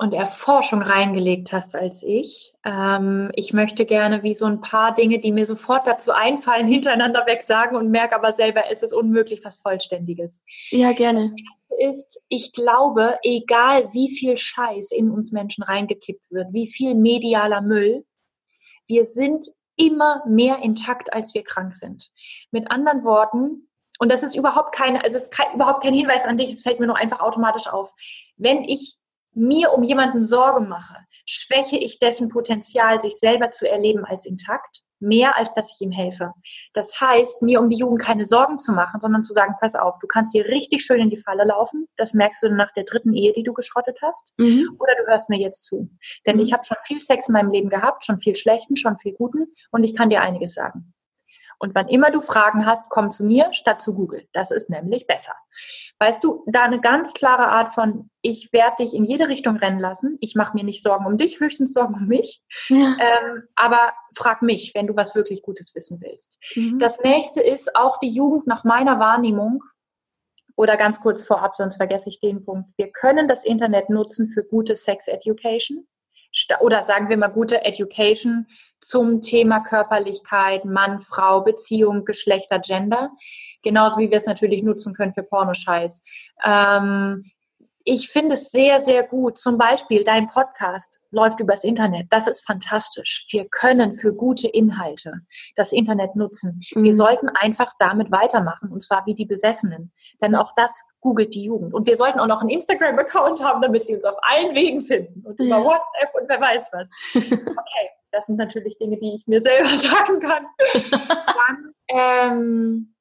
und 0.02 0.14
Erforschung 0.14 0.82
reingelegt 0.82 1.52
hast 1.52 1.76
als 1.76 2.02
ich. 2.02 2.52
Ähm, 2.64 3.30
ich 3.36 3.52
möchte 3.52 3.86
gerne 3.86 4.24
wie 4.24 4.34
so 4.34 4.46
ein 4.46 4.60
paar 4.60 4.92
Dinge, 4.92 5.20
die 5.20 5.30
mir 5.30 5.46
sofort 5.46 5.86
dazu 5.86 6.10
einfallen, 6.10 6.66
hintereinander 6.68 7.24
weg 7.26 7.44
sagen 7.44 7.76
und 7.76 7.88
merke 7.88 8.16
aber 8.16 8.32
selber, 8.32 8.64
es 8.68 8.82
ist 8.82 8.92
unmöglich, 8.92 9.44
was 9.44 9.58
Vollständiges. 9.58 10.42
Ja, 10.70 10.92
gerne. 10.92 11.32
Das 11.68 11.78
ist, 11.88 12.20
ich 12.28 12.52
glaube, 12.52 13.16
egal 13.22 13.92
wie 13.92 14.10
viel 14.10 14.36
Scheiß 14.36 14.90
in 14.90 15.08
uns 15.08 15.30
Menschen 15.30 15.62
reingekippt 15.62 16.32
wird, 16.32 16.48
wie 16.52 16.66
viel 16.66 16.96
medialer 16.96 17.60
Müll, 17.60 18.04
wir 18.88 19.06
sind 19.06 19.46
immer 19.76 20.24
mehr 20.26 20.58
intakt, 20.64 21.12
als 21.12 21.32
wir 21.32 21.44
krank 21.44 21.74
sind. 21.74 22.10
Mit 22.50 22.72
anderen 22.72 23.04
Worten, 23.04 23.68
und 24.00 24.10
das 24.10 24.24
ist 24.24 24.34
überhaupt 24.34 24.74
keine, 24.74 25.04
es 25.04 25.14
ist 25.14 25.30
kein, 25.30 25.54
überhaupt 25.54 25.84
kein 25.84 25.94
Hinweis 25.94 26.26
an 26.26 26.38
dich, 26.38 26.52
es 26.52 26.62
fällt 26.62 26.80
mir 26.80 26.88
nur 26.88 26.96
einfach 26.96 27.20
automatisch 27.20 27.68
auf. 27.68 27.92
Wenn 28.36 28.64
ich 28.64 28.98
mir 29.34 29.72
um 29.72 29.82
jemanden 29.82 30.24
Sorge 30.24 30.60
mache, 30.60 30.96
schwäche 31.26 31.76
ich 31.76 31.98
dessen 31.98 32.28
Potenzial, 32.28 33.00
sich 33.00 33.18
selber 33.18 33.50
zu 33.50 33.68
erleben 33.68 34.04
als 34.04 34.26
intakt, 34.26 34.82
mehr 35.00 35.36
als 35.36 35.52
dass 35.52 35.72
ich 35.74 35.80
ihm 35.80 35.90
helfe. 35.90 36.32
Das 36.74 37.00
heißt, 37.00 37.42
mir 37.42 37.60
um 37.60 37.68
die 37.68 37.76
Jugend 37.76 38.00
keine 38.00 38.24
Sorgen 38.24 38.58
zu 38.58 38.72
machen, 38.72 39.00
sondern 39.00 39.24
zu 39.24 39.32
sagen, 39.32 39.54
pass 39.60 39.74
auf, 39.74 39.98
du 39.98 40.06
kannst 40.06 40.32
hier 40.32 40.46
richtig 40.46 40.84
schön 40.84 41.00
in 41.00 41.10
die 41.10 41.16
Falle 41.16 41.44
laufen. 41.44 41.86
Das 41.96 42.14
merkst 42.14 42.42
du 42.42 42.50
nach 42.50 42.72
der 42.74 42.84
dritten 42.84 43.12
Ehe, 43.12 43.32
die 43.32 43.42
du 43.42 43.52
geschrottet 43.52 43.98
hast. 44.00 44.32
Mhm. 44.36 44.76
Oder 44.78 44.92
du 45.00 45.10
hörst 45.10 45.28
mir 45.28 45.40
jetzt 45.40 45.64
zu. 45.64 45.90
Denn 46.26 46.36
mhm. 46.36 46.42
ich 46.42 46.52
habe 46.52 46.64
schon 46.64 46.76
viel 46.84 47.00
Sex 47.00 47.28
in 47.28 47.32
meinem 47.32 47.50
Leben 47.50 47.68
gehabt, 47.68 48.04
schon 48.04 48.20
viel 48.20 48.36
schlechten, 48.36 48.76
schon 48.76 48.98
viel 48.98 49.14
guten 49.14 49.46
und 49.70 49.84
ich 49.84 49.96
kann 49.96 50.08
dir 50.08 50.22
einiges 50.22 50.54
sagen. 50.54 50.94
Und 51.62 51.76
wann 51.76 51.86
immer 51.86 52.10
du 52.10 52.20
Fragen 52.20 52.66
hast, 52.66 52.90
komm 52.90 53.12
zu 53.12 53.22
mir 53.22 53.54
statt 53.54 53.80
zu 53.80 53.94
Google. 53.94 54.26
Das 54.32 54.50
ist 54.50 54.68
nämlich 54.68 55.06
besser. 55.06 55.34
Weißt 56.00 56.24
du, 56.24 56.42
da 56.48 56.62
eine 56.62 56.80
ganz 56.80 57.14
klare 57.14 57.46
Art 57.46 57.72
von, 57.72 58.10
ich 58.20 58.52
werde 58.52 58.82
dich 58.82 58.94
in 58.94 59.04
jede 59.04 59.28
Richtung 59.28 59.56
rennen 59.58 59.78
lassen. 59.78 60.18
Ich 60.20 60.34
mache 60.34 60.56
mir 60.56 60.64
nicht 60.64 60.82
Sorgen 60.82 61.06
um 61.06 61.18
dich, 61.18 61.38
höchstens 61.40 61.72
Sorgen 61.72 61.94
um 61.94 62.08
mich. 62.08 62.42
Ja. 62.68 62.96
Ähm, 62.98 63.44
aber 63.54 63.92
frag 64.16 64.42
mich, 64.42 64.74
wenn 64.74 64.88
du 64.88 64.96
was 64.96 65.14
wirklich 65.14 65.42
Gutes 65.42 65.72
wissen 65.76 66.00
willst. 66.00 66.40
Mhm. 66.56 66.80
Das 66.80 67.00
nächste 67.04 67.40
ist 67.40 67.76
auch 67.76 67.98
die 67.98 68.10
Jugend 68.10 68.48
nach 68.48 68.64
meiner 68.64 68.98
Wahrnehmung. 68.98 69.62
Oder 70.56 70.76
ganz 70.76 71.00
kurz 71.00 71.24
vorab, 71.24 71.54
sonst 71.54 71.76
vergesse 71.76 72.08
ich 72.08 72.18
den 72.18 72.44
Punkt. 72.44 72.70
Wir 72.76 72.90
können 72.90 73.28
das 73.28 73.44
Internet 73.44 73.88
nutzen 73.88 74.28
für 74.28 74.42
gute 74.42 74.74
Sex 74.74 75.06
Education 75.06 75.86
oder 76.60 76.82
sagen 76.82 77.08
wir 77.08 77.16
mal 77.16 77.28
gute 77.28 77.64
Education 77.64 78.46
zum 78.80 79.20
Thema 79.20 79.60
Körperlichkeit, 79.60 80.64
Mann, 80.64 81.00
Frau, 81.00 81.42
Beziehung, 81.42 82.04
Geschlechter, 82.04 82.58
Gender. 82.58 83.10
Genauso 83.62 83.98
wie 83.98 84.10
wir 84.10 84.16
es 84.16 84.26
natürlich 84.26 84.62
nutzen 84.62 84.94
können 84.94 85.12
für 85.12 85.22
Pornoscheiß. 85.22 86.02
Ähm, 86.44 87.30
ich 87.84 88.08
finde 88.08 88.34
es 88.34 88.50
sehr, 88.50 88.80
sehr 88.80 89.02
gut. 89.02 89.38
Zum 89.38 89.58
Beispiel, 89.58 90.04
dein 90.04 90.28
Podcast 90.28 90.98
läuft 91.10 91.40
übers 91.40 91.64
Internet. 91.64 92.06
Das 92.10 92.26
ist 92.26 92.44
fantastisch. 92.44 93.26
Wir 93.30 93.46
können 93.48 93.92
für 93.92 94.14
gute 94.14 94.48
Inhalte 94.48 95.20
das 95.56 95.72
Internet 95.72 96.16
nutzen. 96.16 96.60
Mhm. 96.74 96.84
Wir 96.84 96.94
sollten 96.94 97.28
einfach 97.28 97.72
damit 97.78 98.10
weitermachen 98.10 98.70
und 98.70 98.82
zwar 98.82 99.04
wie 99.06 99.14
die 99.14 99.26
Besessenen. 99.26 99.92
Denn 100.22 100.34
auch 100.34 100.52
das 100.56 100.72
googelt 101.00 101.34
die 101.34 101.44
Jugend. 101.44 101.74
Und 101.74 101.86
wir 101.86 101.96
sollten 101.96 102.20
auch 102.20 102.26
noch 102.26 102.40
einen 102.40 102.50
Instagram-Account 102.50 103.42
haben, 103.42 103.60
damit 103.60 103.86
sie 103.86 103.94
uns 103.94 104.04
auf 104.04 104.16
allen 104.22 104.54
Wegen 104.54 104.80
finden 104.80 105.22
und 105.26 105.38
über 105.38 105.62
WhatsApp 105.62 106.14
und 106.14 106.28
wer 106.28 106.40
weiß 106.40 106.70
was. 106.72 106.90
Okay, 107.52 107.88
das 108.12 108.26
sind 108.26 108.36
natürlich 108.36 108.78
Dinge, 108.78 108.98
die 108.98 109.14
ich 109.14 109.26
mir 109.26 109.40
selber 109.40 109.68
sagen 109.74 110.20
kann. 110.20 110.46
Dann, 110.90 111.74
ähm, 111.88 112.91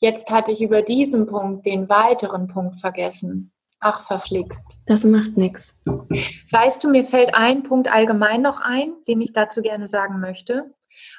Jetzt 0.00 0.30
hatte 0.30 0.52
ich 0.52 0.60
über 0.60 0.82
diesen 0.82 1.26
Punkt 1.26 1.64
den 1.64 1.88
weiteren 1.88 2.48
Punkt 2.48 2.80
vergessen. 2.80 3.52
Ach, 3.80 4.02
verflixt. 4.06 4.78
Das 4.86 5.04
macht 5.04 5.36
nichts. 5.36 5.78
Weißt 6.50 6.82
du, 6.82 6.90
mir 6.90 7.04
fällt 7.04 7.34
ein 7.34 7.62
Punkt 7.62 7.88
allgemein 7.88 8.42
noch 8.42 8.60
ein, 8.60 8.92
den 9.06 9.20
ich 9.20 9.32
dazu 9.32 9.62
gerne 9.62 9.88
sagen 9.88 10.20
möchte. 10.20 10.74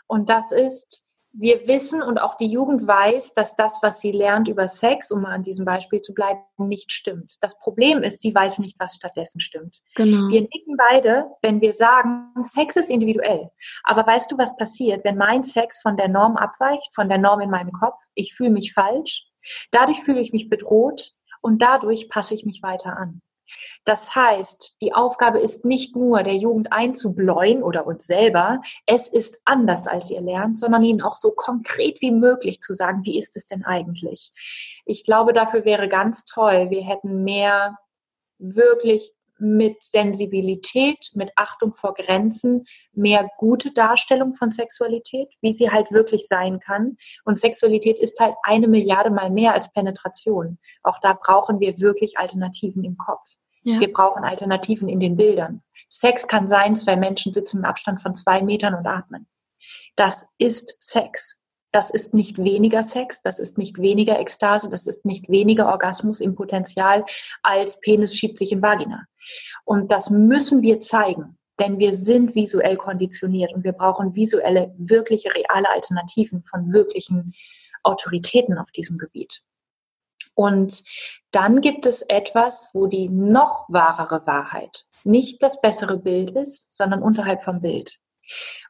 Und 0.08 0.30
das 0.30 0.52
ist, 0.52 1.07
wir 1.40 1.68
wissen 1.68 2.02
und 2.02 2.18
auch 2.18 2.36
die 2.36 2.48
Jugend 2.48 2.88
weiß, 2.88 3.36
dass 3.36 3.56
das, 3.56 3.80
was 3.84 4.02
sie 4.02 4.12
lernt 4.12 4.48
über 4.48 4.68
Sex, 4.68 5.12
um 5.12 5.22
mal 5.22 5.34
an 5.34 5.44
diesem 5.44 5.66
Beispiel 5.66 6.02
zu 6.02 6.14
bleiben, 6.14 6.42
nicht 6.58 6.92
stimmt. 6.92 7.36
Das 7.42 7.60
Problem 7.60 8.02
ist, 8.02 8.22
sie 8.22 8.34
weiß 8.34 8.60
nicht, 8.60 8.76
was 8.80 8.96
stattdessen 8.96 9.40
stimmt. 9.40 9.80
Genau. 9.96 10.30
Wir 10.30 10.42
nicken 10.42 10.76
beide, 10.90 11.28
wenn 11.44 11.62
wir 11.62 11.74
sagen, 11.74 12.34
Sex 12.44 12.76
ist 12.76 12.90
individuell. 12.90 13.52
Aber 13.84 14.06
weißt 14.06 14.32
du, 14.32 14.38
was 14.38 14.58
passiert, 14.58 15.06
wenn 15.06 15.18
mein 15.18 15.44
Sex 15.44 15.80
von 15.80 15.96
der 15.96 16.08
Norm 16.08 16.38
abweicht, 16.38 16.94
von 16.96 17.08
der 17.08 17.20
Norm 17.20 17.42
in 17.42 17.52
meinem 17.52 17.72
Kopf? 17.72 18.02
Ich 18.16 18.34
fühle 18.34 18.50
mich 18.50 18.74
falsch. 18.74 19.28
Dadurch 19.72 20.00
fühle 20.02 20.22
ich 20.22 20.34
mich 20.34 20.50
bedroht 20.50 21.14
und 21.42 21.62
dadurch 21.62 22.10
passe 22.10 22.34
ich 22.34 22.46
mich 22.46 22.64
weiter 22.64 22.98
an. 22.98 23.22
Das 23.86 24.16
heißt, 24.16 24.78
die 24.82 24.94
Aufgabe 24.94 25.40
ist 25.40 25.66
nicht 25.66 25.96
nur, 25.96 26.24
der 26.24 26.36
Jugend 26.36 26.72
einzubläuen 26.72 27.64
oder 27.64 27.88
uns 27.88 28.06
selber, 28.06 28.62
es 28.86 29.08
ist 29.08 29.42
anders, 29.46 29.88
als 29.88 30.12
ihr 30.12 30.22
lernt, 30.22 30.60
sondern 30.60 30.84
ihnen 30.84 31.02
auch 31.02 31.16
so 31.16 31.32
konkret 31.32 32.02
wie 32.02 32.12
möglich 32.12 32.60
zu 32.60 32.74
sagen, 32.74 33.04
wie 33.04 33.18
ist 33.18 33.36
es 33.36 33.46
denn 33.46 33.66
eigentlich? 33.66 34.32
Ich 34.86 35.04
glaube, 35.04 35.34
dafür 35.34 35.66
wäre 35.66 35.88
ganz 35.88 36.26
toll, 36.26 36.70
wir 36.70 36.84
hätten 36.84 37.24
mehr 37.24 37.78
wirklich 38.40 39.14
mit 39.40 39.84
Sensibilität, 39.84 41.12
mit 41.14 41.32
Achtung 41.36 41.74
vor 41.74 41.94
Grenzen, 41.94 42.66
mehr 42.94 43.30
gute 43.38 43.72
Darstellung 43.72 44.34
von 44.34 44.52
Sexualität, 44.52 45.30
wie 45.42 45.54
sie 45.54 45.72
halt 45.72 45.92
wirklich 45.92 46.28
sein 46.28 46.60
kann. 46.60 46.98
Und 47.26 47.40
Sexualität 47.40 48.00
ist 48.00 48.20
halt 48.20 48.36
eine 48.44 48.68
Milliarde 48.68 49.10
mal 49.10 49.30
mehr 49.30 49.54
als 49.54 49.72
Penetration. 49.72 50.58
Auch 50.84 51.00
da 51.02 51.14
brauchen 51.14 51.60
wir 51.60 51.80
wirklich 51.80 52.18
Alternativen 52.18 52.84
im 52.84 52.98
Kopf. 52.98 53.36
Ja. 53.62 53.80
Wir 53.80 53.92
brauchen 53.92 54.24
Alternativen 54.24 54.88
in 54.88 55.00
den 55.00 55.18
Bildern. 55.18 55.62
Sex 55.90 56.28
kann 56.28 56.48
sein, 56.48 56.76
zwei 56.76 56.96
Menschen 56.96 57.34
sitzen 57.34 57.60
im 57.60 57.66
Abstand 57.66 58.02
von 58.02 58.16
zwei 58.16 58.42
Metern 58.42 58.74
und 58.74 58.88
atmen. 58.88 59.28
Das 59.96 60.28
ist 60.38 60.76
Sex. 60.80 61.40
Das 61.72 61.90
ist 61.90 62.14
nicht 62.14 62.38
weniger 62.38 62.82
Sex, 62.82 63.22
das 63.22 63.40
ist 63.40 63.58
nicht 63.58 63.78
weniger 63.78 64.20
Ekstase, 64.20 64.70
das 64.70 64.88
ist 64.88 65.06
nicht 65.06 65.30
weniger 65.30 65.68
Orgasmus 65.68 66.22
im 66.22 66.34
Potenzial 66.34 67.06
als 67.44 67.80
Penis 67.82 68.16
schiebt 68.16 68.38
sich 68.38 68.52
in 68.52 68.62
Vagina. 68.62 69.06
Und 69.66 69.92
das 69.92 70.10
müssen 70.10 70.62
wir 70.62 70.80
zeigen, 70.80 71.38
denn 71.60 71.80
wir 71.80 71.94
sind 71.94 72.36
visuell 72.36 72.78
konditioniert 72.78 73.54
und 73.54 73.64
wir 73.64 73.74
brauchen 73.74 74.16
visuelle, 74.16 74.74
wirkliche, 74.78 75.30
reale 75.34 75.70
Alternativen 75.70 76.44
von 76.44 76.72
wirklichen 76.72 77.34
Autoritäten 77.84 78.58
auf 78.58 78.72
diesem 78.72 78.98
Gebiet. 78.98 79.44
Und 80.36 80.84
dann 81.32 81.62
gibt 81.62 81.86
es 81.86 82.04
etwas, 82.04 82.70
wo 82.74 82.88
die 82.88 83.10
noch 83.10 83.66
wahrere 83.70 84.26
Wahrheit 84.28 84.86
nicht 85.04 85.42
das 85.42 85.62
bessere 85.62 85.98
Bild 85.98 86.32
ist, 86.32 86.72
sondern 86.74 87.02
unterhalb 87.02 87.42
vom 87.42 87.62
Bild. 87.62 88.00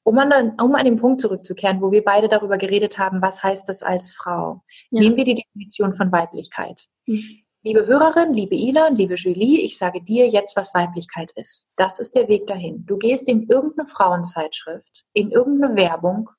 Um 0.04 0.18
an, 0.20 0.56
um 0.62 0.76
an 0.76 0.86
den 0.86 0.98
Punkt 0.98 1.20
zurückzukehren, 1.20 1.82
wo 1.82 1.92
wir 1.92 2.04
beide 2.04 2.30
darüber 2.30 2.58
geredet 2.58 2.98
haben, 3.00 3.22
was 3.22 3.44
heißt 3.44 3.68
das 3.68 3.82
als 3.82 4.12
Frau, 4.12 4.64
ja. 4.92 5.02
nehmen 5.02 5.18
wir 5.18 5.26
die 5.26 5.36
Definition 5.36 5.94
von 5.94 6.12
Weiblichkeit. 6.12 6.86
Mhm. 7.06 7.44
Liebe 7.68 7.86
Hörerin, 7.86 8.32
liebe 8.32 8.56
Ilan, 8.56 8.96
liebe 8.96 9.16
Julie, 9.16 9.60
ich 9.60 9.78
sage 9.78 10.02
dir 10.02 10.30
jetzt, 10.30 10.56
was 10.56 10.74
Weiblichkeit 10.74 11.34
ist. 11.36 11.68
Das 11.76 12.00
ist 12.00 12.16
der 12.16 12.30
Weg 12.30 12.48
dahin. 12.48 12.86
Du 12.86 12.96
gehst 12.96 13.28
in 13.28 13.50
irgendeine 13.50 13.86
Frauenzeitschrift, 13.86 15.04
in 15.12 15.32
irgendeine 15.32 15.76
Werbung, 15.76 16.30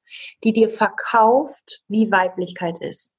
die 0.42 0.54
dir 0.54 0.70
verkauft, 0.70 1.82
wie 1.86 2.10
Weiblichkeit 2.10 2.80
ist. 2.80 3.12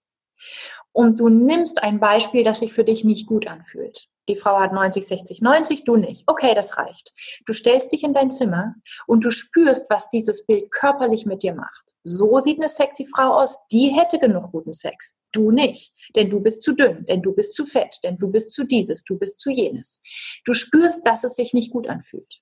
Und 0.91 1.19
du 1.19 1.29
nimmst 1.29 1.83
ein 1.83 1.99
Beispiel, 1.99 2.43
das 2.43 2.61
sich 2.61 2.73
für 2.73 2.83
dich 2.83 3.03
nicht 3.03 3.27
gut 3.27 3.45
anfühlt. 3.45 4.07
Die 4.27 4.35
Frau 4.35 4.59
hat 4.59 4.73
90, 4.73 5.05
60, 5.05 5.43
90, 5.43 5.83
du 5.83 5.95
nicht. 5.95 6.23
Okay, 6.25 6.55
das 6.55 6.79
reicht. 6.79 7.13
Du 7.45 7.53
stellst 7.53 7.91
dich 7.91 8.01
in 8.01 8.15
dein 8.15 8.31
Zimmer 8.31 8.73
und 9.05 9.23
du 9.23 9.29
spürst, 9.29 9.87
was 9.91 10.09
dieses 10.09 10.47
Bild 10.47 10.71
körperlich 10.71 11.27
mit 11.27 11.43
dir 11.43 11.53
macht. 11.53 11.93
So 12.03 12.39
sieht 12.39 12.57
eine 12.57 12.69
sexy 12.69 13.05
Frau 13.05 13.33
aus. 13.33 13.59
Die 13.71 13.89
hätte 13.89 14.17
genug 14.17 14.51
guten 14.51 14.73
Sex. 14.73 15.15
Du 15.31 15.51
nicht. 15.51 15.93
Denn 16.15 16.27
du 16.27 16.39
bist 16.39 16.63
zu 16.63 16.73
dünn, 16.73 17.05
denn 17.05 17.21
du 17.21 17.33
bist 17.33 17.53
zu 17.53 17.65
fett, 17.65 17.99
denn 18.03 18.17
du 18.17 18.29
bist 18.31 18.51
zu 18.51 18.63
dieses, 18.63 19.03
du 19.03 19.17
bist 19.17 19.39
zu 19.39 19.51
jenes. 19.51 20.01
Du 20.43 20.53
spürst, 20.53 21.05
dass 21.05 21.23
es 21.23 21.35
sich 21.35 21.53
nicht 21.53 21.71
gut 21.71 21.87
anfühlt. 21.87 22.41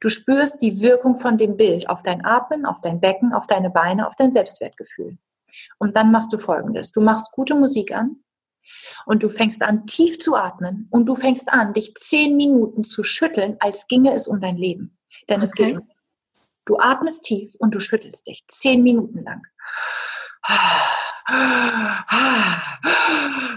Du 0.00 0.08
spürst 0.08 0.60
die 0.60 0.80
Wirkung 0.80 1.16
von 1.16 1.38
dem 1.38 1.56
Bild 1.56 1.88
auf 1.88 2.02
dein 2.02 2.24
Atmen, 2.24 2.66
auf 2.66 2.80
dein 2.82 3.00
Becken, 3.00 3.32
auf 3.32 3.46
deine 3.46 3.70
Beine, 3.70 4.06
auf 4.06 4.14
dein 4.16 4.30
Selbstwertgefühl. 4.30 5.16
Und 5.78 5.96
dann 5.96 6.10
machst 6.10 6.32
du 6.32 6.38
Folgendes. 6.38 6.92
Du 6.92 7.00
machst 7.00 7.32
gute 7.32 7.54
Musik 7.54 7.92
an, 7.92 8.22
und 9.06 9.22
du 9.22 9.28
fängst 9.28 9.62
an, 9.62 9.86
tief 9.86 10.18
zu 10.18 10.36
atmen 10.36 10.88
und 10.90 11.06
du 11.06 11.14
fängst 11.14 11.52
an, 11.52 11.72
dich 11.72 11.94
zehn 11.94 12.36
Minuten 12.36 12.82
zu 12.82 13.02
schütteln, 13.02 13.56
als 13.60 13.86
ginge 13.88 14.14
es 14.14 14.28
um 14.28 14.40
dein 14.40 14.56
Leben. 14.56 14.98
Denn 15.28 15.36
okay. 15.36 15.44
es 15.44 15.52
geht 15.52 15.76
um. 15.78 15.88
Du 16.64 16.78
atmest 16.78 17.22
tief 17.22 17.54
und 17.58 17.74
du 17.74 17.80
schüttelst 17.80 18.26
dich 18.26 18.44
zehn 18.46 18.82
Minuten 18.82 19.22
lang. 19.24 19.42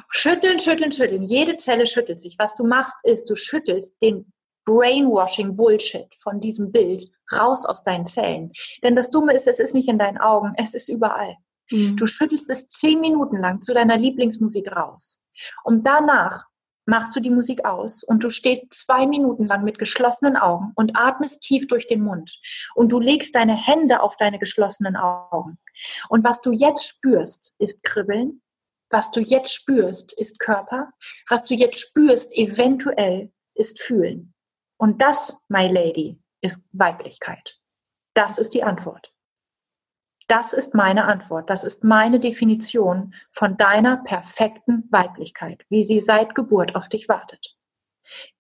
Schütteln, 0.10 0.60
schütteln, 0.60 0.92
schütteln. 0.92 1.24
Jede 1.24 1.58
Zelle 1.58 1.88
schüttelt 1.88 2.20
sich. 2.20 2.38
Was 2.38 2.56
du 2.56 2.66
machst, 2.66 2.98
ist, 3.04 3.30
du 3.30 3.36
schüttelst 3.36 4.02
den 4.02 4.32
Brainwashing 4.66 5.56
Bullshit 5.56 6.14
von 6.16 6.40
diesem 6.40 6.72
Bild 6.72 7.10
raus 7.32 7.66
aus 7.66 7.84
deinen 7.84 8.06
Zellen. 8.06 8.52
Denn 8.84 8.96
das 8.96 9.10
Dumme 9.10 9.34
ist, 9.34 9.48
es 9.48 9.60
ist 9.60 9.74
nicht 9.74 9.88
in 9.88 9.98
deinen 9.98 10.18
Augen, 10.18 10.54
es 10.58 10.74
ist 10.74 10.90
überall. 10.90 11.38
Mhm. 11.72 11.96
Du 11.98 12.06
schüttelst 12.06 12.50
es 12.50 12.68
zehn 12.68 13.00
Minuten 13.00 13.38
lang 13.38 13.62
zu 13.62 13.74
deiner 13.74 13.98
Lieblingsmusik 13.98 14.72
raus. 14.72 15.24
Und 15.64 15.88
danach 15.88 16.46
machst 16.92 17.16
du 17.16 17.22
die 17.22 17.30
Musik 17.30 17.64
aus 17.64 18.04
und 18.04 18.22
du 18.22 18.30
stehst 18.30 18.74
zwei 18.74 19.08
Minuten 19.08 19.46
lang 19.46 19.64
mit 19.64 19.80
geschlossenen 19.80 20.36
Augen 20.36 20.74
und 20.76 20.92
atmest 20.98 21.42
tief 21.42 21.66
durch 21.68 21.88
den 21.88 22.02
Mund. 22.02 22.38
Und 22.76 22.92
du 22.92 23.00
legst 23.00 23.34
deine 23.34 23.56
Hände 23.56 24.02
auf 24.02 24.18
deine 24.18 24.40
geschlossenen 24.40 24.98
Augen. 24.98 25.58
Und 26.10 26.26
was 26.26 26.42
du 26.42 26.52
jetzt 26.52 26.86
spürst, 26.86 27.56
ist 27.60 27.84
Kribbeln. 27.84 28.42
Was 28.90 29.10
du 29.12 29.22
jetzt 29.22 29.54
spürst, 29.54 30.12
ist 30.20 30.40
Körper. 30.40 30.92
Was 31.30 31.46
du 31.48 31.56
jetzt 31.56 31.80
spürst, 31.80 32.34
eventuell, 32.34 33.32
ist 33.56 33.82
Fühlen. 33.82 34.34
Und 34.78 35.02
das, 35.02 35.42
my 35.48 35.68
lady, 35.68 36.22
ist 36.42 36.68
Weiblichkeit. 36.74 37.58
Das 38.16 38.38
ist 38.38 38.54
die 38.54 38.64
Antwort. 38.64 39.14
Das 40.28 40.54
ist 40.54 40.74
meine 40.76 41.06
Antwort. 41.06 41.50
Das 41.50 41.64
ist 41.64 41.84
meine 41.84 42.20
Definition 42.20 43.14
von 43.30 43.58
deiner 43.58 43.98
perfekten 43.98 44.88
Weiblichkeit, 44.92 45.66
wie 45.70 45.84
sie 45.84 46.00
seit 46.00 46.36
Geburt 46.36 46.76
auf 46.76 46.90
dich 46.90 47.10
wartet. 47.10 47.58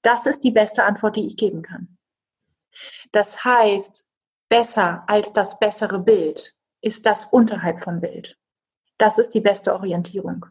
Das 0.02 0.26
ist 0.26 0.44
die 0.44 0.52
beste 0.52 0.84
Antwort, 0.84 1.15
die 1.15 1.28
ich 1.28 1.38
geben 1.38 1.62
kann. 1.62 1.98
Das 3.12 3.44
heißt, 3.44 4.08
besser 4.50 5.04
als 5.08 5.34
das 5.34 5.60
bessere 5.60 6.00
Bild 6.00 6.56
ist 6.82 7.06
das 7.06 7.26
unterhalb 7.26 7.82
vom 7.82 8.02
Bild. 8.02 8.38
Das 8.98 9.17
ist 9.17 9.34
die 9.34 9.41
beste 9.41 9.74
Orientierung. 9.74 10.46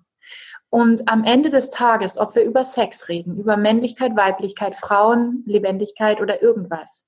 Und 0.71 1.09
am 1.09 1.25
Ende 1.25 1.51
des 1.51 1.71
Tages, 1.71 2.16
ob 2.16 2.35
wir 2.37 2.45
über 2.45 2.64
Sex 2.64 3.09
reden, 3.09 3.37
über 3.37 3.57
Männlichkeit, 3.57 4.16
Weiblichkeit, 4.16 4.77
Frauen, 4.77 5.43
Lebendigkeit 5.47 6.21
oder 6.21 6.43
irgendwas, 6.43 7.07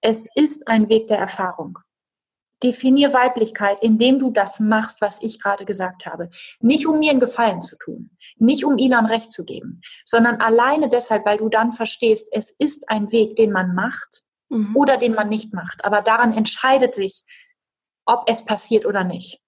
es 0.00 0.28
ist 0.34 0.68
ein 0.68 0.88
Weg 0.88 1.08
der 1.08 1.18
Erfahrung. 1.18 1.78
Definier 2.62 3.12
Weiblichkeit, 3.12 3.78
indem 3.82 4.18
du 4.18 4.30
das 4.30 4.60
machst, 4.60 5.00
was 5.00 5.22
ich 5.22 5.40
gerade 5.40 5.64
gesagt 5.64 6.06
habe. 6.06 6.30
Nicht 6.60 6.86
um 6.86 6.98
mir 6.98 7.10
einen 7.10 7.20
Gefallen 7.20 7.62
zu 7.62 7.76
tun, 7.76 8.10
nicht 8.36 8.64
um 8.64 8.78
Ilan 8.78 9.06
recht 9.06 9.32
zu 9.32 9.44
geben, 9.44 9.80
sondern 10.04 10.40
alleine 10.40 10.88
deshalb, 10.88 11.24
weil 11.26 11.38
du 11.38 11.48
dann 11.48 11.72
verstehst, 11.72 12.28
es 12.32 12.50
ist 12.50 12.90
ein 12.90 13.12
Weg, 13.12 13.36
den 13.36 13.52
man 13.52 13.74
macht 13.74 14.22
mhm. 14.48 14.76
oder 14.76 14.96
den 14.96 15.14
man 15.14 15.28
nicht 15.28 15.54
macht. 15.54 15.84
Aber 15.84 16.02
daran 16.02 16.32
entscheidet 16.32 16.94
sich, 16.94 17.22
ob 18.04 18.24
es 18.26 18.44
passiert 18.44 18.86
oder 18.86 19.04
nicht. 19.04 19.40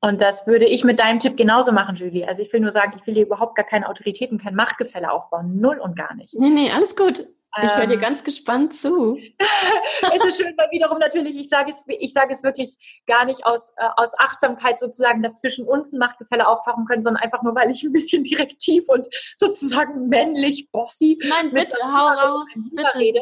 Und 0.00 0.20
das 0.20 0.46
würde 0.46 0.66
ich 0.66 0.84
mit 0.84 1.00
deinem 1.00 1.18
Tipp 1.18 1.34
genauso 1.34 1.72
machen, 1.72 1.94
Julie. 1.94 2.28
Also 2.28 2.42
ich 2.42 2.52
will 2.52 2.60
nur 2.60 2.72
sagen, 2.72 2.92
ich 3.00 3.06
will 3.06 3.14
hier 3.14 3.24
überhaupt 3.24 3.56
gar 3.56 3.64
keine 3.64 3.88
Autoritäten, 3.88 4.36
kein 4.36 4.54
Machtgefälle 4.54 5.10
aufbauen. 5.10 5.58
Null 5.58 5.78
und 5.78 5.96
gar 5.96 6.14
nicht. 6.14 6.34
Nee, 6.34 6.50
nee, 6.50 6.70
alles 6.70 6.94
gut. 6.94 7.24
Ich 7.62 7.76
höre 7.76 7.86
dir 7.86 7.94
ähm. 7.94 8.00
ganz 8.00 8.24
gespannt 8.24 8.74
zu. 8.74 9.14
es 9.38 10.24
ist 10.24 10.36
schön, 10.38 10.54
weil 10.56 10.70
wiederum 10.72 10.98
natürlich, 10.98 11.36
ich 11.36 11.48
sage 11.48 11.70
es, 11.70 11.84
ich 11.86 12.12
sage 12.12 12.32
es 12.32 12.42
wirklich 12.42 12.76
gar 13.06 13.24
nicht 13.24 13.46
aus, 13.46 13.72
äh, 13.76 13.88
aus 13.96 14.10
Achtsamkeit 14.18 14.80
sozusagen, 14.80 15.22
dass 15.22 15.40
zwischen 15.40 15.66
uns 15.66 15.92
ein 15.92 15.98
Machtgefälle 15.98 16.48
auftauchen 16.48 16.84
können, 16.86 17.04
sondern 17.04 17.22
einfach 17.22 17.42
nur, 17.42 17.54
weil 17.54 17.70
ich 17.70 17.82
ein 17.84 17.92
bisschen 17.92 18.24
direktiv 18.24 18.88
und 18.88 19.06
sozusagen 19.36 20.08
männlich, 20.08 20.68
bossy. 20.72 21.18
Nein, 21.28 21.52
bitte, 21.52 21.76
hau 21.82 22.08
raus, 22.08 22.48
bitte. 22.72 22.98
Rede. 22.98 23.20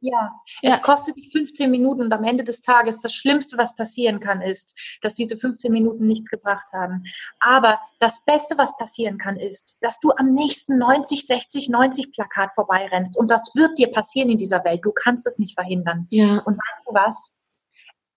Ja, 0.00 0.32
ja, 0.62 0.74
es 0.74 0.82
kostet 0.82 1.16
dich 1.16 1.32
15 1.32 1.70
Minuten 1.70 2.02
und 2.02 2.12
am 2.12 2.22
Ende 2.24 2.44
des 2.44 2.60
Tages 2.60 3.00
das 3.00 3.12
Schlimmste, 3.12 3.58
was 3.58 3.74
passieren 3.74 4.20
kann, 4.20 4.40
ist, 4.40 4.74
dass 5.02 5.14
diese 5.14 5.36
15 5.36 5.72
Minuten 5.72 6.06
nichts 6.06 6.30
gebracht 6.30 6.72
haben. 6.72 7.04
Aber 7.40 7.80
das 7.98 8.24
Beste, 8.24 8.56
was 8.56 8.76
passieren 8.76 9.18
kann, 9.18 9.36
ist, 9.36 9.76
dass 9.80 9.98
du 9.98 10.12
am 10.12 10.32
nächsten 10.32 10.78
90, 10.78 11.26
60, 11.26 11.68
90 11.68 12.12
Plakat 12.12 12.54
vorbeirennst 12.54 13.16
und 13.16 13.28
das 13.28 13.50
wird 13.58 13.76
dir 13.76 13.90
passieren 13.90 14.30
in 14.30 14.38
dieser 14.38 14.64
Welt. 14.64 14.80
Du 14.84 14.92
kannst 14.92 15.26
es 15.26 15.38
nicht 15.38 15.54
verhindern. 15.54 16.06
Ja. 16.08 16.38
Und 16.38 16.56
weißt 16.56 16.82
du 16.86 16.94
was? 16.94 17.34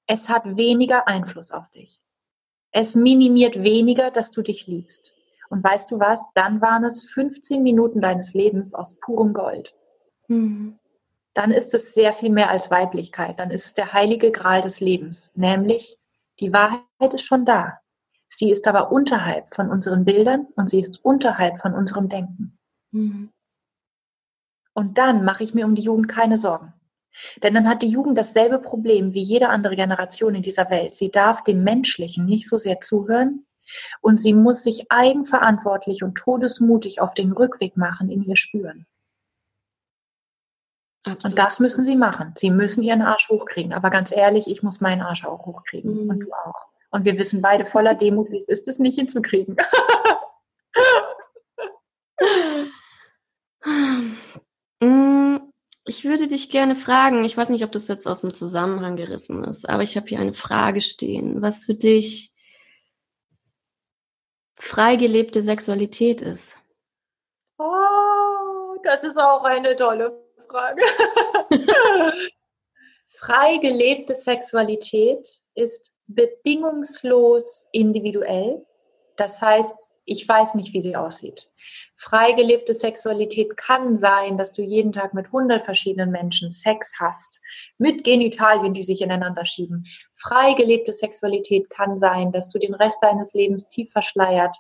Es 0.08 0.30
hat 0.30 0.58
weniger 0.58 1.08
Einfluss 1.08 1.52
auf 1.52 1.70
dich. 1.72 2.00
Es 2.72 2.96
minimiert 2.96 3.62
weniger, 3.62 4.12
dass 4.12 4.32
du 4.32 4.42
dich 4.42 4.68
liebst. 4.68 5.14
Und 5.50 5.64
weißt 5.64 5.92
du 5.92 6.00
was? 6.00 6.28
Dann 6.34 6.62
waren 6.62 6.86
es 6.86 7.04
15 7.04 7.62
Minuten 7.62 8.00
deines 8.00 8.34
Lebens 8.34 8.74
aus 8.74 8.98
purem 9.00 9.34
Gold. 9.34 9.76
Mhm. 10.28 10.80
Dann 11.34 11.52
ist 11.52 11.74
es 11.74 11.94
sehr 11.94 12.14
viel 12.14 12.30
mehr 12.30 12.50
als 12.50 12.72
Weiblichkeit. 12.72 13.40
Dann 13.40 13.52
ist 13.52 13.66
es 13.66 13.74
der 13.74 13.94
heilige 13.94 14.32
Gral 14.32 14.62
des 14.62 14.80
Lebens. 14.80 15.32
Nämlich, 15.36 15.98
die 16.40 16.54
Wahrheit 16.54 17.14
ist 17.14 17.26
schon 17.26 17.46
da. 17.46 17.80
Sie 18.30 18.50
ist 18.50 18.68
aber 18.68 18.92
unterhalb 18.92 19.54
von 19.54 19.70
unseren 19.70 20.06
Bildern 20.06 20.48
und 20.56 20.70
sie 20.70 20.80
ist 20.80 21.04
unterhalb 21.04 21.58
von 21.58 21.74
unserem 21.74 22.08
Denken. 22.08 22.58
Mhm. 22.92 23.32
Und 24.74 24.98
dann 24.98 25.26
mache 25.26 25.44
ich 25.44 25.54
mir 25.54 25.66
um 25.66 25.76
die 25.76 25.84
Jugend 25.84 26.08
keine 26.08 26.38
Sorgen. 26.38 26.74
Denn 27.44 27.54
dann 27.54 27.68
hat 27.68 27.82
die 27.82 27.90
Jugend 27.90 28.18
dasselbe 28.18 28.60
Problem 28.60 29.14
wie 29.14 29.22
jede 29.22 29.50
andere 29.50 29.76
Generation 29.76 30.36
in 30.36 30.44
dieser 30.44 30.70
Welt. 30.70 30.96
Sie 30.96 31.12
darf 31.12 31.44
dem 31.44 31.64
Menschlichen 31.64 32.26
nicht 32.26 32.48
so 32.48 32.58
sehr 32.58 32.80
zuhören 32.80 33.46
und 34.02 34.20
sie 34.20 34.34
muss 34.34 34.64
sich 34.64 34.86
eigenverantwortlich 34.90 36.04
und 36.04 36.16
todesmutig 36.16 37.02
auf 37.02 37.14
den 37.14 37.32
Rückweg 37.32 37.78
machen 37.78 38.10
in 38.10 38.24
ihr 38.24 38.38
Spüren. 38.38 38.86
Absolut. 41.04 41.26
Und 41.26 41.40
das 41.40 41.60
müssen 41.60 41.84
sie 41.84 41.96
machen. 41.96 42.34
Sie 42.38 42.52
müssen 42.52 42.84
ihren 42.84 43.02
Arsch 43.02 43.28
hochkriegen. 43.30 43.74
Aber 43.74 43.90
ganz 43.90 44.12
ehrlich, 44.12 44.48
ich 44.48 44.62
muss 44.62 44.82
meinen 44.82 45.02
Arsch 45.02 45.26
auch 45.26 45.46
hochkriegen. 45.46 46.04
Mhm. 46.04 46.10
Und 46.10 46.20
du 46.20 46.32
auch. 46.32 46.68
Und 46.92 47.06
wir 47.06 47.18
wissen 47.18 47.42
beide 47.42 47.66
voller 47.66 47.96
Demut, 47.96 48.30
wie 48.32 48.40
es 48.40 48.48
ist, 48.50 48.68
es 48.68 48.78
nicht 48.78 48.96
hinzukriegen. 48.96 49.58
Ich 55.92 56.06
würde 56.06 56.26
dich 56.26 56.50
gerne 56.50 56.78
fragen, 56.78 57.26
ich 57.26 57.36
weiß 57.36 57.50
nicht, 57.50 57.66
ob 57.66 57.72
das 57.74 57.90
jetzt 57.90 58.08
aus 58.08 58.22
dem 58.22 58.34
Zusammenhang 58.34 58.96
gerissen 58.96 59.44
ist, 59.44 59.68
aber 59.68 59.84
ich 59.84 59.98
habe 59.98 60.08
hier 60.08 60.22
eine 60.22 60.34
Frage 60.34 60.82
stehen, 60.82 61.42
was 61.42 61.66
für 61.66 61.74
dich 61.74 62.32
freigelebte 64.58 65.42
Sexualität 65.42 66.22
ist. 66.22 66.56
Oh, 67.58 68.78
das 68.86 69.04
ist 69.04 69.18
auch 69.18 69.44
eine 69.44 69.76
tolle 69.76 70.18
Frage. 70.48 70.82
freigelebte 73.08 74.16
Sexualität 74.16 75.42
ist 75.56 75.98
bedingungslos 76.08 77.68
individuell. 77.74 78.66
Das 79.22 79.40
heißt, 79.40 80.02
ich 80.06 80.28
weiß 80.28 80.56
nicht, 80.56 80.74
wie 80.74 80.82
sie 80.82 80.96
aussieht. 80.96 81.48
Freigelebte 81.96 82.74
Sexualität 82.74 83.56
kann 83.56 83.96
sein, 83.96 84.36
dass 84.36 84.52
du 84.52 84.64
jeden 84.64 84.94
Tag 84.94 85.14
mit 85.14 85.32
hundert 85.32 85.62
verschiedenen 85.62 86.10
Menschen 86.10 86.50
Sex 86.50 86.94
hast, 87.00 87.40
mit 87.78 88.04
Genitalien, 88.04 88.74
die 88.74 88.82
sich 88.82 89.00
ineinander 89.00 89.46
schieben. 89.46 89.86
Freigelebte 90.16 90.92
Sexualität 90.92 91.70
kann 91.70 92.00
sein, 92.00 92.32
dass 92.32 92.50
du 92.50 92.58
den 92.58 92.74
Rest 92.74 93.04
deines 93.04 93.36
Lebens 93.36 93.68
tief 93.68 93.92
verschleiert 93.92 94.56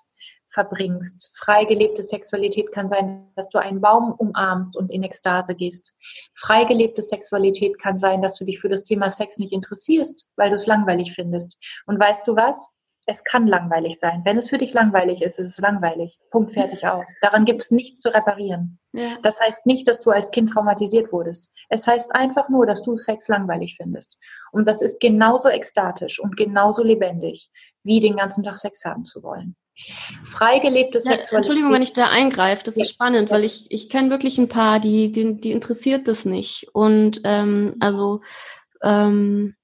verbringst. 0.47 1.31
Freigelebte 1.33 2.03
Sexualität 2.03 2.71
kann 2.71 2.87
sein, 2.87 3.31
dass 3.35 3.49
du 3.49 3.57
einen 3.57 3.81
Baum 3.81 4.11
umarmst 4.11 4.77
und 4.77 4.91
in 4.91 5.01
Ekstase 5.01 5.55
gehst. 5.55 5.95
Freigelebte 6.33 7.01
Sexualität 7.01 7.79
kann 7.79 7.97
sein, 7.97 8.21
dass 8.21 8.35
du 8.35 8.45
dich 8.45 8.59
für 8.59 8.69
das 8.69 8.83
Thema 8.83 9.09
Sex 9.09 9.39
nicht 9.39 9.53
interessierst, 9.53 10.29
weil 10.35 10.49
du 10.49 10.55
es 10.55 10.67
langweilig 10.67 11.13
findest. 11.13 11.57
Und 11.87 11.99
weißt 11.99 12.27
du 12.27 12.35
was? 12.35 12.73
Es 13.05 13.23
kann 13.23 13.47
langweilig 13.47 13.99
sein. 13.99 14.21
Wenn 14.25 14.37
es 14.37 14.49
für 14.49 14.57
dich 14.57 14.73
langweilig 14.73 15.21
ist, 15.21 15.39
ist 15.39 15.47
es 15.47 15.59
langweilig. 15.59 16.19
Punkt, 16.29 16.53
fertig 16.53 16.85
aus. 16.85 17.15
Daran 17.21 17.45
gibt 17.45 17.61
es 17.61 17.71
nichts 17.71 17.99
zu 17.99 18.13
reparieren. 18.13 18.79
Ja. 18.93 19.17
Das 19.23 19.39
heißt 19.41 19.65
nicht, 19.65 19.87
dass 19.87 20.01
du 20.01 20.11
als 20.11 20.31
Kind 20.31 20.51
traumatisiert 20.51 21.11
wurdest. 21.11 21.49
Es 21.69 21.87
heißt 21.87 22.13
einfach 22.13 22.49
nur, 22.49 22.65
dass 22.65 22.83
du 22.83 22.95
Sex 22.97 23.27
langweilig 23.27 23.75
findest. 23.75 24.17
Und 24.51 24.67
das 24.67 24.81
ist 24.81 25.01
genauso 25.01 25.49
ekstatisch 25.49 26.19
und 26.19 26.37
genauso 26.37 26.83
lebendig, 26.83 27.49
wie 27.83 27.99
den 27.99 28.17
ganzen 28.17 28.43
Tag 28.43 28.59
Sex 28.59 28.85
haben 28.85 29.05
zu 29.05 29.23
wollen. 29.23 29.55
Freigelebte 30.23 30.99
ja, 30.99 31.01
Sexualität. 31.01 31.37
Entschuldigung, 31.37 31.73
wenn 31.73 31.81
ich 31.81 31.93
da 31.93 32.09
eingreife, 32.09 32.63
das 32.63 32.75
ja. 32.75 32.83
ist 32.83 32.91
spannend, 32.91 33.31
weil 33.31 33.43
ich, 33.43 33.65
ich 33.71 33.89
kenne 33.89 34.11
wirklich 34.11 34.37
ein 34.37 34.49
paar, 34.49 34.79
die, 34.79 35.11
die, 35.11 35.37
die 35.37 35.51
interessiert 35.51 36.07
das 36.07 36.25
nicht. 36.25 36.67
Und 36.73 37.21
ähm, 37.23 37.73
also 37.79 38.21
ähm, 38.83 39.55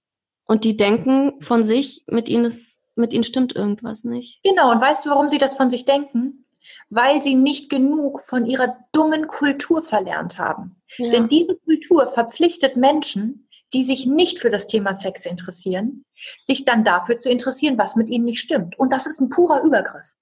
und 0.46 0.64
die 0.64 0.78
denken 0.78 1.34
von 1.42 1.62
sich, 1.62 2.04
mit 2.08 2.30
ihnen 2.30 2.46
ist 2.46 2.82
mit 2.98 3.14
ihnen 3.14 3.24
stimmt 3.24 3.56
irgendwas 3.56 4.04
nicht. 4.04 4.42
Genau, 4.44 4.72
und 4.72 4.82
weißt 4.82 5.06
du, 5.06 5.10
warum 5.10 5.30
sie 5.30 5.38
das 5.38 5.56
von 5.56 5.70
sich 5.70 5.86
denken? 5.86 6.46
Weil 6.90 7.22
sie 7.22 7.36
nicht 7.36 7.70
genug 7.70 8.20
von 8.20 8.46
ihrer 8.46 8.78
dummen 8.92 9.28
Kultur 9.28 9.84
verlernt 9.84 10.38
haben. 10.38 10.82
Ja. 10.98 11.12
Denn 11.12 11.28
diese 11.28 11.56
Kultur 11.58 12.08
verpflichtet 12.08 12.76
Menschen, 12.76 13.48
die 13.74 13.84
sich 13.84 14.06
nicht 14.06 14.40
für 14.40 14.50
das 14.50 14.68
Thema 14.68 14.94
Sex 14.94 15.26
interessieren, 15.26 16.06
sich 16.42 16.66
dann 16.66 16.84
dafür 16.84 17.18
zu 17.18 17.30
interessieren, 17.30 17.78
was 17.78 17.96
mit 17.96 18.10
ihnen 18.10 18.26
nicht 18.26 18.40
stimmt. 18.40 18.78
Und 18.80 18.92
das 18.94 19.08
ist 19.08 19.20
ein 19.20 19.30
purer 19.30 19.62
Übergriff. 19.62 20.16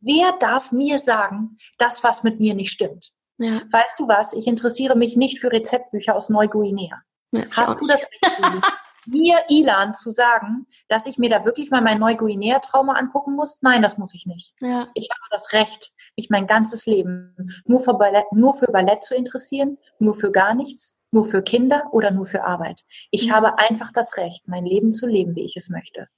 Wer 0.00 0.32
darf 0.38 0.70
mir 0.70 0.98
sagen, 0.98 1.56
das, 1.78 2.04
was 2.04 2.22
mit 2.22 2.40
mir 2.40 2.54
nicht 2.54 2.70
stimmt? 2.70 3.12
Ja. 3.38 3.62
Weißt 3.70 3.98
du 3.98 4.06
was? 4.06 4.32
Ich 4.34 4.46
interessiere 4.46 4.96
mich 4.96 5.16
nicht 5.16 5.40
für 5.40 5.50
Rezeptbücher 5.50 6.14
aus 6.14 6.28
Neuguinea. 6.28 7.02
Ja, 7.32 7.44
Hast 7.50 7.80
du 7.80 7.86
das 7.86 8.02
Recht? 8.02 8.64
mir, 9.06 9.38
Ilan, 9.48 9.94
zu 9.94 10.10
sagen, 10.10 10.66
dass 10.88 11.06
ich 11.06 11.18
mir 11.18 11.30
da 11.30 11.44
wirklich 11.44 11.70
mal 11.70 11.82
mein 11.82 11.98
Neuguinea-Trauma 11.98 12.94
angucken 12.94 13.34
muss? 13.34 13.62
Nein, 13.62 13.82
das 13.82 13.98
muss 13.98 14.14
ich 14.14 14.26
nicht. 14.26 14.54
Ja. 14.60 14.88
Ich 14.94 15.08
habe 15.10 15.28
das 15.30 15.52
Recht, 15.52 15.92
mich 16.16 16.30
mein 16.30 16.46
ganzes 16.46 16.86
Leben 16.86 17.36
nur 17.64 17.80
für, 17.80 17.94
Ballett, 17.94 18.26
nur 18.32 18.54
für 18.54 18.70
Ballett 18.70 19.04
zu 19.04 19.14
interessieren, 19.14 19.78
nur 19.98 20.14
für 20.14 20.30
gar 20.30 20.54
nichts, 20.54 20.96
nur 21.14 21.24
für 21.24 21.42
Kinder 21.42 21.84
oder 21.92 22.10
nur 22.10 22.26
für 22.26 22.42
Arbeit. 22.42 22.82
Ich 23.10 23.28
mhm. 23.28 23.32
habe 23.32 23.58
einfach 23.58 23.92
das 23.92 24.16
Recht, 24.16 24.46
mein 24.48 24.66
Leben 24.66 24.92
zu 24.92 25.06
leben, 25.06 25.34
wie 25.36 25.44
ich 25.44 25.56
es 25.56 25.70
möchte. 25.70 26.08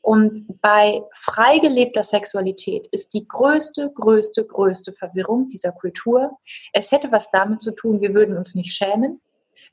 Und 0.00 0.38
bei 0.62 1.02
frei 1.12 1.58
gelebter 1.58 2.04
Sexualität 2.04 2.86
ist 2.92 3.14
die 3.14 3.26
größte, 3.26 3.90
größte, 3.94 4.46
größte 4.46 4.92
Verwirrung 4.92 5.50
dieser 5.50 5.72
Kultur. 5.72 6.38
Es 6.72 6.92
hätte 6.92 7.10
was 7.12 7.30
damit 7.30 7.62
zu 7.62 7.74
tun, 7.74 8.00
wir 8.00 8.14
würden 8.14 8.36
uns 8.36 8.54
nicht 8.54 8.72
schämen. 8.72 9.20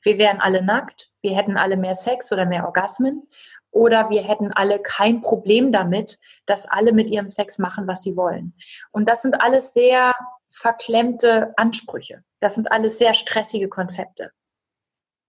Wir 0.02 0.18
wären 0.18 0.40
alle 0.40 0.62
nackt, 0.62 1.10
wir 1.22 1.36
hätten 1.36 1.56
alle 1.56 1.76
mehr 1.76 1.94
Sex 1.94 2.32
oder 2.32 2.46
mehr 2.46 2.64
Orgasmen 2.64 3.28
oder 3.70 4.08
wir 4.08 4.22
hätten 4.22 4.52
alle 4.52 4.80
kein 4.80 5.20
Problem 5.20 5.72
damit, 5.72 6.18
dass 6.46 6.66
alle 6.66 6.92
mit 6.92 7.10
ihrem 7.10 7.28
Sex 7.28 7.58
machen, 7.58 7.86
was 7.86 8.02
sie 8.02 8.16
wollen. 8.16 8.54
Und 8.90 9.08
das 9.08 9.22
sind 9.22 9.40
alles 9.40 9.74
sehr 9.74 10.14
verklemmte 10.48 11.52
Ansprüche. 11.56 12.24
Das 12.40 12.54
sind 12.54 12.72
alles 12.72 12.98
sehr 12.98 13.14
stressige 13.14 13.68
Konzepte. 13.68 14.32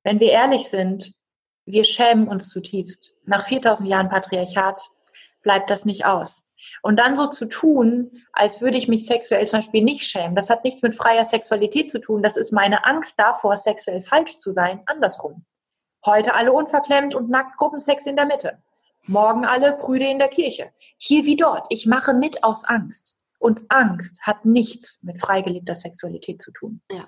Wenn 0.04 0.22
wir 0.22 0.32
ehrlich 0.32 0.70
sind, 0.70 1.14
wir 1.66 1.84
schämen 1.84 2.30
uns 2.30 2.50
zutiefst. 2.50 3.16
Nach 3.26 3.46
4000 3.46 3.90
Jahren 3.90 4.08
Patriarchat 4.08 4.82
bleibt 5.42 5.70
das 5.70 5.84
nicht 5.84 6.06
aus. 6.06 6.47
Und 6.82 6.98
dann 6.98 7.16
so 7.16 7.28
zu 7.28 7.46
tun, 7.46 8.12
als 8.34 8.62
würde 8.62 8.78
ich 8.78 8.88
mich 8.88 9.06
sexuell 9.06 9.48
zum 9.48 9.60
Beispiel 9.60 9.84
nicht 9.84 10.04
schämen, 10.04 10.36
das 10.36 10.50
hat 10.50 10.64
nichts 10.64 10.82
mit 10.82 10.96
freier 10.96 11.26
Sexualität 11.26 11.92
zu 11.92 12.00
tun. 12.00 12.22
Das 12.22 12.38
ist 12.38 12.52
meine 12.52 12.86
Angst 12.86 13.20
davor, 13.20 13.58
sexuell 13.58 14.02
falsch 14.02 14.40
zu 14.40 14.52
sein. 14.52 14.82
Andersrum. 14.86 15.46
Heute 16.06 16.36
alle 16.36 16.54
unverklemmt 16.54 17.16
und 17.16 17.30
nackt 17.30 17.58
Gruppensex 17.58 18.06
in 18.06 18.16
der 18.16 18.26
Mitte. 18.26 18.62
Morgen 19.06 19.46
alle 19.46 19.74
Brüde 19.74 20.06
in 20.06 20.20
der 20.20 20.28
Kirche. 20.28 20.72
Hier 20.98 21.26
wie 21.26 21.36
dort. 21.36 21.68
Ich 21.70 21.86
mache 21.86 22.14
mit 22.14 22.44
aus 22.44 22.66
Angst. 22.66 23.16
Und 23.40 23.62
Angst 23.70 24.22
hat 24.24 24.46
nichts 24.46 25.04
mit 25.04 25.20
freigelebter 25.22 25.76
Sexualität 25.76 26.42
zu 26.42 26.52
tun. 26.52 26.82
Ja. 26.92 27.06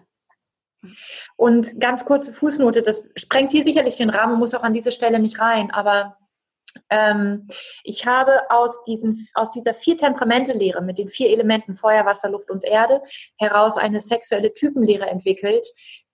Und 1.35 1.79
ganz 1.81 2.05
kurze 2.05 2.31
Fußnote, 2.31 2.81
das 2.81 3.09
sprengt 3.15 3.51
hier 3.51 3.63
sicherlich 3.63 3.97
den 3.97 4.09
Rahmen, 4.09 4.39
muss 4.39 4.53
auch 4.53 4.63
an 4.63 4.73
diese 4.73 4.91
Stelle 4.91 5.19
nicht 5.19 5.39
rein, 5.39 5.71
aber 5.71 6.17
ähm, 6.89 7.47
ich 7.83 8.05
habe 8.05 8.49
aus, 8.49 8.83
diesen, 8.83 9.27
aus 9.33 9.49
dieser 9.49 9.73
vier 9.73 9.97
Temperamente-Lehre 9.97 10.81
mit 10.81 10.97
den 10.97 11.09
vier 11.09 11.29
Elementen 11.29 11.75
Feuer, 11.75 12.05
Wasser, 12.05 12.29
Luft 12.29 12.49
und 12.49 12.63
Erde 12.63 13.01
heraus 13.37 13.77
eine 13.77 14.01
sexuelle 14.01 14.53
Typenlehre 14.53 15.07
entwickelt, 15.07 15.65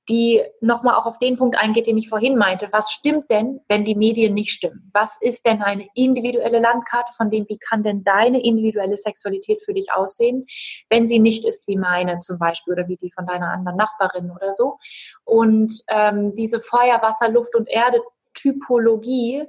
die 0.10 0.44
nochmal 0.62 0.96
auch 0.96 1.06
auf 1.06 1.18
den 1.18 1.38
Punkt 1.38 1.58
eingeht, 1.58 1.88
den 1.88 1.98
ich 1.98 2.10
vorhin 2.10 2.38
meinte. 2.38 2.68
Was 2.72 2.92
stimmt 2.92 3.30
denn, 3.32 3.62
wenn 3.68 3.86
die 3.86 3.96
Medien 3.96 4.34
nicht 4.34 4.52
stimmen? 4.52 4.90
Was 4.94 5.20
ist 5.20 5.46
denn 5.46 5.62
eine 5.62 5.88
individuelle 5.96 6.60
Landkarte 6.60 7.12
von 7.16 7.32
dem, 7.32 7.46
wie 7.50 7.58
kann 7.58 7.84
denn 7.84 8.04
deine 8.04 8.44
individuelle 8.44 8.98
Sexualität 8.98 9.62
für 9.64 9.74
dich 9.74 9.92
aussehen, 9.94 10.46
wenn 10.90 11.08
sie 11.08 11.20
nicht 11.20 11.46
ist 11.46 11.68
wie 11.68 11.78
meine 11.78 12.20
zum 12.20 12.38
Beispiel 12.38 12.74
oder 12.74 12.88
wie 12.88 12.98
die 12.98 13.12
von 13.12 13.26
deiner 13.26 13.52
anderen 13.52 13.78
Nachbarin 13.78 14.30
oder 14.30 14.52
so? 14.52 14.78
Und 15.24 15.74
ähm, 15.88 16.34
diese 16.34 16.60
Feuer, 16.60 17.02
Wasser, 17.02 17.30
Luft 17.30 17.56
und 17.56 17.68
Erde 17.68 18.00
Typologie 18.36 19.44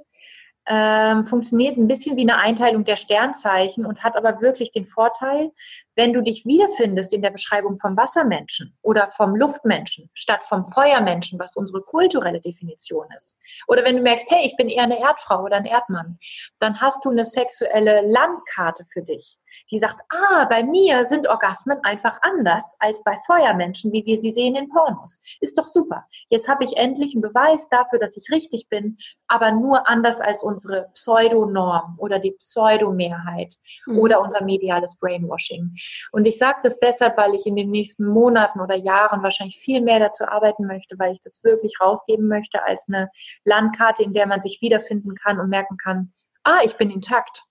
ähm, 0.67 1.27
funktioniert 1.27 1.77
ein 1.77 1.89
bisschen 1.89 2.17
wie 2.17 2.23
eine 2.23 2.39
Einteilung 2.39 2.85
der 2.85 2.97
Sternzeichen 2.97 3.87
und 3.87 4.03
hat 4.03 4.17
aber 4.17 4.41
wirklich 4.41 4.71
den 4.71 4.87
Vorteil, 4.87 5.53
wenn 5.97 6.13
du 6.13 6.23
dich 6.23 6.45
wiederfindest 6.45 7.13
in 7.15 7.23
der 7.23 7.31
Beschreibung 7.31 7.79
vom 7.79 7.97
Wassermenschen 7.97 8.77
oder 8.83 9.09
vom 9.09 9.35
Luftmenschen 9.35 10.11
statt 10.15 10.45
vom 10.45 10.65
Feuermenschen, 10.65 11.39
was 11.39 11.57
unsere 11.57 11.81
kulturelle 11.81 12.41
Definition 12.41 13.07
ist, 13.17 13.37
oder 13.67 13.83
wenn 13.85 13.97
du 13.97 14.03
merkst, 14.03 14.31
hey, 14.31 14.47
ich 14.47 14.57
bin 14.57 14.69
eher 14.69 14.85
eine 14.85 15.01
Erdfrau 15.01 15.43
oder 15.43 15.57
ein 15.57 15.65
Erdmann, 15.65 16.19
dann 16.61 16.81
hast 16.81 17.05
du 17.05 17.11
eine 17.11 17.27
sexuelle 17.27 18.03
Landkarte 18.03 18.85
für 18.85 19.03
dich, 19.03 19.39
die 19.71 19.79
sagt, 19.79 20.01
ah, 20.11 20.45
bei 20.45 20.63
mir 20.63 21.05
sind 21.07 21.29
Orgasmen 21.29 21.79
einfach 21.83 22.19
anders 22.23 22.77
als 22.79 23.03
bei 23.03 23.17
Feuermenschen, 23.27 23.93
wie 23.93 24.05
wir 24.05 24.21
sie 24.21 24.33
sehen 24.33 24.55
in 24.55 24.69
Pornos. 24.69 25.23
Ist 25.41 25.59
doch 25.59 25.67
super. 25.67 26.05
Jetzt 26.29 26.49
habe 26.49 26.65
ich 26.65 26.77
endlich 26.77 27.15
einen 27.15 27.23
Beweis 27.23 27.69
dafür, 27.69 27.99
dass 27.99 28.17
ich 28.17 28.31
richtig 28.31 28.69
bin, 28.69 28.99
aber 29.29 29.53
nur 29.53 29.89
anders 29.89 30.21
als 30.21 30.43
unsere 30.43 30.91
Pseudonorm 30.93 31.97
oder 31.99 32.19
die 32.19 32.33
Pseudomehrheit 32.33 33.55
mhm. 33.87 33.99
oder 33.99 34.21
unser 34.21 34.45
mediales 34.45 34.97
Brainwashing. 34.97 35.75
Und 36.13 36.27
ich 36.27 36.39
sage 36.39 36.59
das 36.63 36.79
deshalb, 36.79 37.17
weil 37.17 37.35
ich 37.35 37.47
in 37.47 37.57
den 37.57 37.71
nächsten 37.71 38.07
Monaten 38.07 38.61
oder 38.61 38.75
Jahren 38.75 39.23
wahrscheinlich 39.23 39.57
viel 39.57 39.81
mehr 39.81 39.99
dazu 39.99 40.25
arbeiten 40.25 40.67
möchte, 40.67 40.99
weil 40.99 41.13
ich 41.13 41.23
das 41.23 41.43
wirklich 41.45 41.81
rausgeben 41.81 42.29
möchte 42.29 42.63
als 42.65 42.87
eine 42.89 43.11
Landkarte, 43.45 44.03
in 44.03 44.15
der 44.15 44.27
man 44.27 44.43
sich 44.43 44.61
wiederfinden 44.61 45.15
kann 45.15 45.41
und 45.41 45.49
merken 45.49 45.77
kann, 45.77 46.13
ah, 46.45 46.61
ich 46.65 46.77
bin 46.77 46.91
intakt. 46.91 47.45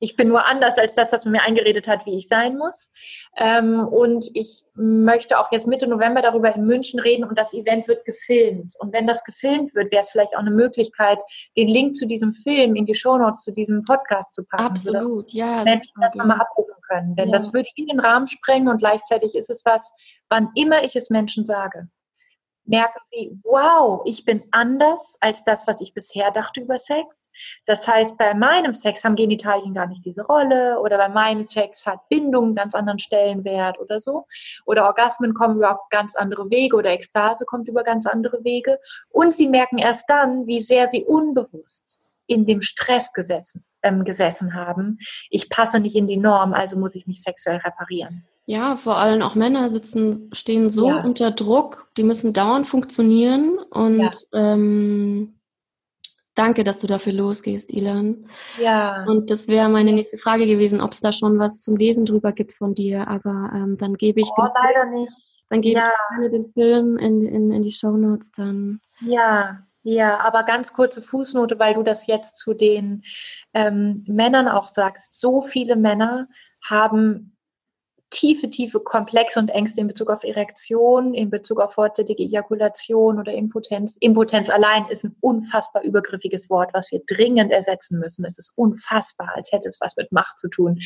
Ich 0.00 0.16
bin 0.16 0.28
nur 0.28 0.46
anders 0.46 0.78
als 0.78 0.94
das, 0.94 1.12
was 1.12 1.24
man 1.24 1.32
mir 1.32 1.42
eingeredet 1.42 1.88
hat, 1.88 2.06
wie 2.06 2.16
ich 2.16 2.28
sein 2.28 2.56
muss. 2.56 2.90
Ähm, 3.36 3.80
und 3.80 4.30
ich 4.34 4.64
möchte 4.74 5.38
auch 5.38 5.52
jetzt 5.52 5.66
Mitte 5.66 5.86
November 5.86 6.22
darüber 6.22 6.54
in 6.54 6.64
München 6.64 7.00
reden 7.00 7.24
und 7.24 7.38
das 7.38 7.52
Event 7.54 7.88
wird 7.88 8.04
gefilmt. 8.04 8.74
Und 8.78 8.92
wenn 8.92 9.06
das 9.06 9.24
gefilmt 9.24 9.74
wird, 9.74 9.90
wäre 9.92 10.02
es 10.02 10.10
vielleicht 10.10 10.34
auch 10.34 10.40
eine 10.40 10.50
Möglichkeit, 10.50 11.22
den 11.56 11.68
Link 11.68 11.94
zu 11.94 12.06
diesem 12.06 12.32
Film 12.32 12.76
in 12.76 12.86
die 12.86 12.94
Shownotes 12.94 13.42
zu 13.42 13.52
diesem 13.52 13.84
Podcast 13.84 14.34
zu 14.34 14.44
packen. 14.44 14.66
Absolut, 14.66 15.32
ja. 15.32 15.62
Menschen 15.64 15.92
das 16.00 16.14
nochmal 16.14 16.40
abrufen 16.40 16.76
können. 16.88 17.16
Denn 17.16 17.28
ja. 17.28 17.32
das 17.32 17.52
würde 17.52 17.68
in 17.74 17.86
den 17.86 18.00
Rahmen 18.00 18.26
sprengen 18.26 18.68
und 18.68 18.78
gleichzeitig 18.78 19.34
ist 19.34 19.50
es 19.50 19.64
was, 19.64 19.92
wann 20.28 20.48
immer 20.54 20.84
ich 20.84 20.96
es 20.96 21.10
Menschen 21.10 21.44
sage 21.44 21.88
merken 22.64 23.00
sie, 23.04 23.38
wow, 23.42 24.02
ich 24.04 24.24
bin 24.24 24.44
anders 24.50 25.18
als 25.20 25.44
das, 25.44 25.66
was 25.66 25.80
ich 25.80 25.94
bisher 25.94 26.30
dachte 26.30 26.60
über 26.60 26.78
Sex. 26.78 27.30
Das 27.66 27.86
heißt, 27.86 28.16
bei 28.16 28.34
meinem 28.34 28.74
Sex 28.74 29.02
haben 29.04 29.16
Genitalien 29.16 29.74
gar 29.74 29.86
nicht 29.86 30.04
diese 30.04 30.24
Rolle 30.24 30.78
oder 30.80 30.96
bei 30.96 31.08
meinem 31.08 31.44
Sex 31.44 31.86
hat 31.86 32.08
Bindung 32.08 32.46
einen 32.46 32.54
ganz 32.54 32.74
anderen 32.74 32.98
Stellenwert 32.98 33.80
oder 33.80 34.00
so. 34.00 34.26
Oder 34.66 34.84
Orgasmen 34.84 35.34
kommen 35.34 35.56
über 35.56 35.80
ganz 35.90 36.14
andere 36.14 36.48
Wege 36.50 36.76
oder 36.76 36.90
Ekstase 36.90 37.44
kommt 37.44 37.68
über 37.68 37.82
ganz 37.82 38.06
andere 38.06 38.44
Wege. 38.44 38.78
Und 39.10 39.34
sie 39.34 39.48
merken 39.48 39.78
erst 39.78 40.08
dann, 40.08 40.46
wie 40.46 40.60
sehr 40.60 40.88
sie 40.88 41.04
unbewusst 41.04 42.00
in 42.26 42.46
dem 42.46 42.62
Stress 42.62 43.12
gesessen, 43.12 43.64
ähm, 43.82 44.04
gesessen 44.04 44.54
haben. 44.54 44.98
Ich 45.30 45.50
passe 45.50 45.80
nicht 45.80 45.96
in 45.96 46.06
die 46.06 46.16
Norm, 46.16 46.54
also 46.54 46.78
muss 46.78 46.94
ich 46.94 47.08
mich 47.08 47.20
sexuell 47.22 47.56
reparieren. 47.56 48.24
Ja, 48.50 48.74
vor 48.74 48.96
allem 48.96 49.22
auch 49.22 49.36
Männer 49.36 49.68
sitzen, 49.68 50.28
stehen 50.32 50.70
so 50.70 50.88
ja. 50.88 51.04
unter 51.04 51.30
Druck, 51.30 51.88
die 51.96 52.02
müssen 52.02 52.32
dauernd 52.32 52.66
funktionieren 52.66 53.60
und 53.70 54.00
ja. 54.00 54.10
ähm, 54.32 55.38
danke, 56.34 56.64
dass 56.64 56.80
du 56.80 56.88
dafür 56.88 57.12
losgehst, 57.12 57.72
Ilan. 57.72 58.28
Ja. 58.60 59.04
Und 59.06 59.30
das 59.30 59.46
wäre 59.46 59.68
meine 59.68 59.92
nächste 59.92 60.18
Frage 60.18 60.48
gewesen, 60.48 60.80
ob 60.80 60.90
es 60.90 61.00
da 61.00 61.12
schon 61.12 61.38
was 61.38 61.60
zum 61.60 61.76
Lesen 61.76 62.06
drüber 62.06 62.32
gibt 62.32 62.52
von 62.52 62.74
dir, 62.74 63.06
aber 63.06 63.52
ähm, 63.54 63.76
dann 63.78 63.94
gebe 63.94 64.20
ich 64.20 64.28
oh, 64.36 64.42
den 64.42 64.50
leider 64.52 64.90
Film, 64.90 64.94
nicht. 64.94 65.16
Dann 65.48 65.60
gebe 65.60 65.78
ja. 65.78 65.86
ich 65.86 66.16
gerne 66.16 66.30
den 66.30 66.52
Film 66.52 66.96
in, 66.96 67.20
in, 67.20 67.52
in 67.52 67.62
die 67.62 67.70
Shownotes 67.70 68.32
dann. 68.32 68.80
Ja, 69.00 69.60
ja, 69.84 70.18
aber 70.18 70.42
ganz 70.42 70.72
kurze 70.72 71.02
Fußnote, 71.02 71.60
weil 71.60 71.74
du 71.74 71.84
das 71.84 72.08
jetzt 72.08 72.40
zu 72.40 72.54
den 72.54 73.04
ähm, 73.54 74.02
Männern 74.08 74.48
auch 74.48 74.66
sagst. 74.66 75.20
So 75.20 75.40
viele 75.40 75.76
Männer 75.76 76.26
haben 76.68 77.36
tiefe, 78.10 78.50
tiefe 78.50 78.80
Komplexe 78.80 79.38
und 79.38 79.50
Ängste 79.50 79.80
in 79.80 79.86
Bezug 79.86 80.10
auf 80.10 80.24
Erektion, 80.24 81.14
in 81.14 81.30
Bezug 81.30 81.60
auf 81.60 81.74
vorzeitige 81.74 82.22
Ejakulation 82.22 83.18
oder 83.18 83.32
Impotenz. 83.32 83.96
Impotenz 84.00 84.50
allein 84.50 84.86
ist 84.88 85.04
ein 85.04 85.16
unfassbar 85.20 85.82
übergriffiges 85.82 86.50
Wort, 86.50 86.74
was 86.74 86.90
wir 86.90 87.00
dringend 87.06 87.52
ersetzen 87.52 88.00
müssen. 88.00 88.24
Es 88.24 88.38
ist 88.38 88.56
unfassbar, 88.56 89.32
als 89.34 89.52
hätte 89.52 89.68
es 89.68 89.80
was 89.80 89.96
mit 89.96 90.12
Macht 90.12 90.38
zu 90.38 90.48
tun. 90.48 90.80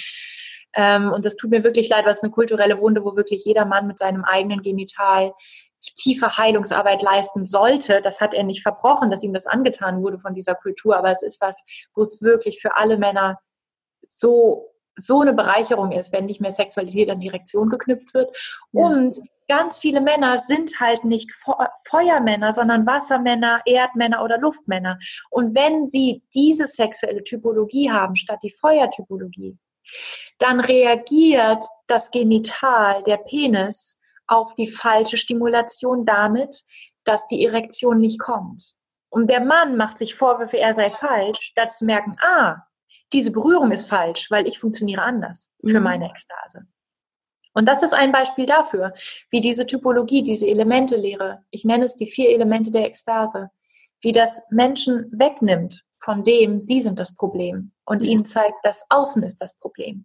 Ähm, 0.74 1.12
und 1.12 1.24
das 1.24 1.36
tut 1.36 1.50
mir 1.50 1.64
wirklich 1.64 1.88
leid, 1.88 2.04
was 2.04 2.22
eine 2.22 2.32
kulturelle 2.32 2.78
Wunde, 2.78 3.04
wo 3.04 3.16
wirklich 3.16 3.44
jeder 3.44 3.64
Mann 3.64 3.86
mit 3.86 3.98
seinem 3.98 4.24
eigenen 4.24 4.62
Genital 4.62 5.32
tiefe 5.80 6.36
Heilungsarbeit 6.36 7.02
leisten 7.02 7.46
sollte. 7.46 8.00
Das 8.02 8.20
hat 8.20 8.34
er 8.34 8.42
nicht 8.44 8.62
verbrochen, 8.62 9.10
dass 9.10 9.22
ihm 9.22 9.34
das 9.34 9.46
angetan 9.46 10.02
wurde 10.02 10.18
von 10.18 10.34
dieser 10.34 10.54
Kultur, 10.54 10.96
aber 10.96 11.10
es 11.10 11.22
ist 11.22 11.40
was, 11.40 11.64
wo 11.94 12.02
es 12.02 12.22
wirklich 12.22 12.60
für 12.60 12.76
alle 12.76 12.98
Männer 12.98 13.38
so 14.06 14.73
so 14.96 15.20
eine 15.20 15.32
Bereicherung 15.32 15.92
ist, 15.92 16.12
wenn 16.12 16.26
nicht 16.26 16.40
mehr 16.40 16.50
Sexualität 16.50 17.10
an 17.10 17.20
Erektion 17.20 17.68
geknüpft 17.68 18.14
wird. 18.14 18.36
Ja. 18.72 18.86
Und 18.86 19.16
ganz 19.48 19.78
viele 19.78 20.00
Männer 20.00 20.38
sind 20.38 20.78
halt 20.80 21.04
nicht 21.04 21.30
Feuermänner, 21.88 22.52
sondern 22.52 22.86
Wassermänner, 22.86 23.62
Erdmänner 23.66 24.22
oder 24.22 24.38
Luftmänner. 24.38 24.98
Und 25.30 25.54
wenn 25.54 25.86
sie 25.86 26.22
diese 26.34 26.66
sexuelle 26.66 27.24
Typologie 27.24 27.90
haben 27.90 28.16
statt 28.16 28.40
die 28.42 28.52
Feuertypologie, 28.52 29.58
dann 30.38 30.60
reagiert 30.60 31.64
das 31.86 32.10
Genital, 32.10 33.02
der 33.02 33.18
Penis, 33.18 34.00
auf 34.26 34.54
die 34.54 34.68
falsche 34.68 35.18
Stimulation 35.18 36.06
damit, 36.06 36.62
dass 37.04 37.26
die 37.26 37.44
Erektion 37.44 37.98
nicht 37.98 38.18
kommt. 38.18 38.74
Und 39.10 39.28
der 39.28 39.40
Mann 39.40 39.76
macht 39.76 39.98
sich 39.98 40.14
Vorwürfe, 40.14 40.58
er 40.58 40.74
sei 40.74 40.90
falsch, 40.90 41.38
statt 41.40 41.72
zu 41.72 41.84
merken, 41.84 42.16
ah, 42.20 42.56
diese 43.14 43.30
Berührung 43.30 43.72
ist 43.72 43.88
falsch, 43.88 44.30
weil 44.30 44.46
ich 44.46 44.58
funktioniere 44.58 45.02
anders 45.02 45.48
für 45.64 45.78
mhm. 45.78 45.84
meine 45.84 46.10
Ekstase. 46.10 46.66
Und 47.54 47.66
das 47.66 47.82
ist 47.82 47.94
ein 47.94 48.12
Beispiel 48.12 48.46
dafür, 48.46 48.92
wie 49.30 49.40
diese 49.40 49.64
Typologie, 49.64 50.22
diese 50.22 50.46
Elementelehre, 50.46 51.44
ich 51.50 51.64
nenne 51.64 51.84
es 51.84 51.94
die 51.94 52.08
vier 52.08 52.30
Elemente 52.30 52.70
der 52.70 52.84
Ekstase, 52.84 53.50
wie 54.00 54.12
das 54.12 54.42
Menschen 54.50 55.06
wegnimmt 55.12 55.84
von 55.98 56.24
dem, 56.24 56.60
sie 56.60 56.82
sind 56.82 56.98
das 56.98 57.14
Problem 57.14 57.72
und 57.84 58.02
mhm. 58.02 58.08
ihnen 58.08 58.24
zeigt, 58.24 58.58
das 58.64 58.84
Außen 58.90 59.22
ist 59.22 59.40
das 59.40 59.56
Problem. 59.58 60.04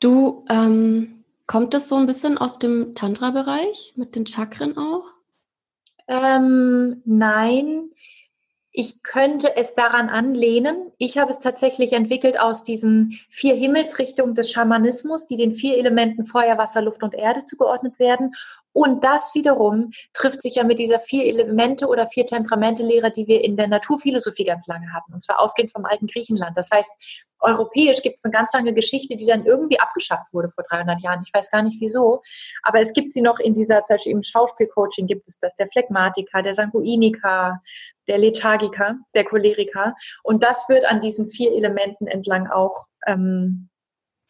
Du, 0.00 0.44
ähm, 0.48 1.24
kommt 1.46 1.74
das 1.74 1.88
so 1.88 1.96
ein 1.96 2.06
bisschen 2.06 2.38
aus 2.38 2.58
dem 2.58 2.94
Tantra-Bereich 2.94 3.94
mit 3.96 4.14
den 4.14 4.26
Chakren 4.26 4.76
auch? 4.76 5.06
Ähm, 6.08 7.02
nein, 7.04 7.90
ich 8.72 9.02
könnte 9.02 9.54
es 9.56 9.74
daran 9.74 10.08
anlehnen. 10.08 10.92
Ich 10.96 11.18
habe 11.18 11.30
es 11.30 11.38
tatsächlich 11.38 11.92
entwickelt 11.92 12.40
aus 12.40 12.64
diesen 12.64 13.18
vier 13.28 13.54
Himmelsrichtungen 13.54 14.34
des 14.34 14.50
Schamanismus, 14.50 15.26
die 15.26 15.36
den 15.36 15.54
vier 15.54 15.76
Elementen 15.76 16.24
Feuer, 16.24 16.56
Wasser, 16.56 16.80
Luft 16.80 17.02
und 17.02 17.14
Erde 17.14 17.44
zugeordnet 17.44 17.98
werden. 17.98 18.34
Und 18.72 19.04
das 19.04 19.34
wiederum 19.34 19.92
trifft 20.12 20.40
sich 20.40 20.54
ja 20.54 20.64
mit 20.64 20.78
dieser 20.78 20.98
vier 20.98 21.26
Elemente 21.26 21.86
oder 21.86 22.06
vier 22.06 22.24
Temperamente-Lehre, 22.26 23.12
die 23.12 23.26
wir 23.26 23.44
in 23.44 23.56
der 23.56 23.68
Naturphilosophie 23.68 24.44
ganz 24.44 24.66
lange 24.66 24.92
hatten. 24.92 25.12
Und 25.12 25.22
zwar 25.22 25.40
ausgehend 25.40 25.72
vom 25.72 25.84
alten 25.84 26.06
Griechenland. 26.06 26.56
Das 26.56 26.70
heißt, 26.70 26.90
europäisch 27.40 28.02
gibt 28.02 28.18
es 28.18 28.24
eine 28.24 28.32
ganz 28.32 28.52
lange 28.52 28.72
Geschichte, 28.72 29.16
die 29.16 29.26
dann 29.26 29.44
irgendwie 29.44 29.78
abgeschafft 29.78 30.32
wurde 30.32 30.50
vor 30.50 30.64
300 30.64 31.02
Jahren. 31.02 31.22
Ich 31.26 31.34
weiß 31.34 31.50
gar 31.50 31.62
nicht 31.62 31.80
wieso. 31.80 32.22
Aber 32.62 32.80
es 32.80 32.92
gibt 32.92 33.12
sie 33.12 33.20
noch 33.20 33.40
in 33.40 33.54
dieser, 33.54 33.82
zum 33.82 33.94
Beispiel 33.94 34.12
im 34.12 34.22
Schauspielcoaching 34.22 35.06
gibt 35.06 35.24
es 35.26 35.38
das, 35.38 35.54
der 35.56 35.68
Phlegmatiker, 35.68 36.42
der 36.42 36.54
Sanguiniker, 36.54 37.60
der 38.08 38.18
Lethargiker, 38.18 38.96
der 39.14 39.24
Choleriker. 39.24 39.94
Und 40.22 40.42
das 40.42 40.68
wird 40.68 40.86
an 40.86 41.00
diesen 41.00 41.28
vier 41.28 41.52
Elementen 41.52 42.06
entlang 42.06 42.48
auch 42.48 42.86
ähm, 43.06 43.68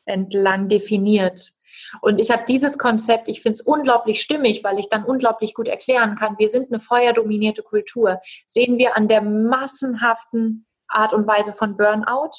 entlang 0.04 0.68
definiert. 0.68 1.52
Und 2.00 2.18
ich 2.18 2.30
habe 2.30 2.44
dieses 2.48 2.78
Konzept, 2.78 3.28
ich 3.28 3.42
finde 3.42 3.54
es 3.54 3.60
unglaublich 3.60 4.20
stimmig, 4.20 4.64
weil 4.64 4.78
ich 4.78 4.88
dann 4.88 5.04
unglaublich 5.04 5.54
gut 5.54 5.68
erklären 5.68 6.14
kann, 6.14 6.38
wir 6.38 6.48
sind 6.48 6.70
eine 6.70 6.80
feuerdominierte 6.80 7.62
Kultur. 7.62 8.20
Sehen 8.46 8.78
wir 8.78 8.96
an 8.96 9.08
der 9.08 9.22
massenhaften 9.22 10.66
Art 10.92 11.14
und 11.14 11.26
Weise 11.26 11.52
von 11.52 11.76
Burnout. 11.76 12.30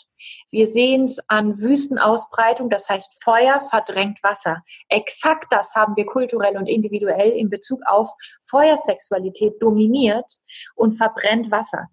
Wir 0.49 0.67
sehen 0.67 1.05
es 1.05 1.19
an 1.27 1.57
Wüstenausbreitung, 1.59 2.69
das 2.69 2.87
heißt 2.87 3.23
Feuer 3.23 3.61
verdrängt 3.61 4.21
Wasser. 4.23 4.63
Exakt 4.89 5.51
das 5.51 5.75
haben 5.75 5.95
wir 5.95 6.05
kulturell 6.05 6.57
und 6.57 6.67
individuell 6.67 7.31
in 7.31 7.49
Bezug 7.49 7.81
auf 7.85 8.09
Feuersexualität 8.41 9.61
dominiert 9.61 10.31
und 10.75 10.91
verbrennt 10.91 11.51
Wasser 11.51 11.89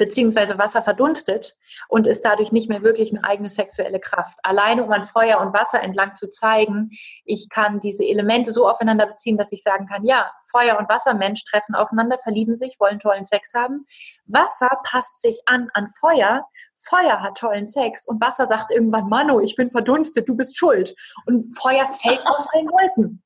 beziehungsweise 0.00 0.56
Wasser 0.56 0.80
verdunstet 0.80 1.58
und 1.86 2.06
ist 2.06 2.24
dadurch 2.24 2.52
nicht 2.52 2.70
mehr 2.70 2.82
wirklich 2.82 3.12
eine 3.12 3.22
eigene 3.22 3.50
sexuelle 3.50 4.00
Kraft. 4.00 4.38
Alleine 4.42 4.82
um 4.82 4.90
an 4.92 5.04
Feuer 5.04 5.38
und 5.40 5.52
Wasser 5.52 5.82
entlang 5.82 6.16
zu 6.16 6.30
zeigen, 6.30 6.88
ich 7.26 7.50
kann 7.50 7.80
diese 7.80 8.06
Elemente 8.06 8.50
so 8.50 8.66
aufeinander 8.66 9.04
beziehen, 9.04 9.36
dass 9.36 9.52
ich 9.52 9.62
sagen 9.62 9.86
kann, 9.86 10.02
ja, 10.02 10.32
Feuer 10.50 10.78
und 10.78 10.88
Wasser, 10.88 11.12
Mensch 11.12 11.44
treffen 11.44 11.74
aufeinander, 11.74 12.16
verlieben 12.16 12.56
sich, 12.56 12.80
wollen 12.80 12.98
tollen 12.98 13.24
Sex 13.24 13.52
haben. 13.52 13.84
Wasser 14.24 14.70
passt 14.84 15.20
sich 15.20 15.42
an 15.44 15.68
an 15.74 15.90
Feuer. 16.00 16.46
Feuer 16.76 17.20
hat 17.20 17.36
tollen 17.36 17.66
Sex 17.66 18.08
und 18.08 18.22
Wasser 18.22 18.46
sagt 18.46 18.70
irgendwann, 18.70 19.10
Manu, 19.10 19.40
ich 19.40 19.54
bin 19.54 19.70
verdunstet, 19.70 20.26
du 20.26 20.34
bist 20.34 20.56
schuld. 20.56 20.96
Und 21.26 21.54
Feuer 21.60 21.86
fällt 21.86 22.26
aus 22.26 22.48
allen 22.54 22.68
Wolken. 22.68 23.22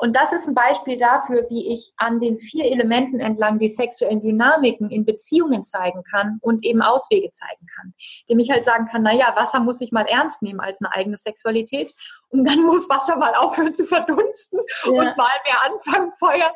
Und 0.00 0.16
das 0.16 0.32
ist 0.32 0.48
ein 0.48 0.54
Beispiel 0.54 0.98
dafür, 0.98 1.46
wie 1.50 1.74
ich 1.74 1.92
an 1.98 2.20
den 2.20 2.38
vier 2.38 2.64
Elementen 2.64 3.20
entlang 3.20 3.58
die 3.58 3.68
sexuellen 3.68 4.22
Dynamiken 4.22 4.90
in 4.90 5.04
Beziehungen 5.04 5.62
zeigen 5.62 6.02
kann 6.10 6.38
und 6.40 6.64
eben 6.64 6.80
Auswege 6.80 7.30
zeigen 7.32 7.66
kann. 7.76 7.92
Dem 8.26 8.38
ich 8.38 8.50
halt 8.50 8.64
sagen 8.64 8.86
kann, 8.86 9.02
naja, 9.02 9.34
Wasser 9.36 9.60
muss 9.60 9.82
ich 9.82 9.92
mal 9.92 10.06
ernst 10.06 10.40
nehmen 10.40 10.60
als 10.60 10.80
eine 10.80 10.94
eigene 10.94 11.18
Sexualität 11.18 11.92
und 12.30 12.48
dann 12.48 12.62
muss 12.64 12.88
Wasser 12.88 13.16
mal 13.16 13.34
aufhören 13.34 13.74
zu 13.74 13.84
verdunsten 13.84 14.60
ja. 14.84 14.90
und 14.90 15.16
mal 15.18 15.28
mehr 15.44 15.64
anfangen, 15.66 16.12
Feuer 16.18 16.50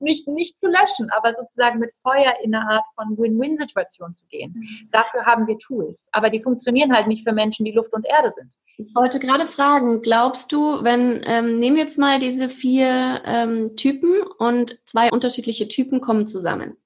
nicht, 0.00 0.26
nicht 0.26 0.58
zu 0.58 0.66
löschen, 0.66 1.08
aber 1.10 1.36
sozusagen 1.36 1.78
mit 1.78 1.92
Feuer 2.02 2.34
in 2.42 2.52
eine 2.52 2.68
Art 2.68 2.84
von 2.96 3.16
Win-Win-Situation 3.16 4.14
zu 4.14 4.26
gehen. 4.26 4.54
Mhm. 4.56 4.88
Dafür 4.90 5.24
haben 5.24 5.46
wir 5.46 5.56
Tools. 5.58 6.08
Aber 6.10 6.30
die 6.30 6.40
funktionieren 6.40 6.92
halt 6.92 7.06
nicht 7.06 7.22
für 7.22 7.32
Menschen, 7.32 7.64
die 7.64 7.72
Luft 7.72 7.92
und 7.94 8.06
Erde 8.06 8.32
sind. 8.32 8.54
Ich 8.76 8.94
wollte 8.94 9.18
gerade 9.18 9.46
fragen, 9.46 10.02
glaubst 10.02 10.52
du, 10.52 10.84
wenn, 10.84 11.22
ähm, 11.24 11.58
nehmen 11.58 11.76
wir 11.76 11.82
jetzt 11.82 11.98
mal 11.98 12.18
diese 12.18 12.48
vier 12.48 12.87
ähm, 12.88 13.76
Typen 13.76 14.22
und 14.38 14.78
zwei 14.86 15.10
unterschiedliche 15.10 15.68
Typen 15.68 16.00
kommen 16.00 16.26
zusammen. 16.26 16.76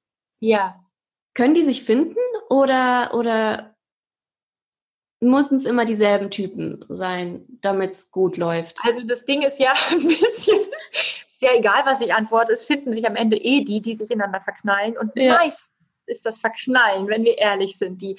Ja. 0.41 0.81
Können 1.35 1.55
die 1.55 1.63
sich 1.63 1.85
finden 1.85 2.17
oder, 2.49 3.15
oder 3.15 3.75
müssen 5.21 5.57
es 5.57 5.67
immer 5.67 5.85
dieselben 5.85 6.31
Typen 6.31 6.85
sein, 6.89 7.45
damit 7.61 7.93
es 7.93 8.11
gut 8.11 8.37
läuft? 8.37 8.79
Also 8.85 9.03
das 9.07 9.25
Ding 9.25 9.43
ist 9.43 9.59
ja 9.59 9.73
ein 9.91 10.07
bisschen, 10.07 10.59
ist 10.91 11.43
ja 11.43 11.55
egal, 11.55 11.83
was 11.85 12.01
ich 12.01 12.13
antworte, 12.13 12.53
es 12.53 12.65
finden 12.65 12.93
sich 12.93 13.07
am 13.07 13.17
Ende 13.17 13.37
eh 13.37 13.63
die, 13.63 13.81
die 13.81 13.95
sich 13.95 14.11
ineinander 14.11 14.41
verknallen 14.41 14.99
und 14.99 15.13
ja. 15.15 15.39
meist 15.39 15.72
ist 16.07 16.27
das 16.27 16.41
Verknallen, 16.41 17.09
wenn 17.09 17.25
wir 17.25 17.39
ehrlich 17.39 17.77
sind, 17.79 18.03
die 18.03 18.17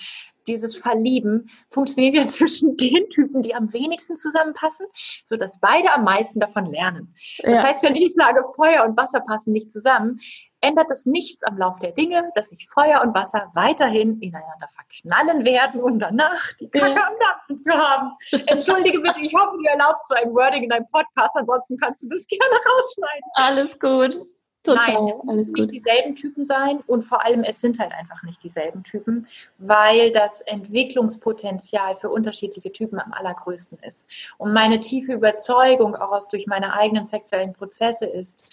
dieses 0.47 0.77
Verlieben 0.77 1.49
funktioniert 1.69 2.15
ja 2.15 2.27
zwischen 2.27 2.75
den 2.77 3.09
Typen, 3.09 3.41
die 3.41 3.55
am 3.55 3.71
wenigsten 3.73 4.17
zusammenpassen, 4.17 4.87
sodass 5.25 5.59
beide 5.59 5.91
am 5.93 6.03
meisten 6.03 6.39
davon 6.39 6.65
lernen. 6.65 7.15
Das 7.43 7.55
ja. 7.55 7.63
heißt, 7.63 7.83
wenn 7.83 7.95
ich 7.95 8.13
sage, 8.15 8.43
Feuer 8.55 8.85
und 8.85 8.97
Wasser 8.97 9.21
passen 9.21 9.53
nicht 9.53 9.71
zusammen, 9.71 10.19
ändert 10.63 10.89
es 10.91 11.05
nichts 11.05 11.43
am 11.43 11.57
Lauf 11.57 11.79
der 11.79 11.91
Dinge, 11.91 12.31
dass 12.35 12.49
sich 12.49 12.67
Feuer 12.73 13.01
und 13.03 13.13
Wasser 13.13 13.51
weiterhin 13.53 14.19
ineinander 14.21 14.67
verknallen 14.69 15.43
werden 15.43 15.81
und 15.81 15.99
danach 15.99 16.53
die 16.59 16.69
Kacke 16.69 16.95
ja. 16.95 17.07
am 17.07 17.13
Dampfen 17.19 17.59
zu 17.59 17.73
haben. 17.73 18.11
Entschuldige 18.47 18.99
bitte, 18.99 19.19
ich 19.21 19.33
hoffe, 19.33 19.57
du 19.57 19.69
erlaubst 19.69 20.07
so 20.07 20.15
ein 20.15 20.33
Wording 20.33 20.63
in 20.63 20.69
deinem 20.69 20.87
Podcast, 20.87 21.35
ansonsten 21.35 21.77
kannst 21.77 22.03
du 22.03 22.07
das 22.07 22.25
gerne 22.27 22.55
rausschneiden. 22.55 23.29
Alles 23.35 23.79
gut. 23.79 24.25
Total, 24.63 24.93
Nein, 24.93 25.13
alles 25.27 25.49
gut. 25.49 25.71
nicht 25.71 25.85
dieselben 25.85 26.15
Typen 26.15 26.45
sein 26.45 26.79
und 26.87 27.03
vor 27.03 27.25
allem 27.25 27.43
es 27.43 27.59
sind 27.59 27.79
halt 27.79 27.91
einfach 27.91 28.23
nicht 28.23 28.41
dieselben 28.41 28.83
Typen, 28.83 29.27
weil 29.57 30.11
das 30.11 30.39
Entwicklungspotenzial 30.39 31.95
für 31.95 32.09
unterschiedliche 32.09 32.71
Typen 32.71 32.97
am 32.97 33.11
allergrößten 33.11 33.79
ist. 33.79 34.07
Und 34.37 34.53
meine 34.53 34.79
tiefe 34.79 35.11
Überzeugung 35.11 35.95
auch 35.95 36.13
aus 36.13 36.29
durch 36.29 36.47
meine 36.47 36.73
eigenen 36.73 37.05
sexuellen 37.05 37.51
Prozesse 37.51 38.05
ist, 38.05 38.49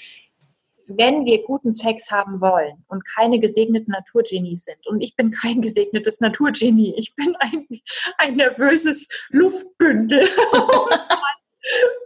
wenn 0.88 1.24
wir 1.24 1.44
guten 1.44 1.72
Sex 1.72 2.10
haben 2.10 2.40
wollen 2.40 2.84
und 2.88 3.04
keine 3.06 3.38
gesegneten 3.38 3.92
Naturgenies 3.92 4.64
sind, 4.64 4.84
und 4.88 5.00
ich 5.00 5.14
bin 5.14 5.30
kein 5.30 5.62
gesegnetes 5.62 6.20
Naturgenie, 6.20 6.94
ich 6.96 7.14
bin 7.14 7.36
ein, 7.38 7.66
ein 8.18 8.36
nervöses 8.36 9.08
Luftbündel, 9.28 10.28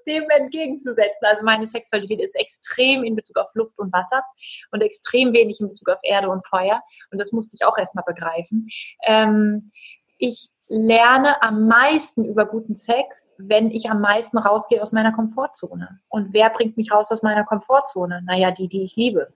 dem 0.06 0.28
entgegenzusetzen. 0.30 1.26
Also 1.26 1.44
meine 1.44 1.66
Sexualität 1.66 2.20
ist 2.20 2.34
extrem 2.36 3.04
in 3.04 3.16
Bezug 3.16 3.38
auf 3.38 3.54
Luft 3.54 3.78
und 3.78 3.92
Wasser 3.92 4.22
und 4.70 4.82
extrem 4.82 5.32
wenig 5.32 5.60
in 5.60 5.68
Bezug 5.68 5.88
auf 5.88 6.00
Erde 6.02 6.28
und 6.28 6.46
Feuer. 6.46 6.82
Und 7.10 7.18
das 7.18 7.32
musste 7.32 7.56
ich 7.58 7.66
auch 7.66 7.78
erstmal 7.78 8.04
begreifen. 8.04 8.68
Ähm, 9.04 9.70
ich 10.18 10.50
lerne 10.68 11.42
am 11.42 11.68
meisten 11.68 12.24
über 12.24 12.46
guten 12.46 12.74
Sex, 12.74 13.32
wenn 13.38 13.70
ich 13.70 13.90
am 13.90 14.00
meisten 14.00 14.38
rausgehe 14.38 14.82
aus 14.82 14.92
meiner 14.92 15.12
Komfortzone. 15.12 16.00
Und 16.08 16.32
wer 16.32 16.50
bringt 16.50 16.76
mich 16.76 16.92
raus 16.92 17.10
aus 17.10 17.22
meiner 17.22 17.44
Komfortzone? 17.44 18.22
Naja, 18.24 18.50
die, 18.50 18.68
die 18.68 18.84
ich 18.84 18.96
liebe. 18.96 19.32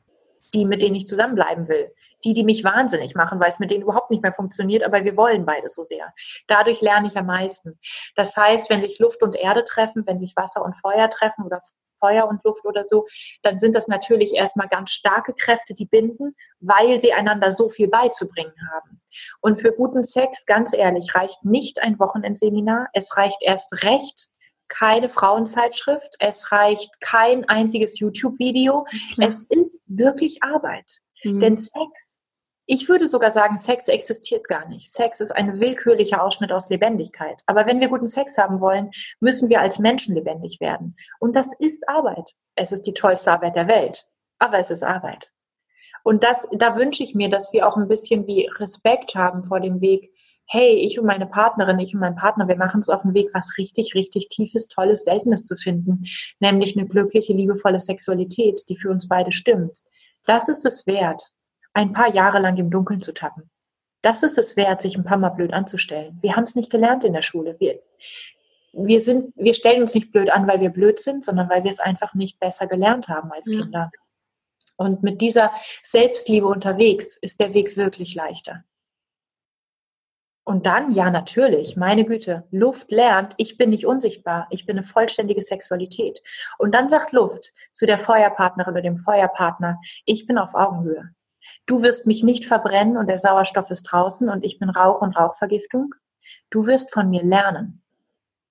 Die, 0.54 0.64
mit 0.64 0.80
denen 0.80 0.94
ich 0.94 1.06
zusammenbleiben 1.06 1.68
will. 1.68 1.92
Die, 2.24 2.34
die 2.34 2.44
mich 2.44 2.64
wahnsinnig 2.64 3.14
machen, 3.14 3.38
weil 3.38 3.50
es 3.50 3.60
mit 3.60 3.70
denen 3.70 3.82
überhaupt 3.82 4.10
nicht 4.10 4.22
mehr 4.22 4.32
funktioniert, 4.32 4.82
aber 4.82 5.04
wir 5.04 5.16
wollen 5.16 5.46
beide 5.46 5.68
so 5.68 5.84
sehr. 5.84 6.12
Dadurch 6.48 6.80
lerne 6.80 7.06
ich 7.06 7.16
am 7.16 7.26
meisten. 7.26 7.78
Das 8.16 8.36
heißt, 8.36 8.70
wenn 8.70 8.82
sich 8.82 8.98
Luft 8.98 9.22
und 9.22 9.36
Erde 9.36 9.62
treffen, 9.62 10.04
wenn 10.06 10.18
sich 10.18 10.34
Wasser 10.34 10.64
und 10.64 10.76
Feuer 10.76 11.08
treffen 11.10 11.44
oder 11.44 11.60
Feuer 12.00 12.28
und 12.28 12.42
Luft 12.44 12.64
oder 12.64 12.84
so, 12.84 13.06
dann 13.42 13.58
sind 13.58 13.74
das 13.74 13.88
natürlich 13.88 14.34
erstmal 14.34 14.68
ganz 14.68 14.90
starke 14.90 15.34
Kräfte, 15.34 15.74
die 15.74 15.86
binden, 15.86 16.34
weil 16.60 17.00
sie 17.00 17.12
einander 17.12 17.52
so 17.52 17.68
viel 17.68 17.88
beizubringen 17.88 18.54
haben. 18.72 19.00
Und 19.40 19.60
für 19.60 19.72
guten 19.72 20.02
Sex, 20.02 20.46
ganz 20.46 20.74
ehrlich, 20.74 21.14
reicht 21.14 21.44
nicht 21.44 21.82
ein 21.82 21.98
Wochenendseminar. 21.98 22.88
Es 22.92 23.16
reicht 23.16 23.42
erst 23.42 23.84
recht 23.84 24.28
keine 24.68 25.08
Frauenzeitschrift. 25.08 26.14
Es 26.18 26.52
reicht 26.52 27.00
kein 27.00 27.48
einziges 27.48 27.98
YouTube-Video. 27.98 28.86
Es 29.18 29.44
ist 29.44 29.82
wirklich 29.88 30.42
Arbeit. 30.42 31.00
Mhm. 31.24 31.40
Denn 31.40 31.56
Sex 31.56 32.18
ich 32.70 32.86
würde 32.86 33.08
sogar 33.08 33.30
sagen, 33.30 33.56
Sex 33.56 33.88
existiert 33.88 34.46
gar 34.46 34.68
nicht. 34.68 34.92
Sex 34.92 35.20
ist 35.20 35.32
ein 35.32 35.58
willkürlicher 35.58 36.22
Ausschnitt 36.22 36.52
aus 36.52 36.68
Lebendigkeit. 36.68 37.42
Aber 37.46 37.64
wenn 37.64 37.80
wir 37.80 37.88
guten 37.88 38.06
Sex 38.06 38.36
haben 38.36 38.60
wollen, 38.60 38.90
müssen 39.20 39.48
wir 39.48 39.62
als 39.62 39.78
Menschen 39.78 40.14
lebendig 40.14 40.60
werden. 40.60 40.94
Und 41.18 41.34
das 41.34 41.58
ist 41.58 41.88
Arbeit. 41.88 42.34
Es 42.56 42.70
ist 42.70 42.82
die 42.82 42.92
tollste 42.92 43.32
Arbeit 43.32 43.56
der 43.56 43.68
Welt. 43.68 44.04
Aber 44.38 44.58
es 44.58 44.70
ist 44.70 44.82
Arbeit. 44.82 45.32
Und 46.04 46.22
das, 46.22 46.46
da 46.52 46.76
wünsche 46.76 47.02
ich 47.02 47.14
mir, 47.14 47.30
dass 47.30 47.54
wir 47.54 47.66
auch 47.66 47.78
ein 47.78 47.88
bisschen 47.88 48.26
wie 48.26 48.50
Respekt 48.58 49.14
haben 49.14 49.44
vor 49.44 49.60
dem 49.60 49.80
Weg. 49.80 50.12
Hey, 50.46 50.74
ich 50.74 50.98
und 50.98 51.06
meine 51.06 51.26
Partnerin, 51.26 51.78
ich 51.78 51.94
und 51.94 52.00
mein 52.00 52.16
Partner, 52.16 52.48
wir 52.48 52.56
machen 52.56 52.76
uns 52.76 52.90
auf 52.90 53.00
den 53.00 53.14
Weg, 53.14 53.30
was 53.32 53.56
richtig, 53.56 53.94
richtig 53.94 54.28
tiefes, 54.28 54.68
tolles, 54.68 55.04
seltenes 55.04 55.46
zu 55.46 55.56
finden. 55.56 56.04
Nämlich 56.38 56.76
eine 56.76 56.86
glückliche, 56.86 57.32
liebevolle 57.32 57.80
Sexualität, 57.80 58.68
die 58.68 58.76
für 58.76 58.90
uns 58.90 59.08
beide 59.08 59.32
stimmt. 59.32 59.78
Das 60.28 60.48
ist 60.48 60.66
es 60.66 60.86
wert 60.86 61.32
ein 61.78 61.92
paar 61.92 62.12
Jahre 62.12 62.40
lang 62.40 62.56
im 62.56 62.70
Dunkeln 62.70 63.00
zu 63.00 63.14
tappen. 63.14 63.50
Das 64.02 64.22
ist 64.22 64.36
es 64.36 64.56
wert, 64.56 64.82
sich 64.82 64.96
ein 64.96 65.04
paar 65.04 65.16
Mal 65.16 65.30
blöd 65.30 65.52
anzustellen. 65.52 66.18
Wir 66.22 66.34
haben 66.34 66.44
es 66.44 66.56
nicht 66.56 66.70
gelernt 66.70 67.04
in 67.04 67.12
der 67.12 67.22
Schule. 67.22 67.56
Wir, 67.60 67.80
wir, 68.72 69.00
sind, 69.00 69.32
wir 69.36 69.54
stellen 69.54 69.82
uns 69.82 69.94
nicht 69.94 70.12
blöd 70.12 70.30
an, 70.30 70.46
weil 70.46 70.60
wir 70.60 70.70
blöd 70.70 71.00
sind, 71.00 71.24
sondern 71.24 71.48
weil 71.48 71.64
wir 71.64 71.70
es 71.70 71.78
einfach 71.78 72.14
nicht 72.14 72.40
besser 72.40 72.66
gelernt 72.66 73.08
haben 73.08 73.30
als 73.32 73.48
ja. 73.48 73.60
Kinder. 73.60 73.90
Und 74.76 75.02
mit 75.02 75.20
dieser 75.20 75.52
Selbstliebe 75.82 76.46
unterwegs 76.46 77.16
ist 77.16 77.40
der 77.40 77.54
Weg 77.54 77.76
wirklich 77.76 78.14
leichter. 78.14 78.64
Und 80.48 80.66
dann, 80.66 80.90
ja, 80.92 81.10
natürlich, 81.10 81.76
meine 81.76 82.04
Güte, 82.04 82.44
Luft 82.50 82.90
lernt, 82.90 83.34
ich 83.36 83.58
bin 83.58 83.70
nicht 83.70 83.86
unsichtbar, 83.86 84.46
ich 84.50 84.66
bin 84.66 84.78
eine 84.78 84.86
vollständige 84.86 85.42
Sexualität. 85.42 86.20
Und 86.58 86.74
dann 86.74 86.88
sagt 86.88 87.12
Luft 87.12 87.52
zu 87.72 87.86
der 87.86 87.98
Feuerpartnerin 87.98 88.72
oder 88.72 88.82
dem 88.82 88.96
Feuerpartner, 88.96 89.78
ich 90.04 90.26
bin 90.26 90.38
auf 90.38 90.54
Augenhöhe 90.54 91.10
du 91.68 91.82
wirst 91.82 92.06
mich 92.06 92.24
nicht 92.24 92.46
verbrennen 92.46 92.96
und 92.96 93.06
der 93.06 93.18
Sauerstoff 93.18 93.70
ist 93.70 93.84
draußen 93.84 94.28
und 94.28 94.44
ich 94.44 94.58
bin 94.58 94.70
Rauch 94.70 95.00
und 95.00 95.16
Rauchvergiftung. 95.16 95.94
Du 96.50 96.66
wirst 96.66 96.92
von 96.92 97.10
mir 97.10 97.22
lernen. 97.22 97.82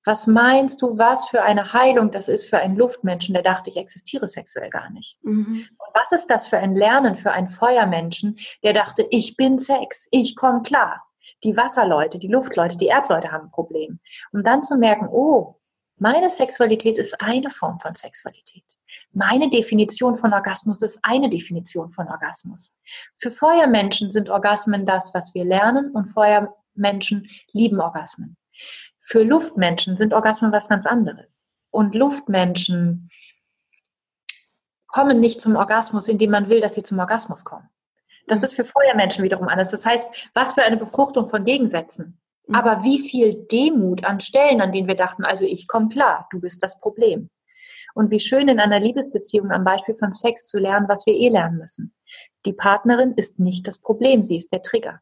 Was 0.05 0.25
meinst 0.25 0.81
du, 0.81 0.97
was 0.97 1.27
für 1.27 1.43
eine 1.43 1.73
Heilung 1.73 2.11
das 2.11 2.29
ist 2.29 2.49
für 2.49 2.59
einen 2.59 2.77
Luftmenschen, 2.77 3.33
der 3.33 3.43
dachte, 3.43 3.69
ich 3.69 3.75
existiere 3.75 4.27
sexuell 4.27 4.69
gar 4.69 4.89
nicht? 4.91 5.17
Mhm. 5.21 5.67
Und 5.77 5.87
was 5.93 6.13
ist 6.13 6.27
das 6.27 6.47
für 6.47 6.57
ein 6.57 6.75
Lernen 6.75 7.15
für 7.15 7.31
einen 7.31 7.49
Feuermenschen, 7.49 8.39
der 8.63 8.71
dachte, 8.71 9.05
ich 9.09 9.35
bin 9.35 9.59
Sex, 9.59 10.07
ich 10.11 10.37
komme 10.37 10.61
klar. 10.61 11.06
Die 11.43 11.55
Wasserleute, 11.55 12.19
die 12.19 12.27
Luftleute, 12.27 12.77
die 12.77 12.87
Erdleute 12.87 13.31
haben 13.31 13.45
ein 13.45 13.51
Problem. 13.51 13.99
Um 14.31 14.43
dann 14.43 14.63
zu 14.63 14.77
merken, 14.77 15.07
oh, 15.11 15.59
meine 15.97 16.29
Sexualität 16.29 16.97
ist 16.97 17.21
eine 17.21 17.49
Form 17.49 17.79
von 17.79 17.95
Sexualität. 17.95 18.63
Meine 19.13 19.49
Definition 19.49 20.15
von 20.15 20.33
Orgasmus 20.33 20.81
ist 20.81 20.99
eine 21.01 21.29
Definition 21.29 21.89
von 21.89 22.07
Orgasmus. 22.07 22.73
Für 23.15 23.31
Feuermenschen 23.31 24.11
sind 24.11 24.29
Orgasmen 24.29 24.85
das, 24.85 25.13
was 25.13 25.33
wir 25.33 25.43
lernen 25.43 25.91
und 25.91 26.05
Feuermenschen 26.05 27.29
lieben 27.51 27.79
Orgasmen. 27.79 28.37
Für 28.99 29.23
Luftmenschen 29.23 29.97
sind 29.97 30.13
Orgasmen 30.13 30.51
was 30.51 30.69
ganz 30.69 30.85
anderes. 30.85 31.47
Und 31.71 31.95
Luftmenschen 31.95 33.09
kommen 34.87 35.19
nicht 35.19 35.41
zum 35.41 35.55
Orgasmus, 35.55 36.07
indem 36.07 36.31
man 36.31 36.49
will, 36.49 36.61
dass 36.61 36.75
sie 36.75 36.83
zum 36.83 36.99
Orgasmus 36.99 37.45
kommen, 37.45 37.69
Das 38.27 38.39
mhm. 38.39 38.45
ist 38.45 38.53
für 38.53 38.65
Feuermenschen 38.65 39.23
wiederum 39.23 39.47
anders. 39.47 39.71
Das 39.71 39.85
heißt, 39.85 40.29
was 40.33 40.53
für 40.53 40.63
eine 40.63 40.77
Befruchtung 40.77 41.27
von 41.27 41.43
Gegensätzen. 41.43 42.19
Mhm. 42.47 42.55
Aber 42.55 42.83
wie 42.83 42.99
viel 42.99 43.47
Demut 43.51 44.03
an 44.03 44.19
Stellen, 44.19 44.61
an 44.61 44.71
denen 44.71 44.87
wir 44.87 44.95
dachten, 44.95 45.25
also 45.25 45.45
ich 45.45 45.67
komme 45.67 45.89
klar, 45.89 46.27
du 46.31 46.39
bist 46.39 46.61
das 46.63 46.79
Problem. 46.79 47.29
Und 47.93 48.11
wie 48.11 48.19
schön 48.19 48.47
in 48.47 48.59
einer 48.59 48.79
Liebesbeziehung 48.79 49.51
am 49.51 49.63
Beispiel 49.63 49.95
von 49.95 50.13
Sex 50.13 50.45
zu 50.45 50.59
lernen, 50.59 50.87
was 50.87 51.07
wir 51.07 51.15
eh 51.15 51.29
lernen 51.29 51.57
müssen. 51.57 51.95
Die 52.45 52.53
Partnerin 52.53 53.13
ist 53.13 53.39
nicht 53.39 53.67
das 53.67 53.79
Problem, 53.79 54.23
sie 54.23 54.37
ist 54.37 54.51
der 54.51 54.61
Trigger. 54.61 55.01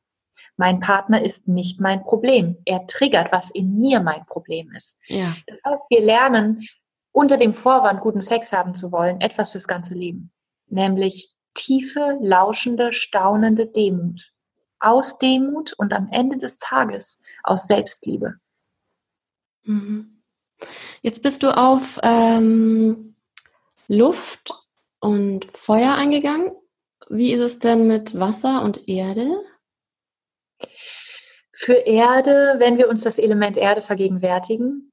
Mein 0.57 0.79
Partner 0.79 1.21
ist 1.21 1.49
nicht 1.49 1.81
mein 1.81 2.03
Problem. 2.03 2.57
Er 2.63 2.87
triggert, 2.87 3.33
was 3.33 3.49
in 3.49 3.77
mir 3.77 3.99
mein 3.99 4.23
Problem 4.23 4.71
ist. 4.71 4.97
Ja. 5.07 5.35
Das 5.47 5.61
heißt, 5.65 5.83
wir 5.89 6.01
lernen 6.01 6.65
unter 7.11 7.35
dem 7.35 7.51
Vorwand, 7.51 7.99
guten 7.99 8.21
Sex 8.21 8.53
haben 8.53 8.75
zu 8.75 8.91
wollen, 8.91 9.19
etwas 9.19 9.51
fürs 9.51 9.67
ganze 9.67 9.93
Leben. 9.93 10.31
Nämlich 10.67 11.34
tiefe, 11.55 12.17
lauschende, 12.21 12.93
staunende 12.93 13.65
Demut. 13.65 14.31
Aus 14.79 15.17
Demut 15.17 15.73
und 15.73 15.93
am 15.93 16.09
Ende 16.11 16.37
des 16.37 16.57
Tages 16.59 17.19
aus 17.43 17.65
Selbstliebe. 17.67 18.35
Mhm. 19.63 20.21
Jetzt 21.01 21.23
bist 21.23 21.43
du 21.43 21.55
auf 21.55 21.99
ähm, 22.03 23.15
Luft 23.87 24.53
und 24.99 25.45
Feuer 25.45 25.95
eingegangen. 25.95 26.51
Wie 27.09 27.31
ist 27.31 27.41
es 27.41 27.59
denn 27.59 27.87
mit 27.87 28.19
Wasser 28.19 28.61
und 28.61 28.87
Erde? 28.87 29.43
Für 31.53 31.73
Erde, 31.73 32.55
wenn 32.57 32.77
wir 32.77 32.89
uns 32.89 33.03
das 33.03 33.17
Element 33.17 33.57
Erde 33.57 33.81
vergegenwärtigen, 33.81 34.91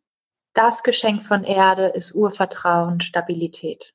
das 0.55 0.83
Geschenk 0.83 1.23
von 1.23 1.45
Erde 1.45 1.87
ist 1.87 2.15
Urvertrauen, 2.15 3.01
Stabilität. 3.01 3.95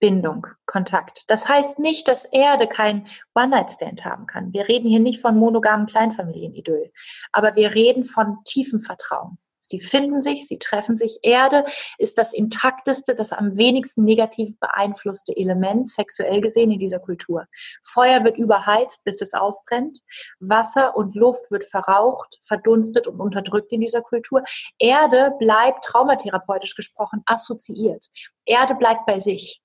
Bindung, 0.00 0.46
Kontakt. 0.66 1.24
Das 1.26 1.48
heißt 1.48 1.80
nicht, 1.80 2.08
dass 2.08 2.24
Erde 2.24 2.66
kein 2.66 3.06
One-Night-Stand 3.34 4.04
haben 4.04 4.26
kann. 4.26 4.52
Wir 4.52 4.68
reden 4.68 4.88
hier 4.88 5.00
nicht 5.00 5.20
von 5.20 5.36
monogamen 5.36 5.86
Kleinfamilienidyll, 5.86 6.92
aber 7.32 7.56
wir 7.56 7.74
reden 7.74 8.04
von 8.04 8.38
tiefem 8.44 8.80
Vertrauen. 8.80 9.38
Sie 9.68 9.80
finden 9.80 10.22
sich, 10.22 10.48
sie 10.48 10.58
treffen 10.58 10.96
sich. 10.96 11.18
Erde 11.22 11.64
ist 11.98 12.16
das 12.16 12.32
intakteste, 12.32 13.14
das 13.14 13.32
am 13.32 13.58
wenigsten 13.58 14.02
negativ 14.02 14.58
beeinflusste 14.58 15.36
Element, 15.36 15.90
sexuell 15.90 16.40
gesehen, 16.40 16.70
in 16.70 16.78
dieser 16.78 17.00
Kultur. 17.00 17.46
Feuer 17.82 18.24
wird 18.24 18.38
überheizt, 18.38 19.04
bis 19.04 19.20
es 19.20 19.34
ausbrennt. 19.34 19.98
Wasser 20.40 20.96
und 20.96 21.14
Luft 21.14 21.50
wird 21.50 21.64
verraucht, 21.64 22.38
verdunstet 22.40 23.06
und 23.06 23.20
unterdrückt 23.20 23.70
in 23.70 23.82
dieser 23.82 24.00
Kultur. 24.00 24.42
Erde 24.78 25.34
bleibt 25.38 25.84
traumatherapeutisch 25.84 26.74
gesprochen 26.74 27.22
assoziiert. 27.26 28.06
Erde 28.46 28.74
bleibt 28.74 29.04
bei 29.04 29.18
sich. 29.18 29.60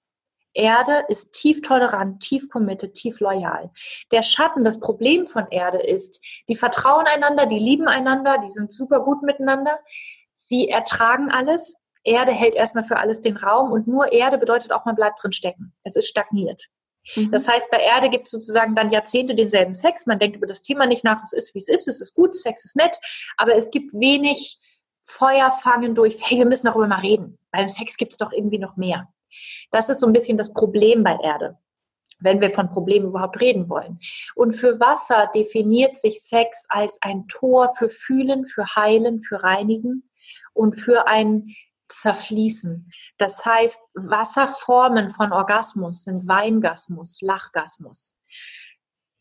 Erde 0.54 1.06
ist 1.08 1.34
tief 1.34 1.62
tolerant, 1.62 2.22
tief 2.22 2.49
committed, 2.49 2.93
tief 2.93 3.20
loyal. 3.20 3.72
Der 4.12 4.24
Schatten, 4.24 4.64
das 4.64 4.80
Problem 4.80 5.26
von 5.26 5.47
Erde 5.49 5.82
ist, 5.82 6.24
die 6.47 6.56
vertrauen 6.56 7.08
einander, 7.08 7.45
die 7.45 7.60
lieben 7.60 7.88
einander, 7.88 8.38
die 8.38 8.49
sind 8.49 8.72
super 8.72 8.99
gut 9.01 9.24
miteinander. 9.24 9.80
Sie 10.34 10.70
ertragen 10.70 11.32
alles. 11.32 11.80
Erde 12.04 12.32
hält 12.32 12.56
erstmal 12.56 12.84
für 12.84 12.97
alles 12.97 13.22
den 13.22 13.38
Raum 13.38 13.72
und 13.72 13.88
nur 13.88 14.12
Erde 14.12 14.38
bedeutet 14.38 14.72
auch, 14.72 14.86
man 14.86 14.95
bleibt 14.95 15.24
drin 15.24 15.32
stecken. 15.32 15.74
Es 15.84 15.95
ist 15.95 16.08
stagniert. 16.08 16.68
Mhm. 17.16 17.32
Das 17.32 17.47
heißt, 17.47 17.70
bei 17.72 17.80
Erde 17.80 18.10
gibt 18.10 18.26
es 18.26 18.32
sozusagen 18.32 18.76
dann 18.76 18.91
Jahrzehnte 18.91 19.36
denselben 19.36 19.74
Sex. 19.74 20.06
Man 20.06 20.20
denkt 20.20 20.38
über 20.38 20.47
das 20.47 20.62
Thema 20.62 20.86
nicht 20.86 21.04
nach. 21.04 21.22
Es 21.24 21.34
ist, 21.34 21.56
wie 21.56 21.60
es 21.60 21.68
ist. 21.68 21.88
Es 21.88 22.01
ist 22.01 22.14
gut. 22.14 22.36
Sex 22.36 22.66
ist 22.66 22.76
nett. 22.76 22.97
Aber 23.38 23.56
es 23.56 23.72
gibt 23.72 23.93
wenig 23.93 24.60
Feuer 25.01 25.51
fangen 25.51 25.95
durch, 25.95 26.18
hey, 26.22 26.39
wir 26.39 26.45
müssen 26.45 26.68
darüber 26.68 26.88
mal 26.88 27.01
reden. 27.01 27.38
Beim 27.51 27.68
Sex 27.68 27.97
gibt 27.97 28.14
es 28.14 28.18
doch 28.18 28.32
irgendwie 28.32 28.60
noch 28.60 28.78
mehr. 28.78 29.10
Das 29.72 29.90
ist 29.90 30.00
so 30.00 30.08
ein 30.08 30.14
bisschen 30.14 30.38
das 30.38 30.54
Problem 30.54 31.04
bei 31.04 31.18
Erde 31.24 31.58
wenn 32.24 32.42
wir 32.42 32.50
von 32.50 32.70
Problemen 32.70 33.08
überhaupt 33.08 33.40
reden 33.40 33.70
wollen. 33.70 34.00
Und 34.36 34.54
für 34.54 34.80
Wasser 34.80 35.30
definiert 35.36 35.98
sich 35.98 36.22
Sex 36.22 36.66
als 36.70 36.98
ein 37.02 37.28
Tor 37.28 37.74
für 37.78 37.90
Fühlen, 37.90 38.46
für 38.46 38.66
Heilen, 38.76 39.22
für 39.22 39.44
Reinigen 39.44 40.10
und 40.54 40.74
für 40.74 41.08
ein 41.08 41.54
Zerfließen. 41.90 42.92
Das 43.18 43.46
heißt, 43.46 43.82
Wasserformen 43.94 45.10
von 45.10 45.32
Orgasmus 45.32 46.06
sind 46.06 46.28
Weingasmus, 46.28 47.22
Lachgasmus. 47.22 48.18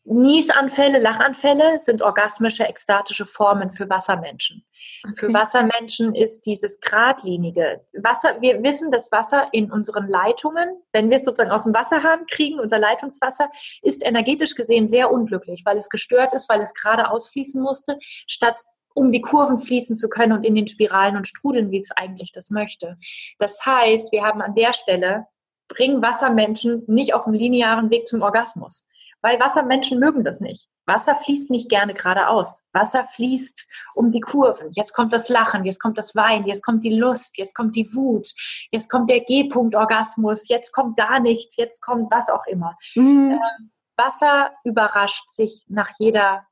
Niesanfälle, 0.05 0.99
Lachanfälle 0.99 1.79
sind 1.79 2.01
orgasmische, 2.01 2.65
ekstatische 2.65 3.25
Formen 3.25 3.71
für 3.71 3.89
Wassermenschen. 3.89 4.65
Okay. 5.05 5.13
Für 5.15 5.33
Wassermenschen 5.33 6.13
ist 6.13 6.45
dieses 6.45 6.81
geradlinige 6.81 7.85
Wasser. 7.93 8.41
Wir 8.41 8.61
wissen, 8.63 8.91
dass 8.91 9.13
Wasser 9.13 9.47
in 9.53 9.71
unseren 9.71 10.09
Leitungen, 10.09 10.81
wenn 10.91 11.09
wir 11.09 11.17
es 11.17 11.25
sozusagen 11.25 11.51
aus 11.51 11.63
dem 11.63 11.73
Wasserhahn 11.73 12.25
kriegen, 12.27 12.59
unser 12.59 12.79
Leitungswasser, 12.79 13.49
ist 13.81 14.05
energetisch 14.05 14.55
gesehen 14.55 14.89
sehr 14.89 15.09
unglücklich, 15.09 15.61
weil 15.63 15.77
es 15.77 15.89
gestört 15.89 16.33
ist, 16.33 16.49
weil 16.49 16.61
es 16.61 16.73
gerade 16.73 17.09
ausfließen 17.09 17.61
musste, 17.61 17.97
statt 18.27 18.61
um 18.93 19.11
die 19.11 19.21
Kurven 19.21 19.57
fließen 19.57 19.95
zu 19.95 20.09
können 20.09 20.33
und 20.33 20.43
in 20.43 20.53
den 20.53 20.67
Spiralen 20.67 21.15
und 21.15 21.29
Strudeln, 21.29 21.71
wie 21.71 21.79
es 21.79 21.91
eigentlich 21.91 22.33
das 22.33 22.49
möchte. 22.49 22.97
Das 23.39 23.65
heißt, 23.65 24.11
wir 24.11 24.23
haben 24.23 24.41
an 24.41 24.53
der 24.53 24.73
Stelle, 24.73 25.27
bringen 25.69 26.01
Wassermenschen 26.01 26.83
nicht 26.87 27.13
auf 27.13 27.23
dem 27.23 27.33
linearen 27.33 27.89
Weg 27.89 28.05
zum 28.05 28.21
Orgasmus 28.21 28.85
weil 29.23 29.39
Wassermenschen 29.39 29.99
mögen 29.99 30.23
das 30.23 30.41
nicht. 30.41 30.67
Wasser 30.85 31.15
fließt 31.15 31.49
nicht 31.49 31.69
gerne 31.69 31.93
geradeaus. 31.93 32.61
Wasser 32.73 33.05
fließt 33.05 33.67
um 33.95 34.11
die 34.11 34.19
Kurven. 34.19 34.69
Jetzt 34.73 34.93
kommt 34.93 35.13
das 35.13 35.29
Lachen, 35.29 35.63
jetzt 35.63 35.81
kommt 35.81 35.97
das 35.97 36.13
Weinen, 36.13 36.45
jetzt 36.45 36.61
kommt 36.61 36.83
die 36.83 36.93
Lust, 36.93 37.37
jetzt 37.37 37.55
kommt 37.55 37.75
die 37.75 37.87
Wut, 37.93 38.27
jetzt 38.71 38.91
kommt 38.91 39.09
der 39.09 39.21
G-Punkt-Orgasmus, 39.21 40.49
jetzt 40.49 40.73
kommt 40.73 40.99
da 40.99 41.19
nichts, 41.19 41.55
jetzt 41.55 41.81
kommt 41.81 42.11
was 42.11 42.29
auch 42.29 42.45
immer. 42.47 42.77
Mhm. 42.95 43.31
Ähm, 43.31 43.71
Wasser 43.95 44.51
überrascht 44.65 45.29
sich 45.31 45.63
nach 45.69 45.89
jeder 45.99 46.45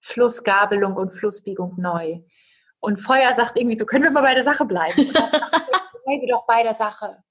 Flussgabelung 0.00 0.96
und 0.96 1.10
Flussbiegung 1.10 1.74
neu. 1.76 2.22
Und 2.80 2.98
Feuer 2.98 3.32
sagt 3.34 3.56
irgendwie 3.56 3.76
so, 3.78 3.86
können 3.86 4.04
wir 4.04 4.10
mal 4.10 4.22
bei 4.22 4.34
der 4.34 4.42
Sache 4.42 4.64
bleiben? 4.64 4.96
Wir 6.08 6.28
doch 6.28 6.46
bei 6.46 6.62
der 6.62 6.74
Sache. 6.74 7.24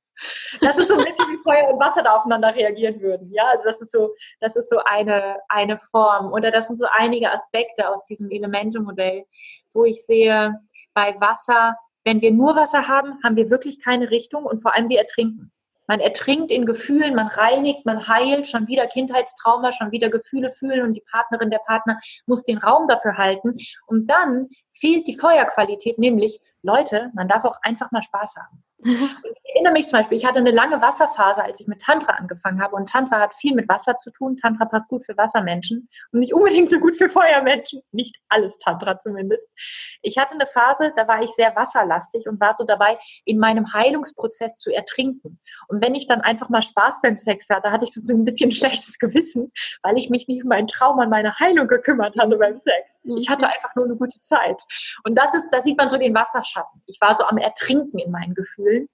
Das 0.61 0.77
ist 0.77 0.89
so 0.89 0.95
ein 0.95 1.03
bisschen 1.03 1.27
wie 1.29 1.43
Feuer 1.43 1.69
und 1.69 1.79
Wasser 1.79 2.03
da 2.03 2.15
aufeinander 2.15 2.55
reagieren 2.55 3.01
würden. 3.01 3.31
Ja, 3.31 3.43
also 3.51 3.65
das 3.65 3.81
ist 3.81 3.91
so, 3.91 4.15
das 4.39 4.55
ist 4.55 4.69
so 4.69 4.77
eine, 4.85 5.37
eine 5.49 5.77
Form. 5.77 6.31
Oder 6.31 6.51
das 6.51 6.67
sind 6.67 6.77
so 6.77 6.85
einige 6.91 7.31
Aspekte 7.31 7.89
aus 7.89 8.03
diesem 8.05 8.31
Elementemodell, 8.31 9.25
wo 9.73 9.85
ich 9.85 10.03
sehe, 10.03 10.57
bei 10.93 11.19
Wasser, 11.19 11.77
wenn 12.03 12.21
wir 12.21 12.31
nur 12.31 12.55
Wasser 12.55 12.87
haben, 12.87 13.19
haben 13.23 13.35
wir 13.35 13.49
wirklich 13.49 13.83
keine 13.83 14.09
Richtung 14.09 14.45
und 14.45 14.61
vor 14.61 14.73
allem 14.73 14.89
wir 14.89 14.99
ertrinken. 14.99 15.51
Man 15.87 15.99
ertrinkt 15.99 16.51
in 16.51 16.65
Gefühlen, 16.65 17.13
man 17.13 17.27
reinigt, 17.27 17.85
man 17.85 18.07
heilt, 18.07 18.47
schon 18.47 18.67
wieder 18.67 18.87
Kindheitstrauma, 18.87 19.71
schon 19.71 19.91
wieder 19.91 20.09
Gefühle 20.09 20.49
fühlen 20.49 20.81
und 20.81 20.93
die 20.93 21.03
Partnerin, 21.11 21.51
der 21.51 21.59
Partner 21.59 21.99
muss 22.25 22.43
den 22.43 22.57
Raum 22.57 22.87
dafür 22.87 23.17
halten. 23.17 23.57
Und 23.85 24.07
dann 24.07 24.49
fehlt 24.71 25.07
die 25.07 25.15
Feuerqualität, 25.15 25.99
nämlich, 25.99 26.41
Leute, 26.65 27.11
man 27.13 27.27
darf 27.27 27.45
auch 27.45 27.59
einfach 27.61 27.91
mal 27.91 28.01
Spaß 28.01 28.37
haben. 28.37 28.63
Ich 28.79 29.55
erinnere 29.55 29.73
mich 29.73 29.87
zum 29.87 29.99
Beispiel, 29.99 30.17
ich 30.17 30.25
hatte 30.25 30.39
eine 30.39 30.51
lange 30.51 30.81
Wasserphase, 30.81 31.43
als 31.43 31.59
ich 31.59 31.67
mit 31.67 31.81
Tantra 31.81 32.13
angefangen 32.13 32.61
habe. 32.61 32.75
Und 32.75 32.89
Tantra 32.89 33.19
hat 33.19 33.33
viel 33.33 33.55
mit 33.55 33.69
Wasser 33.69 33.95
zu 33.95 34.11
tun. 34.11 34.37
Tantra 34.37 34.65
passt 34.65 34.89
gut 34.89 35.05
für 35.05 35.15
Wassermenschen 35.17 35.87
und 36.11 36.19
nicht 36.19 36.33
unbedingt 36.33 36.69
so 36.69 36.79
gut 36.79 36.95
für 36.95 37.07
Feuermenschen. 37.07 37.81
Nicht 37.91 38.17
alles 38.29 38.57
Tantra 38.57 38.99
zumindest. 38.99 39.49
Ich 40.01 40.17
hatte 40.17 40.33
eine 40.33 40.45
Phase, 40.45 40.91
da 40.95 41.07
war 41.07 41.23
ich 41.23 41.31
sehr 41.31 41.55
wasserlastig 41.55 42.27
und 42.27 42.39
war 42.39 42.55
so 42.57 42.63
dabei, 42.63 42.99
in 43.23 43.39
meinem 43.39 43.73
Heilungsprozess 43.73 44.57
zu 44.57 44.73
ertrinken. 44.73 45.39
Und 45.67 45.81
wenn 45.81 45.95
ich 45.95 46.07
dann 46.07 46.21
einfach 46.21 46.49
mal 46.49 46.61
Spaß 46.61 47.01
beim 47.01 47.17
Sex 47.17 47.49
hatte, 47.49 47.71
hatte 47.71 47.85
ich 47.85 47.93
so 47.93 48.13
ein 48.13 48.25
bisschen 48.25 48.51
schlechtes 48.51 48.99
Gewissen, 48.99 49.51
weil 49.83 49.97
ich 49.97 50.09
mich 50.09 50.27
nicht 50.27 50.43
um 50.43 50.49
meinen 50.49 50.67
Traum 50.67 50.99
an 50.99 51.09
meine 51.09 51.39
Heilung 51.39 51.67
gekümmert 51.67 52.17
hatte 52.19 52.37
beim 52.37 52.59
Sex. 52.59 52.99
Ich 53.03 53.29
hatte 53.29 53.47
einfach 53.47 53.73
nur 53.75 53.85
eine 53.85 53.95
gute 53.95 54.19
Zeit. 54.21 54.61
Und 55.03 55.15
das 55.15 55.33
ist, 55.33 55.49
da 55.51 55.61
sieht 55.61 55.77
man 55.77 55.89
so 55.89 55.97
den 55.97 56.13
Wasserschatten. 56.55 56.81
Ich 56.85 56.99
war 57.01 57.15
so 57.15 57.25
am 57.25 57.37
Ertrinken 57.37 57.99
in 57.99 58.11
meinen 58.11 58.33
Gefühlen 58.33 58.89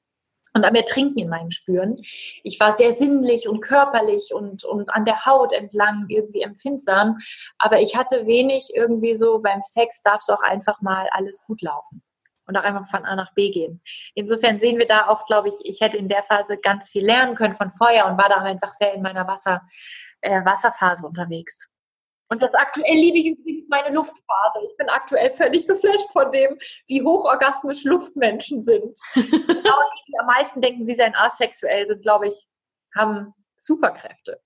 und 0.53 0.66
am 0.66 0.76
Ertrinken 0.76 1.20
in 1.20 1.30
meinem 1.30 1.51
Spüren. 1.51 1.97
Ich 2.43 2.59
war 2.59 2.74
sehr 2.74 2.91
sinnlich 2.91 3.47
und 3.47 3.62
körperlich 3.62 4.34
und, 4.34 4.66
und 4.66 4.89
an 4.93 5.05
der 5.05 5.26
Haut 5.26 5.53
entlang 5.53 6.05
irgendwie 6.09 6.41
empfindsam, 6.41 7.18
aber 7.57 7.80
ich 7.80 7.95
hatte 7.95 8.26
wenig 8.26 8.72
irgendwie 8.74 9.16
so 9.16 9.39
beim 9.39 9.62
Sex 9.64 10.01
darf 10.03 10.20
es 10.22 10.30
auch 10.30 10.41
einfach 10.41 10.82
mal 10.82 11.07
alles 11.12 11.41
gut 11.43 11.62
laufen 11.62 12.01
und 12.47 12.57
auch 12.57 12.66
einfach 12.66 12.88
von 12.89 13.05
A 13.05 13.16
nach 13.16 13.34
B 13.34 13.49
gehen. 13.49 13.82
Insofern 14.14 14.59
sehen 14.59 14.78
wir 14.78 14.88
da 14.88 15.07
auch, 15.07 15.26
glaube 15.26 15.49
ich, 15.49 15.55
ich 15.64 15.80
hätte 15.80 15.97
in 15.97 16.09
der 16.09 16.24
Phase 16.24 16.57
ganz 16.57 16.89
viel 16.89 17.05
lernen 17.05 17.36
können 17.36 17.53
von 17.53 17.72
Feuer 17.72 18.05
und 18.07 18.18
war 18.18 18.28
da 18.28 18.38
einfach 18.38 18.74
sehr 18.74 18.93
in 18.93 19.01
meiner 19.01 19.28
Wasser, 19.28 19.62
äh, 20.20 20.43
Wasserphase 20.43 21.05
unterwegs. 21.05 21.70
Und 22.32 22.41
das 22.41 22.53
aktuell 22.53 22.95
liebe 22.95 23.17
ich 23.17 23.38
übrigens 23.38 23.67
meine 23.67 23.93
Luftphase. 23.93 24.59
Ich 24.63 24.77
bin 24.77 24.88
aktuell 24.88 25.32
völlig 25.32 25.67
geflasht 25.67 26.09
von 26.13 26.32
dem, 26.32 26.57
wie 26.88 27.03
hochorgasmisch 27.03 27.84
Luftmenschen 27.84 28.63
sind. 28.63 28.97
genau 29.13 29.25
die, 29.25 30.03
die 30.07 30.17
am 30.17 30.27
meisten 30.27 30.61
denken, 30.61 30.86
sie 30.86 30.95
seien 30.95 31.13
asexuell, 31.13 31.86
sind, 31.86 32.01
glaube 32.01 32.29
ich, 32.29 32.47
haben 32.95 33.34
Superkräfte. 33.57 34.41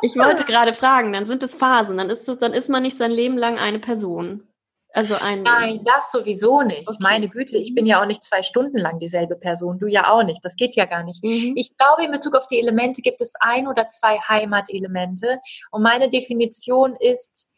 ich 0.00 0.16
wollte 0.16 0.44
gerade 0.44 0.72
fragen, 0.72 1.12
dann 1.12 1.26
sind 1.26 1.42
es 1.42 1.54
Phasen, 1.54 1.98
dann 1.98 2.08
ist, 2.08 2.26
das, 2.26 2.38
dann 2.38 2.54
ist 2.54 2.70
man 2.70 2.82
nicht 2.82 2.96
sein 2.96 3.10
Leben 3.10 3.36
lang 3.36 3.58
eine 3.58 3.80
Person. 3.80 4.48
Also 4.96 5.14
ein. 5.20 5.42
Nein, 5.42 5.84
das 5.84 6.10
sowieso 6.10 6.62
nicht. 6.62 6.88
Okay. 6.88 6.96
Meine 7.00 7.28
Güte, 7.28 7.58
ich 7.58 7.74
bin 7.74 7.84
ja 7.84 8.00
auch 8.00 8.06
nicht 8.06 8.24
zwei 8.24 8.42
Stunden 8.42 8.78
lang 8.78 8.98
dieselbe 8.98 9.36
Person. 9.36 9.78
Du 9.78 9.86
ja 9.86 10.10
auch 10.10 10.22
nicht. 10.22 10.42
Das 10.42 10.56
geht 10.56 10.74
ja 10.74 10.86
gar 10.86 11.02
nicht. 11.02 11.22
Mhm. 11.22 11.52
Ich 11.54 11.76
glaube, 11.76 12.06
in 12.06 12.10
Bezug 12.10 12.34
auf 12.34 12.46
die 12.46 12.58
Elemente 12.58 13.02
gibt 13.02 13.20
es 13.20 13.34
ein 13.38 13.68
oder 13.68 13.90
zwei 13.90 14.18
Heimatelemente. 14.20 15.38
Und 15.70 15.82
meine 15.82 16.08
Definition 16.08 16.96
ist, 16.96 17.50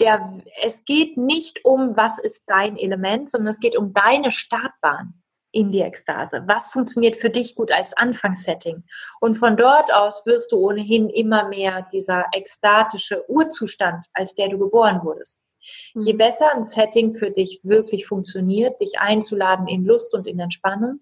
der, 0.00 0.38
es 0.62 0.84
geht 0.84 1.16
nicht 1.16 1.64
um, 1.64 1.96
was 1.96 2.18
ist 2.18 2.44
dein 2.46 2.76
Element, 2.76 3.30
sondern 3.30 3.48
es 3.48 3.60
geht 3.60 3.74
um 3.74 3.94
deine 3.94 4.30
Startbahn 4.30 5.14
in 5.52 5.72
die 5.72 5.80
Ekstase. 5.80 6.44
Was 6.46 6.68
funktioniert 6.68 7.16
für 7.16 7.30
dich 7.30 7.54
gut 7.54 7.72
als 7.72 7.96
Anfangssetting? 7.96 8.84
Und 9.20 9.36
von 9.36 9.56
dort 9.56 9.94
aus 9.94 10.26
wirst 10.26 10.52
du 10.52 10.58
ohnehin 10.58 11.08
immer 11.08 11.48
mehr 11.48 11.88
dieser 11.90 12.26
ekstatische 12.32 13.24
Urzustand, 13.30 14.04
als 14.12 14.34
der 14.34 14.50
du 14.50 14.58
geboren 14.58 15.02
wurdest. 15.02 15.45
Je 15.94 16.12
mhm. 16.12 16.18
besser 16.18 16.52
ein 16.54 16.64
Setting 16.64 17.12
für 17.12 17.30
dich 17.30 17.60
wirklich 17.62 18.06
funktioniert, 18.06 18.80
dich 18.80 18.98
einzuladen 18.98 19.68
in 19.68 19.84
Lust 19.84 20.14
und 20.14 20.26
in 20.26 20.38
Entspannung, 20.38 21.00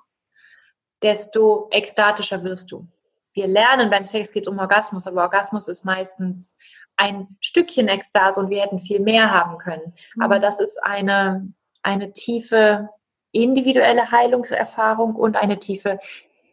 desto 1.02 1.68
ekstatischer 1.70 2.42
wirst 2.44 2.72
du. 2.72 2.86
Wir 3.32 3.46
lernen, 3.48 3.90
beim 3.90 4.06
Sex 4.06 4.32
geht 4.32 4.44
es 4.44 4.48
um 4.48 4.58
Orgasmus, 4.58 5.06
aber 5.06 5.22
Orgasmus 5.22 5.68
ist 5.68 5.84
meistens 5.84 6.56
ein 6.96 7.36
Stückchen 7.40 7.88
Ekstase 7.88 8.40
und 8.40 8.50
wir 8.50 8.62
hätten 8.62 8.78
viel 8.78 9.00
mehr 9.00 9.30
haben 9.32 9.58
können. 9.58 9.94
Mhm. 10.14 10.22
Aber 10.22 10.38
das 10.38 10.60
ist 10.60 10.78
eine, 10.82 11.52
eine 11.82 12.12
tiefe 12.12 12.88
individuelle 13.32 14.12
Heilungserfahrung 14.12 15.16
und 15.16 15.36
eine 15.36 15.58
tiefe 15.58 15.98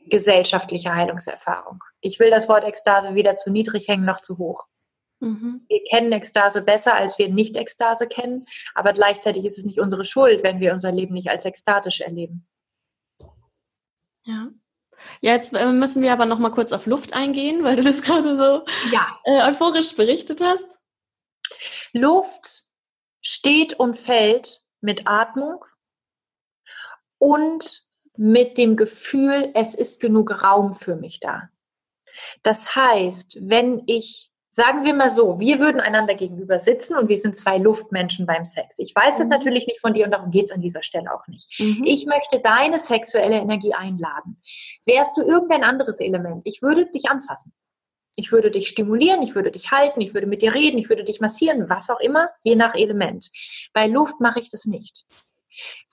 gesellschaftliche 0.07 0.95
Heilungserfahrung. 0.95 1.83
Ich 2.01 2.19
will 2.19 2.31
das 2.31 2.49
Wort 2.49 2.63
Ekstase 2.63 3.13
weder 3.13 3.35
zu 3.35 3.51
niedrig 3.51 3.87
hängen 3.87 4.05
noch 4.05 4.21
zu 4.21 4.39
hoch. 4.39 4.65
Mhm. 5.21 5.65
Wir 5.67 5.83
kennen 5.83 6.11
Ekstase 6.11 6.61
besser, 6.61 6.95
als 6.95 7.17
wir 7.19 7.29
Nicht-Ekstase 7.29 8.07
kennen, 8.07 8.47
aber 8.73 8.91
gleichzeitig 8.91 9.45
ist 9.45 9.59
es 9.59 9.65
nicht 9.65 9.79
unsere 9.79 10.03
Schuld, 10.03 10.43
wenn 10.43 10.59
wir 10.59 10.73
unser 10.73 10.91
Leben 10.91 11.13
nicht 11.13 11.29
als 11.29 11.45
ekstatisch 11.45 12.01
erleben. 12.01 12.47
Ja. 14.25 14.49
Ja, 15.21 15.33
jetzt 15.33 15.53
äh, 15.53 15.65
müssen 15.71 16.03
wir 16.03 16.11
aber 16.13 16.25
noch 16.25 16.39
mal 16.39 16.51
kurz 16.51 16.71
auf 16.71 16.85
Luft 16.85 17.13
eingehen, 17.13 17.63
weil 17.63 17.75
du 17.75 17.83
das 17.83 18.01
gerade 18.03 18.35
so 18.35 18.65
ja. 18.91 19.19
äh, 19.23 19.47
euphorisch 19.47 19.95
berichtet 19.95 20.41
hast. 20.41 20.79
Luft 21.93 22.63
steht 23.21 23.73
und 23.79 23.97
fällt 23.97 24.63
mit 24.79 25.07
Atmung 25.07 25.63
und 27.19 27.85
mit 28.17 28.57
dem 28.57 28.75
Gefühl, 28.75 29.51
es 29.53 29.75
ist 29.75 30.01
genug 30.01 30.43
Raum 30.43 30.73
für 30.73 30.95
mich 30.95 31.19
da. 31.19 31.49
Das 32.43 32.75
heißt, 32.75 33.37
wenn 33.41 33.83
ich 33.85 34.30
Sagen 34.53 34.83
wir 34.83 34.93
mal 34.93 35.09
so, 35.09 35.39
wir 35.39 35.59
würden 35.59 35.79
einander 35.79 36.13
gegenüber 36.13 36.59
sitzen 36.59 36.97
und 36.97 37.07
wir 37.07 37.15
sind 37.17 37.37
zwei 37.37 37.57
Luftmenschen 37.57 38.25
beim 38.25 38.43
Sex. 38.43 38.79
Ich 38.79 38.93
weiß 38.93 39.19
jetzt 39.19 39.29
mhm. 39.29 39.37
natürlich 39.37 39.65
nicht 39.65 39.79
von 39.79 39.93
dir 39.93 40.03
und 40.03 40.11
darum 40.11 40.29
geht 40.29 40.45
es 40.45 40.51
an 40.51 40.59
dieser 40.59 40.83
Stelle 40.83 41.13
auch 41.13 41.25
nicht. 41.27 41.57
Mhm. 41.57 41.85
Ich 41.85 42.05
möchte 42.05 42.41
deine 42.41 42.77
sexuelle 42.77 43.37
Energie 43.37 43.73
einladen. 43.73 44.41
Wärst 44.85 45.15
du 45.15 45.21
irgendein 45.21 45.63
anderes 45.63 46.01
Element, 46.01 46.41
ich 46.43 46.61
würde 46.61 46.85
dich 46.87 47.09
anfassen. 47.09 47.53
Ich 48.17 48.33
würde 48.33 48.51
dich 48.51 48.67
stimulieren, 48.67 49.21
ich 49.21 49.35
würde 49.35 49.51
dich 49.51 49.71
halten, 49.71 50.01
ich 50.01 50.13
würde 50.13 50.27
mit 50.27 50.41
dir 50.41 50.53
reden, 50.53 50.77
ich 50.77 50.89
würde 50.89 51.05
dich 51.05 51.21
massieren, 51.21 51.69
was 51.69 51.89
auch 51.89 52.01
immer, 52.01 52.29
je 52.43 52.55
nach 52.55 52.75
Element. 52.75 53.31
Bei 53.71 53.87
Luft 53.87 54.19
mache 54.19 54.41
ich 54.41 54.51
das 54.51 54.65
nicht. 54.65 55.05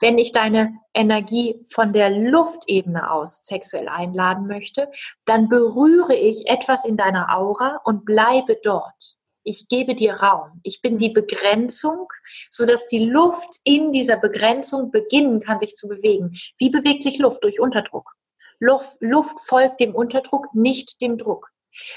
Wenn 0.00 0.18
ich 0.18 0.32
deine 0.32 0.74
Energie 0.94 1.60
von 1.70 1.92
der 1.92 2.10
Luftebene 2.10 3.10
aus 3.10 3.44
sexuell 3.44 3.88
einladen 3.88 4.46
möchte, 4.46 4.90
dann 5.24 5.48
berühre 5.48 6.14
ich 6.14 6.48
etwas 6.48 6.84
in 6.84 6.96
deiner 6.96 7.36
Aura 7.36 7.80
und 7.84 8.04
bleibe 8.04 8.58
dort. 8.62 9.18
Ich 9.44 9.68
gebe 9.68 9.94
dir 9.94 10.14
Raum. 10.14 10.60
Ich 10.62 10.82
bin 10.82 10.98
die 10.98 11.08
Begrenzung, 11.08 12.06
so 12.50 12.66
dass 12.66 12.86
die 12.86 13.04
Luft 13.04 13.60
in 13.64 13.92
dieser 13.92 14.16
Begrenzung 14.16 14.90
beginnen 14.90 15.40
kann, 15.40 15.58
sich 15.58 15.74
zu 15.74 15.88
bewegen. 15.88 16.36
Wie 16.58 16.68
bewegt 16.68 17.02
sich 17.02 17.18
Luft? 17.18 17.42
Durch 17.44 17.58
Unterdruck. 17.58 18.12
Luft, 18.60 18.96
Luft 19.00 19.40
folgt 19.40 19.80
dem 19.80 19.94
Unterdruck, 19.94 20.52
nicht 20.52 21.00
dem 21.00 21.16
Druck. 21.16 21.50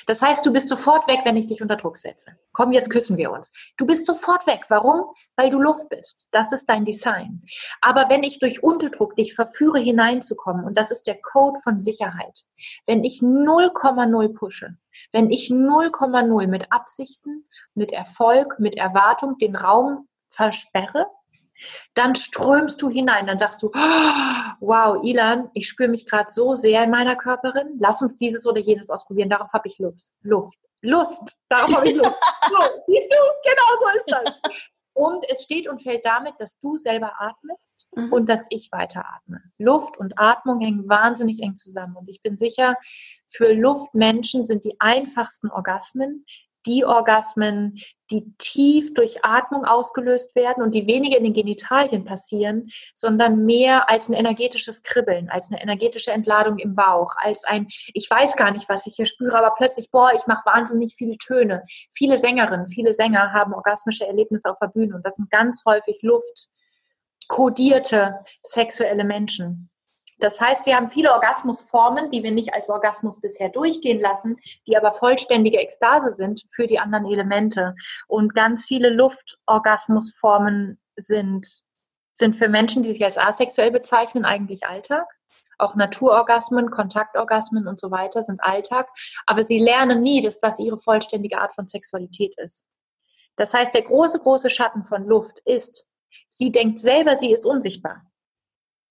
Das 0.06 0.22
heißt, 0.22 0.46
du 0.46 0.54
bist 0.54 0.70
sofort 0.70 1.08
weg, 1.08 1.22
wenn 1.24 1.38
ich 1.38 1.48
dich 1.48 1.62
unter 1.62 1.76
Druck 1.76 1.98
setze. 1.98 2.38
Komm, 2.54 2.72
jetzt 2.72 2.90
küssen 2.90 3.18
wir 3.18 3.32
uns. 3.32 3.52
Du 3.78 3.86
bist 3.86 4.06
sofort 4.06 4.46
weg. 4.48 4.66
Warum? 4.70 5.06
Weil 5.36 5.50
du 5.50 5.60
Luft 5.60 5.90
bist. 5.90 6.28
Das 6.32 6.52
ist 6.52 6.66
dein 6.66 6.86
Design. 6.86 7.44
Aber 7.82 8.10
wenn 8.10 8.24
ich 8.24 8.40
durch 8.40 8.64
Unterdruck 8.64 9.16
dich 9.16 9.34
verführe, 9.34 9.80
hineinzukommen, 9.80 10.66
und 10.66 10.78
das 10.78 10.92
ist 10.92 11.08
der 11.08 11.20
Code 11.22 11.60
von 11.60 11.80
Sicherheit, 11.80 12.46
wenn 12.86 13.04
ich 13.04 13.20
0,0 13.20 14.34
pushe, 14.34 14.78
wenn 15.12 15.30
ich 15.32 15.50
0,0 15.50 16.48
mit 16.48 16.72
Absichten, 16.72 17.48
mit 17.74 17.92
Erfolg, 17.92 18.60
mit 18.60 18.76
Erwartung 18.76 19.38
den 19.38 19.56
Raum 19.56 20.08
versperre, 20.30 21.08
dann 21.94 22.16
strömst 22.16 22.82
du 22.82 22.90
hinein, 22.90 23.28
dann 23.28 23.40
sagst 23.40 23.62
du, 23.62 23.68
oh, 23.68 24.52
wow, 24.60 25.04
Ilan, 25.04 25.50
ich 25.54 25.68
spüre 25.68 25.90
mich 25.90 26.08
gerade 26.08 26.30
so 26.30 26.56
sehr 26.56 26.84
in 26.84 26.92
meiner 26.92 27.16
Körperin, 27.16 27.78
lass 27.80 28.02
uns 28.02 28.16
dieses 28.18 28.46
oder 28.46 28.60
jenes 28.60 28.90
ausprobieren, 28.90 29.30
darauf 29.30 29.52
habe 29.54 29.68
ich 29.68 29.80
Lust. 29.80 30.14
Luft. 30.22 30.58
Lust, 30.82 31.38
darauf 31.50 31.76
habe 31.76 31.90
ich 31.90 31.96
Lust. 31.96 32.12
So, 32.50 32.58
siehst 32.88 33.10
du, 33.10 33.18
genau 33.44 33.80
so 33.80 33.98
ist 33.98 34.12
das. 34.12 34.62
Und 34.94 35.24
es 35.30 35.44
steht 35.44 35.70
und 35.70 35.82
fällt 35.82 36.06
damit, 36.06 36.34
dass 36.40 36.60
du 36.60 36.78
selber 36.78 37.14
atmest 37.20 37.88
mhm. 37.96 38.12
und 38.12 38.28
dass 38.28 38.46
ich 38.50 38.72
weiter 38.72 39.06
atme. 39.08 39.42
Luft 39.58 39.98
und 39.98 40.20
Atmung 40.20 40.60
hängen 40.60 40.90
wahnsinnig 40.90 41.42
eng 41.42 41.56
zusammen. 41.56 41.96
Und 41.96 42.10
ich 42.10 42.22
bin 42.22 42.36
sicher, 42.36 42.76
für 43.28 43.54
Luftmenschen 43.54 44.46
sind 44.46 44.66
die 44.66 44.76
einfachsten 44.80 45.50
Orgasmen 45.50 46.26
die 46.66 46.86
Orgasmen, 46.86 47.80
die 48.12 48.34
tief 48.38 48.94
durch 48.94 49.24
Atmung 49.24 49.66
ausgelöst 49.66 50.36
werden 50.36 50.64
und 50.64 50.72
die 50.72 50.86
weniger 50.86 51.18
in 51.18 51.24
den 51.24 51.34
Genitalien 51.34 52.04
passieren, 52.04 52.70
sondern 52.94 53.46
mehr 53.46 53.90
als 53.90 54.10
ein 54.10 54.14
energetisches 54.14 54.84
Kribbeln, 54.84 55.30
als 55.30 55.50
eine 55.50 55.62
energetische 55.62 56.12
Entladung 56.12 56.60
im 56.60 56.76
Bauch, 56.76 57.16
als 57.18 57.44
ein, 57.46 57.68
ich 57.94 58.10
weiß 58.10 58.36
gar 58.36 58.52
nicht, 58.52 58.70
was 58.70 58.86
ich 58.86 58.96
hier 58.96 59.06
spüre, 59.06 59.38
aber 59.38 59.56
plötzlich, 59.58 59.90
boah, 59.92 60.12
ich 60.16 60.28
mache 60.28 60.46
wahnsinnig 60.46 60.94
viele 60.96 61.18
Töne. 61.18 61.64
Viele 61.94 62.18
Sängerinnen, 62.18 62.68
viele 62.68 62.94
Sänger 62.94 63.32
haben 63.34 63.54
orgasmische 63.54 64.06
Erlebnisse 64.06 64.50
auf 64.50 64.58
der 64.62 64.68
Bühne 64.68 64.96
und 64.96 65.06
das 65.06 65.16
sind 65.16 65.32
ganz 65.32 65.64
häufig 65.66 66.02
Luft 66.02 66.50
kodierte 67.32 68.26
sexuelle 68.44 69.06
Menschen. 69.06 69.71
Das 70.22 70.40
heißt, 70.40 70.68
wir 70.68 70.76
haben 70.76 70.88
viele 70.88 71.12
Orgasmusformen, 71.14 72.12
die 72.12 72.22
wir 72.22 72.30
nicht 72.30 72.54
als 72.54 72.70
Orgasmus 72.70 73.20
bisher 73.20 73.50
durchgehen 73.50 74.00
lassen, 74.00 74.38
die 74.68 74.78
aber 74.78 74.92
vollständige 74.92 75.58
Ekstase 75.58 76.14
sind 76.14 76.44
für 76.48 76.68
die 76.68 76.78
anderen 76.78 77.08
Elemente. 77.08 77.76
Und 78.08 78.36
ganz 78.36 78.66
viele 78.66 78.90
Luftorgasmusformen 78.90 80.80
sind, 80.96 81.48
sind 82.14 82.36
für 82.36 82.50
Menschen, 82.50 82.84
die 82.84 82.92
sich 82.92 83.04
als 83.04 83.18
asexuell 83.18 83.72
bezeichnen, 83.72 84.24
eigentlich 84.24 84.64
Alltag. 84.68 85.08
Auch 85.58 85.74
Naturorgasmen, 85.74 86.70
Kontaktorgasmen 86.70 87.68
und 87.68 87.80
so 87.80 87.90
weiter 87.90 88.22
sind 88.22 88.44
Alltag. 88.44 88.90
Aber 89.26 89.42
sie 89.44 89.58
lernen 89.58 90.04
nie, 90.04 90.22
dass 90.22 90.38
das 90.38 90.60
ihre 90.60 90.78
vollständige 90.78 91.40
Art 91.40 91.56
von 91.56 91.66
Sexualität 91.66 92.36
ist. 92.38 92.68
Das 93.38 93.56
heißt, 93.56 93.74
der 93.74 93.82
große, 93.82 94.20
große 94.20 94.52
Schatten 94.52 94.84
von 94.84 95.04
Luft 95.08 95.40
ist, 95.46 95.88
sie 96.30 96.52
denkt 96.52 96.78
selber, 96.78 97.16
sie 97.16 97.32
ist 97.32 97.44
unsichtbar 97.44 98.04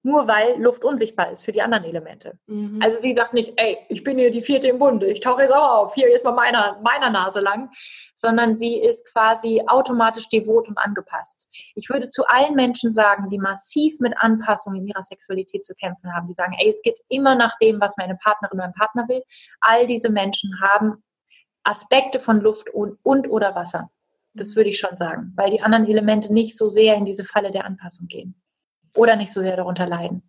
nur 0.03 0.27
weil 0.27 0.61
Luft 0.61 0.85
unsichtbar 0.85 1.31
ist 1.31 1.45
für 1.45 1.53
die 1.53 1.61
anderen 1.61 1.85
Elemente. 1.85 2.39
Mhm. 2.47 2.81
Also 2.83 3.01
sie 3.01 3.13
sagt 3.13 3.35
nicht, 3.35 3.53
ey, 3.57 3.79
ich 3.89 4.03
bin 4.03 4.19
hier 4.19 4.31
die 4.31 4.41
vierte 4.41 4.69
im 4.69 4.79
Bunde, 4.79 5.07
ich 5.07 5.21
tauche 5.21 5.43
jetzt 5.43 5.53
auch 5.53 5.83
auf, 5.83 5.95
hier 5.95 6.09
jetzt 6.09 6.25
mal 6.25 6.33
meiner, 6.33 6.81
meiner 6.83 7.11
Nase 7.11 7.41
lang, 7.41 7.71
sondern 8.17 8.57
sie 8.57 8.79
ist 8.79 9.05
quasi 9.13 9.63
automatisch 9.67 10.29
devot 10.31 10.69
und 10.69 10.79
angepasst. 10.79 11.51
Ich 11.75 11.91
würde 11.91 12.09
zu 12.09 12.25
allen 12.27 12.55
Menschen 12.55 12.93
sagen, 12.93 13.29
die 13.29 13.39
massiv 13.39 14.01
mit 14.01 14.15
Anpassung 14.17 14.75
in 14.75 14.87
ihrer 14.87 15.03
Sexualität 15.03 15.67
zu 15.67 15.75
kämpfen 15.75 16.15
haben, 16.15 16.29
die 16.29 16.35
sagen, 16.35 16.55
ey, 16.59 16.71
es 16.71 16.81
geht 16.83 16.99
immer 17.09 17.35
nach 17.35 17.59
dem, 17.59 17.81
was 17.81 17.97
meine 17.97 18.17
Partnerin 18.17 18.59
oder 18.59 18.67
mein 18.67 18.75
Partner 18.75 19.07
will. 19.09 19.23
All 19.61 19.87
diese 19.87 20.11
Menschen 20.11 20.61
haben 20.63 21.03
Aspekte 21.63 22.19
von 22.19 22.41
Luft 22.41 22.71
und, 22.71 22.99
und 23.03 23.29
oder 23.29 23.55
Wasser. 23.55 23.91
Das 24.33 24.51
mhm. 24.51 24.57
würde 24.57 24.71
ich 24.71 24.79
schon 24.79 24.97
sagen, 24.97 25.33
weil 25.37 25.51
die 25.51 25.61
anderen 25.61 25.87
Elemente 25.87 26.33
nicht 26.33 26.57
so 26.57 26.69
sehr 26.69 26.95
in 26.95 27.05
diese 27.05 27.25
Falle 27.25 27.51
der 27.51 27.67
Anpassung 27.67 28.07
gehen 28.07 28.41
oder 28.95 29.17
nicht 29.17 29.33
so 29.33 29.41
sehr 29.41 29.57
darunter 29.57 29.87
leiden. 29.87 30.23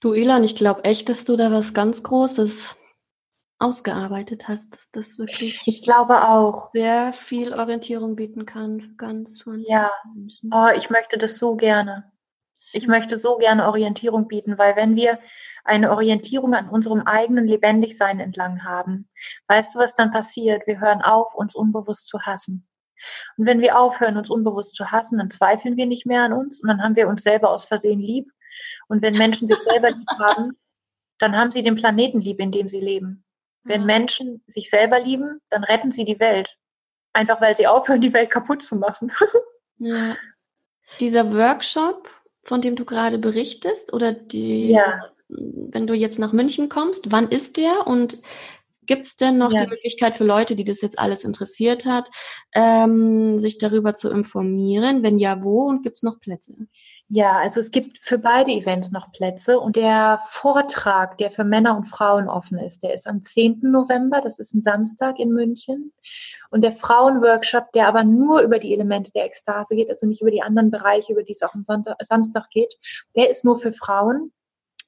Du 0.00 0.14
Ilan, 0.14 0.44
ich 0.44 0.56
glaube 0.56 0.84
echt, 0.84 1.08
dass 1.08 1.24
du 1.24 1.36
da 1.36 1.52
was 1.52 1.74
ganz 1.74 2.02
Großes 2.02 2.76
ausgearbeitet 3.58 4.48
hast, 4.48 4.72
dass 4.74 4.90
das 4.90 5.18
wirklich 5.18 5.60
ich 5.66 5.82
glaube 5.82 6.28
auch. 6.28 6.70
sehr 6.72 7.12
viel 7.12 7.52
Orientierung 7.52 8.14
bieten 8.14 8.46
kann 8.46 8.80
für 8.80 8.94
ganz 8.94 9.42
für 9.42 9.56
ja. 9.66 9.90
Menschen. 10.14 10.50
oh 10.52 10.68
ich 10.76 10.90
möchte 10.90 11.18
das 11.18 11.38
so 11.38 11.56
gerne. 11.56 12.12
Ich 12.72 12.88
möchte 12.88 13.16
so 13.16 13.36
gerne 13.36 13.66
Orientierung 13.66 14.26
bieten 14.28 14.58
weil 14.58 14.76
wenn 14.76 14.96
wir 14.96 15.18
eine 15.64 15.90
Orientierung 15.90 16.54
an 16.54 16.68
unserem 16.68 17.02
eigenen 17.02 17.46
Lebendigsein 17.46 18.20
entlang 18.20 18.64
haben 18.64 19.08
weißt 19.48 19.74
du 19.74 19.80
was 19.80 19.94
dann 19.94 20.12
passiert? 20.12 20.66
Wir 20.66 20.80
hören 20.80 21.02
auf 21.02 21.34
uns 21.34 21.54
unbewusst 21.54 22.08
zu 22.08 22.20
hassen 22.20 22.68
und 23.36 23.46
wenn 23.46 23.60
wir 23.60 23.78
aufhören, 23.78 24.16
uns 24.16 24.30
unbewusst 24.30 24.74
zu 24.74 24.90
hassen, 24.90 25.18
dann 25.18 25.30
zweifeln 25.30 25.76
wir 25.76 25.86
nicht 25.86 26.06
mehr 26.06 26.22
an 26.22 26.32
uns 26.32 26.60
und 26.60 26.68
dann 26.68 26.82
haben 26.82 26.96
wir 26.96 27.08
uns 27.08 27.22
selber 27.22 27.50
aus 27.50 27.64
Versehen 27.64 28.00
lieb. 28.00 28.30
Und 28.88 29.02
wenn 29.02 29.16
Menschen 29.16 29.48
sich 29.48 29.58
selber 29.58 29.90
lieb 29.90 30.08
haben, 30.18 30.58
dann 31.18 31.36
haben 31.36 31.50
sie 31.50 31.62
den 31.62 31.76
Planeten 31.76 32.20
lieb, 32.20 32.40
in 32.40 32.52
dem 32.52 32.68
sie 32.68 32.80
leben. 32.80 33.24
Wenn 33.64 33.84
Menschen 33.84 34.42
sich 34.46 34.70
selber 34.70 35.00
lieben, 35.00 35.40
dann 35.50 35.64
retten 35.64 35.90
sie 35.90 36.04
die 36.04 36.20
Welt. 36.20 36.56
Einfach 37.12 37.40
weil 37.40 37.56
sie 37.56 37.66
aufhören, 37.66 38.00
die 38.00 38.12
Welt 38.12 38.30
kaputt 38.30 38.62
zu 38.62 38.76
machen. 38.76 39.12
Ja. 39.80 40.16
Dieser 40.98 41.32
Workshop, 41.32 42.10
von 42.42 42.60
dem 42.60 42.74
du 42.74 42.84
gerade 42.84 43.16
berichtest, 43.16 43.92
oder 43.92 44.12
die, 44.12 44.72
ja. 44.72 45.04
wenn 45.28 45.86
du 45.86 45.94
jetzt 45.94 46.18
nach 46.18 46.32
München 46.32 46.68
kommst, 46.68 47.12
wann 47.12 47.28
ist 47.28 47.58
der 47.58 47.86
und 47.86 48.20
Gibt 48.88 49.04
es 49.04 49.16
denn 49.16 49.36
noch 49.36 49.52
ja. 49.52 49.60
die 49.60 49.68
Möglichkeit 49.68 50.16
für 50.16 50.24
Leute, 50.24 50.56
die 50.56 50.64
das 50.64 50.80
jetzt 50.80 50.98
alles 50.98 51.22
interessiert 51.22 51.84
hat, 51.84 52.08
ähm, 52.54 53.38
sich 53.38 53.58
darüber 53.58 53.94
zu 53.94 54.10
informieren? 54.10 55.02
Wenn 55.02 55.18
ja, 55.18 55.44
wo 55.44 55.66
und 55.68 55.82
gibt 55.82 55.96
es 55.96 56.02
noch 56.02 56.18
Plätze? 56.18 56.54
Ja, 57.10 57.38
also 57.38 57.60
es 57.60 57.70
gibt 57.70 57.98
für 57.98 58.18
beide 58.18 58.50
Events 58.50 58.90
noch 58.90 59.12
Plätze 59.12 59.60
und 59.60 59.76
der 59.76 60.20
Vortrag, 60.26 61.16
der 61.18 61.30
für 61.30 61.44
Männer 61.44 61.76
und 61.76 61.86
Frauen 61.86 62.28
offen 62.28 62.58
ist, 62.58 62.82
der 62.82 62.92
ist 62.92 63.06
am 63.06 63.22
10. 63.22 63.60
November, 63.62 64.20
das 64.22 64.38
ist 64.38 64.54
ein 64.54 64.62
Samstag 64.62 65.18
in 65.18 65.32
München. 65.32 65.92
Und 66.50 66.62
der 66.62 66.72
Frauenworkshop, 66.72 67.72
der 67.72 67.88
aber 67.88 68.04
nur 68.04 68.40
über 68.40 68.58
die 68.58 68.72
Elemente 68.72 69.10
der 69.12 69.26
Ekstase 69.26 69.74
geht, 69.74 69.90
also 69.90 70.06
nicht 70.06 70.22
über 70.22 70.30
die 70.30 70.42
anderen 70.42 70.70
Bereiche, 70.70 71.12
über 71.12 71.22
die 71.22 71.32
es 71.32 71.42
auch 71.42 71.54
am 71.54 71.64
Sonntag, 71.64 71.96
Samstag 72.00 72.48
geht, 72.50 72.74
der 73.16 73.30
ist 73.30 73.44
nur 73.44 73.58
für 73.58 73.72
Frauen. 73.72 74.32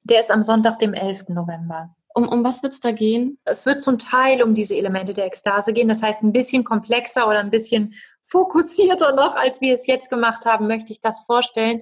Der 0.03 0.19
ist 0.19 0.31
am 0.31 0.43
Sonntag, 0.43 0.79
dem 0.79 0.95
11. 0.95 1.29
November. 1.29 1.95
Um, 2.13 2.27
um 2.27 2.43
was 2.43 2.61
wird 2.63 2.73
es 2.73 2.79
da 2.79 2.91
gehen? 2.91 3.37
Es 3.45 3.65
wird 3.65 3.81
zum 3.81 3.97
Teil 3.97 4.43
um 4.43 4.53
diese 4.53 4.75
Elemente 4.75 5.13
der 5.13 5.25
Ekstase 5.25 5.73
gehen. 5.73 5.87
Das 5.87 6.01
heißt, 6.01 6.23
ein 6.23 6.33
bisschen 6.33 6.63
komplexer 6.63 7.27
oder 7.27 7.39
ein 7.39 7.51
bisschen 7.51 7.93
fokussierter 8.23 9.13
noch, 9.13 9.35
als 9.35 9.61
wir 9.61 9.75
es 9.75 9.87
jetzt 9.87 10.09
gemacht 10.09 10.45
haben, 10.45 10.67
möchte 10.67 10.91
ich 10.91 11.01
das 11.01 11.21
vorstellen. 11.21 11.81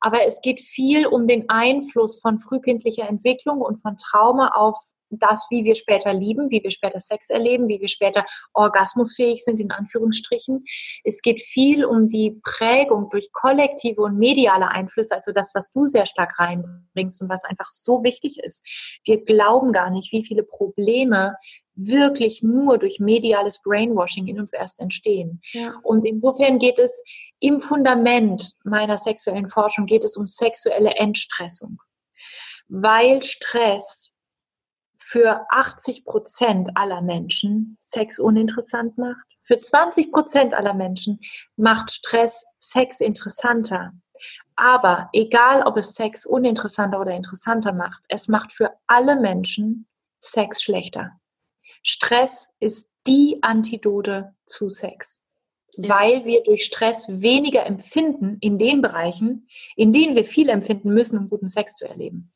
Aber 0.00 0.26
es 0.26 0.40
geht 0.40 0.60
viel 0.60 1.06
um 1.06 1.26
den 1.26 1.48
Einfluss 1.48 2.20
von 2.20 2.38
frühkindlicher 2.38 3.08
Entwicklung 3.08 3.60
und 3.60 3.76
von 3.76 3.96
Trauma 3.96 4.48
auf 4.48 4.78
das, 5.10 5.46
wie 5.50 5.64
wir 5.64 5.74
später 5.74 6.12
lieben, 6.12 6.50
wie 6.50 6.62
wir 6.62 6.70
später 6.70 7.00
Sex 7.00 7.30
erleben, 7.30 7.68
wie 7.68 7.80
wir 7.80 7.88
später 7.88 8.24
orgasmusfähig 8.54 9.42
sind, 9.42 9.60
in 9.60 9.70
Anführungsstrichen. 9.70 10.64
Es 11.04 11.22
geht 11.22 11.40
viel 11.40 11.84
um 11.84 12.08
die 12.08 12.40
Prägung 12.42 13.08
durch 13.10 13.32
kollektive 13.32 14.02
und 14.02 14.18
mediale 14.18 14.68
Einflüsse, 14.68 15.14
also 15.14 15.32
das, 15.32 15.52
was 15.54 15.72
du 15.72 15.86
sehr 15.86 16.06
stark 16.06 16.38
reinbringst 16.38 17.22
und 17.22 17.28
was 17.28 17.44
einfach 17.44 17.68
so 17.68 18.02
wichtig 18.02 18.38
ist. 18.38 18.64
Wir 19.04 19.22
glauben 19.24 19.72
gar 19.72 19.90
nicht, 19.90 20.12
wie 20.12 20.24
viele 20.24 20.42
Probleme 20.42 21.36
wirklich 21.78 22.42
nur 22.42 22.76
durch 22.78 22.98
mediales 22.98 23.62
Brainwashing 23.62 24.26
in 24.26 24.40
uns 24.40 24.52
erst 24.52 24.80
entstehen. 24.80 25.40
Ja. 25.52 25.74
Und 25.82 26.04
insofern 26.04 26.58
geht 26.58 26.78
es 26.78 27.02
im 27.38 27.60
Fundament 27.60 28.54
meiner 28.64 28.98
sexuellen 28.98 29.48
Forschung 29.48 29.86
geht 29.86 30.04
es 30.04 30.16
um 30.16 30.26
sexuelle 30.26 30.96
Entstressung. 30.96 31.78
Weil 32.66 33.22
Stress 33.22 34.12
für 35.08 35.46
80 35.48 36.04
Prozent 36.04 36.70
aller 36.74 37.00
Menschen 37.00 37.78
Sex 37.80 38.18
uninteressant 38.18 38.98
macht. 38.98 39.24
Für 39.40 39.58
20 39.58 40.12
Prozent 40.12 40.52
aller 40.52 40.74
Menschen 40.74 41.20
macht 41.56 41.90
Stress 41.90 42.44
Sex 42.58 43.00
interessanter. 43.00 43.94
Aber 44.54 45.08
egal, 45.14 45.62
ob 45.62 45.78
es 45.78 45.94
Sex 45.94 46.26
uninteressanter 46.26 47.00
oder 47.00 47.12
interessanter 47.12 47.72
macht, 47.72 48.04
es 48.08 48.28
macht 48.28 48.52
für 48.52 48.72
alle 48.86 49.18
Menschen 49.18 49.88
Sex 50.20 50.62
schlechter. 50.62 51.12
Stress 51.82 52.50
ist 52.60 52.92
die 53.06 53.38
Antidote 53.40 54.34
zu 54.44 54.68
Sex 54.68 55.24
ja. 55.76 55.88
weil 55.88 56.24
wir 56.24 56.42
durch 56.42 56.64
Stress 56.64 57.06
weniger 57.08 57.66
empfinden 57.66 58.38
in 58.40 58.58
den 58.58 58.82
Bereichen, 58.82 59.48
in 59.76 59.92
denen 59.92 60.16
wir 60.16 60.24
viel 60.24 60.48
empfinden 60.48 60.92
müssen, 60.92 61.18
um 61.18 61.28
guten 61.28 61.48
Sex 61.48 61.74
zu 61.74 61.88
erleben. 61.88 62.30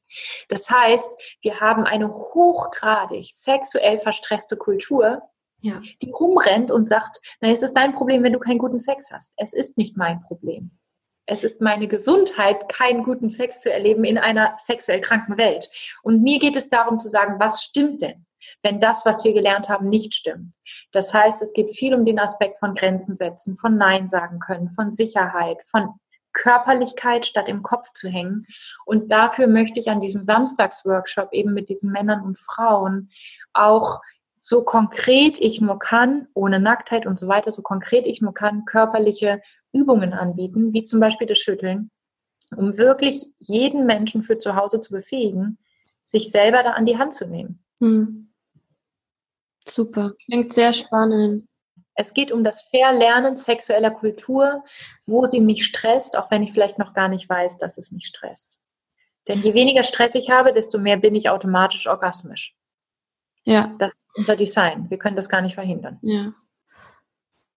Das 0.48 0.70
heißt, 0.70 1.10
wir 1.40 1.60
haben 1.60 1.84
eine 1.84 2.12
hochgradig 2.12 3.26
sexuell 3.30 3.98
verstresste 3.98 4.56
Kultur, 4.56 5.22
ja. 5.60 5.80
die 6.02 6.10
rumrennt 6.10 6.70
und 6.70 6.88
sagt, 6.88 7.20
na, 7.40 7.50
es 7.50 7.62
ist 7.62 7.74
dein 7.74 7.92
Problem, 7.92 8.22
wenn 8.22 8.32
du 8.32 8.38
keinen 8.38 8.58
guten 8.58 8.80
Sex 8.80 9.10
hast. 9.12 9.32
Es 9.36 9.52
ist 9.52 9.78
nicht 9.78 9.96
mein 9.96 10.20
Problem. 10.22 10.78
Es 11.24 11.44
ist 11.44 11.60
meine 11.60 11.86
Gesundheit, 11.86 12.68
keinen 12.68 13.04
guten 13.04 13.30
Sex 13.30 13.60
zu 13.60 13.72
erleben 13.72 14.04
in 14.04 14.18
einer 14.18 14.56
sexuell 14.58 15.00
kranken 15.00 15.38
Welt. 15.38 15.70
Und 16.02 16.22
mir 16.22 16.40
geht 16.40 16.56
es 16.56 16.68
darum 16.68 16.98
zu 16.98 17.08
sagen, 17.08 17.36
was 17.38 17.62
stimmt 17.62 18.02
denn? 18.02 18.26
Wenn 18.62 18.80
das, 18.80 19.04
was 19.06 19.24
wir 19.24 19.32
gelernt 19.32 19.68
haben, 19.68 19.88
nicht 19.88 20.14
stimmt. 20.14 20.52
Das 20.92 21.12
heißt, 21.12 21.42
es 21.42 21.52
geht 21.52 21.70
viel 21.70 21.94
um 21.94 22.04
den 22.04 22.18
Aspekt 22.18 22.58
von 22.58 22.74
Grenzen 22.74 23.14
setzen, 23.14 23.56
von 23.56 23.76
Nein 23.76 24.08
sagen 24.08 24.38
können, 24.38 24.68
von 24.68 24.92
Sicherheit, 24.92 25.62
von 25.62 25.94
Körperlichkeit 26.32 27.26
statt 27.26 27.48
im 27.48 27.62
Kopf 27.62 27.92
zu 27.92 28.08
hängen. 28.08 28.46
Und 28.84 29.12
dafür 29.12 29.46
möchte 29.46 29.78
ich 29.78 29.90
an 29.90 30.00
diesem 30.00 30.22
Samstagsworkshop 30.22 31.32
eben 31.32 31.52
mit 31.52 31.68
diesen 31.68 31.92
Männern 31.92 32.22
und 32.22 32.38
Frauen 32.38 33.10
auch 33.52 34.00
so 34.36 34.62
konkret 34.64 35.38
ich 35.38 35.60
nur 35.60 35.78
kann, 35.78 36.26
ohne 36.34 36.58
Nacktheit 36.58 37.06
und 37.06 37.16
so 37.16 37.28
weiter, 37.28 37.52
so 37.52 37.62
konkret 37.62 38.06
ich 38.06 38.20
nur 38.20 38.34
kann, 38.34 38.64
körperliche 38.64 39.40
Übungen 39.72 40.12
anbieten, 40.12 40.72
wie 40.72 40.82
zum 40.82 40.98
Beispiel 40.98 41.28
das 41.28 41.38
Schütteln, 41.38 41.90
um 42.56 42.76
wirklich 42.76 43.24
jeden 43.38 43.86
Menschen 43.86 44.24
für 44.24 44.38
zu 44.38 44.56
Hause 44.56 44.80
zu 44.80 44.92
befähigen, 44.92 45.58
sich 46.04 46.30
selber 46.32 46.64
da 46.64 46.72
an 46.72 46.86
die 46.86 46.98
Hand 46.98 47.14
zu 47.14 47.28
nehmen. 47.28 47.64
Hm. 47.80 48.31
Super, 49.66 50.12
klingt 50.24 50.54
sehr 50.54 50.72
spannend. 50.72 51.48
Es 51.94 52.14
geht 52.14 52.32
um 52.32 52.42
das 52.42 52.62
Verlernen 52.62 53.36
sexueller 53.36 53.90
Kultur, 53.90 54.64
wo 55.06 55.26
sie 55.26 55.40
mich 55.40 55.64
stresst, 55.64 56.16
auch 56.16 56.30
wenn 56.30 56.42
ich 56.42 56.52
vielleicht 56.52 56.78
noch 56.78 56.94
gar 56.94 57.08
nicht 57.08 57.28
weiß, 57.28 57.58
dass 57.58 57.76
es 57.76 57.90
mich 57.90 58.06
stresst. 58.06 58.58
Denn 59.28 59.40
je 59.42 59.54
weniger 59.54 59.84
Stress 59.84 60.14
ich 60.14 60.30
habe, 60.30 60.52
desto 60.52 60.78
mehr 60.78 60.96
bin 60.96 61.14
ich 61.14 61.28
automatisch 61.28 61.86
orgasmisch. 61.86 62.56
Ja. 63.44 63.74
Das 63.78 63.90
ist 63.90 64.00
unser 64.14 64.36
Design. 64.36 64.90
Wir 64.90 64.98
können 64.98 65.16
das 65.16 65.28
gar 65.28 65.42
nicht 65.42 65.54
verhindern. 65.54 65.98
Ja. 66.02 66.32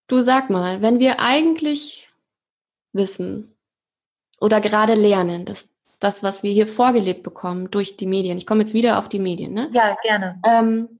Du 0.07 0.21
sag 0.21 0.49
mal, 0.49 0.81
wenn 0.81 0.99
wir 0.99 1.19
eigentlich 1.19 2.09
wissen 2.93 3.57
oder 4.39 4.61
gerade 4.61 4.93
lernen, 4.93 5.45
dass 5.45 5.75
das, 5.99 6.21
was 6.23 6.43
wir 6.43 6.51
hier 6.51 6.67
vorgelebt 6.67 7.23
bekommen 7.23 7.71
durch 7.71 7.97
die 7.97 8.05
Medien, 8.05 8.37
ich 8.37 8.45
komme 8.45 8.61
jetzt 8.61 8.73
wieder 8.73 8.99
auf 8.99 9.09
die 9.09 9.19
Medien, 9.19 9.53
ne? 9.53 9.69
Ja, 9.73 9.97
gerne. 10.03 10.39
Ähm, 10.45 10.99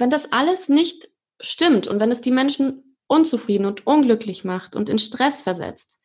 wenn 0.00 0.10
das 0.10 0.32
alles 0.32 0.68
nicht 0.68 1.08
stimmt 1.40 1.86
und 1.86 2.00
wenn 2.00 2.10
es 2.10 2.20
die 2.20 2.30
Menschen 2.30 2.96
unzufrieden 3.06 3.66
und 3.66 3.86
unglücklich 3.86 4.44
macht 4.44 4.74
und 4.74 4.88
in 4.88 4.98
Stress 4.98 5.42
versetzt, 5.42 6.02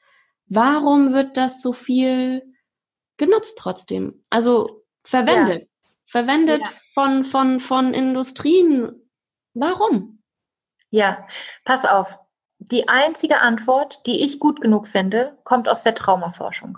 warum 0.47 1.13
wird 1.13 1.37
das 1.37 1.61
so 1.61 1.73
viel 1.73 2.43
genutzt 3.17 3.57
trotzdem? 3.57 4.21
Also 4.29 4.83
verwendet. 5.03 5.61
Ja. 5.61 5.67
Verwendet 6.07 6.61
ja. 6.61 6.71
von, 6.93 7.23
von, 7.25 7.59
von 7.59 7.93
Industrien. 7.93 9.09
Warum? 9.53 10.21
Ja, 10.89 11.27
pass 11.63 11.85
auf. 11.85 12.19
Die 12.59 12.87
einzige 12.87 13.39
Antwort, 13.41 14.01
die 14.05 14.23
ich 14.23 14.39
gut 14.39 14.61
genug 14.61 14.87
finde, 14.87 15.37
kommt 15.43 15.67
aus 15.67 15.83
der 15.83 15.95
Traumaforschung. 15.95 16.77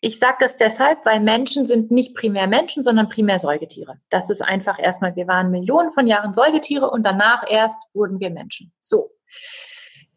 Ich 0.00 0.18
sage 0.18 0.36
das 0.40 0.56
deshalb, 0.56 1.04
weil 1.04 1.20
Menschen 1.20 1.66
sind 1.66 1.90
nicht 1.90 2.14
primär 2.14 2.46
Menschen, 2.46 2.84
sondern 2.84 3.08
primär 3.08 3.38
Säugetiere. 3.38 4.00
Das 4.10 4.30
ist 4.30 4.42
einfach 4.42 4.78
erstmal, 4.78 5.16
wir 5.16 5.26
waren 5.26 5.50
Millionen 5.50 5.92
von 5.92 6.06
Jahren 6.06 6.34
Säugetiere 6.34 6.90
und 6.90 7.02
danach 7.02 7.44
erst 7.48 7.78
wurden 7.94 8.20
wir 8.20 8.30
Menschen. 8.30 8.72
So. 8.80 9.10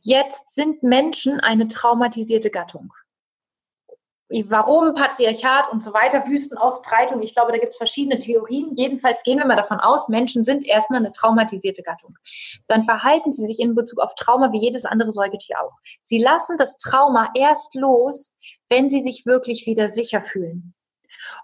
Jetzt 0.03 0.53
sind 0.53 0.83
Menschen 0.83 1.39
eine 1.39 1.67
traumatisierte 1.67 2.49
Gattung 2.49 2.93
warum 4.45 4.93
Patriarchat 4.93 5.71
und 5.71 5.83
so 5.83 5.93
weiter, 5.93 6.25
Wüstenausbreitung. 6.25 7.21
Ich 7.21 7.33
glaube, 7.33 7.51
da 7.51 7.57
gibt 7.57 7.73
es 7.73 7.77
verschiedene 7.77 8.19
Theorien. 8.19 8.75
Jedenfalls 8.75 9.23
gehen 9.23 9.37
wir 9.37 9.45
mal 9.45 9.57
davon 9.57 9.79
aus, 9.79 10.07
Menschen 10.07 10.43
sind 10.43 10.65
erstmal 10.65 10.99
eine 10.99 11.11
traumatisierte 11.11 11.83
Gattung. 11.83 12.17
Dann 12.67 12.83
verhalten 12.83 13.33
sie 13.33 13.45
sich 13.45 13.59
in 13.59 13.75
Bezug 13.75 13.99
auf 13.99 14.15
Trauma 14.15 14.51
wie 14.51 14.61
jedes 14.61 14.85
andere 14.85 15.11
Säugetier 15.11 15.61
auch. 15.61 15.73
Sie 16.03 16.17
lassen 16.17 16.57
das 16.57 16.77
Trauma 16.77 17.29
erst 17.35 17.75
los, 17.75 18.33
wenn 18.69 18.89
sie 18.89 19.01
sich 19.01 19.25
wirklich 19.25 19.65
wieder 19.65 19.89
sicher 19.89 20.21
fühlen. 20.21 20.73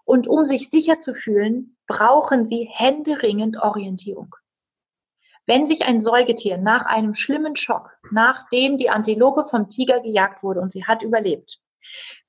Und 0.06 0.28
um 0.28 0.46
sich 0.46 0.70
sicher 0.70 1.00
zu 1.00 1.14
fühlen, 1.14 1.78
brauchen 1.88 2.48
sie 2.48 2.70
händeringend 2.72 3.58
Orientierung. 3.58 4.36
Wenn 5.46 5.66
sich 5.66 5.86
ein 5.86 6.02
Säugetier 6.02 6.58
nach 6.58 6.86
einem 6.86 7.14
schlimmen 7.14 7.56
Schock, 7.56 7.98
nachdem 8.12 8.78
die 8.78 8.90
Antilope 8.90 9.46
vom 9.46 9.70
Tiger 9.70 10.02
gejagt 10.02 10.44
wurde 10.44 10.60
und 10.60 10.72
sie 10.72 10.86
hat 10.86 11.04
überlebt, 11.04 11.62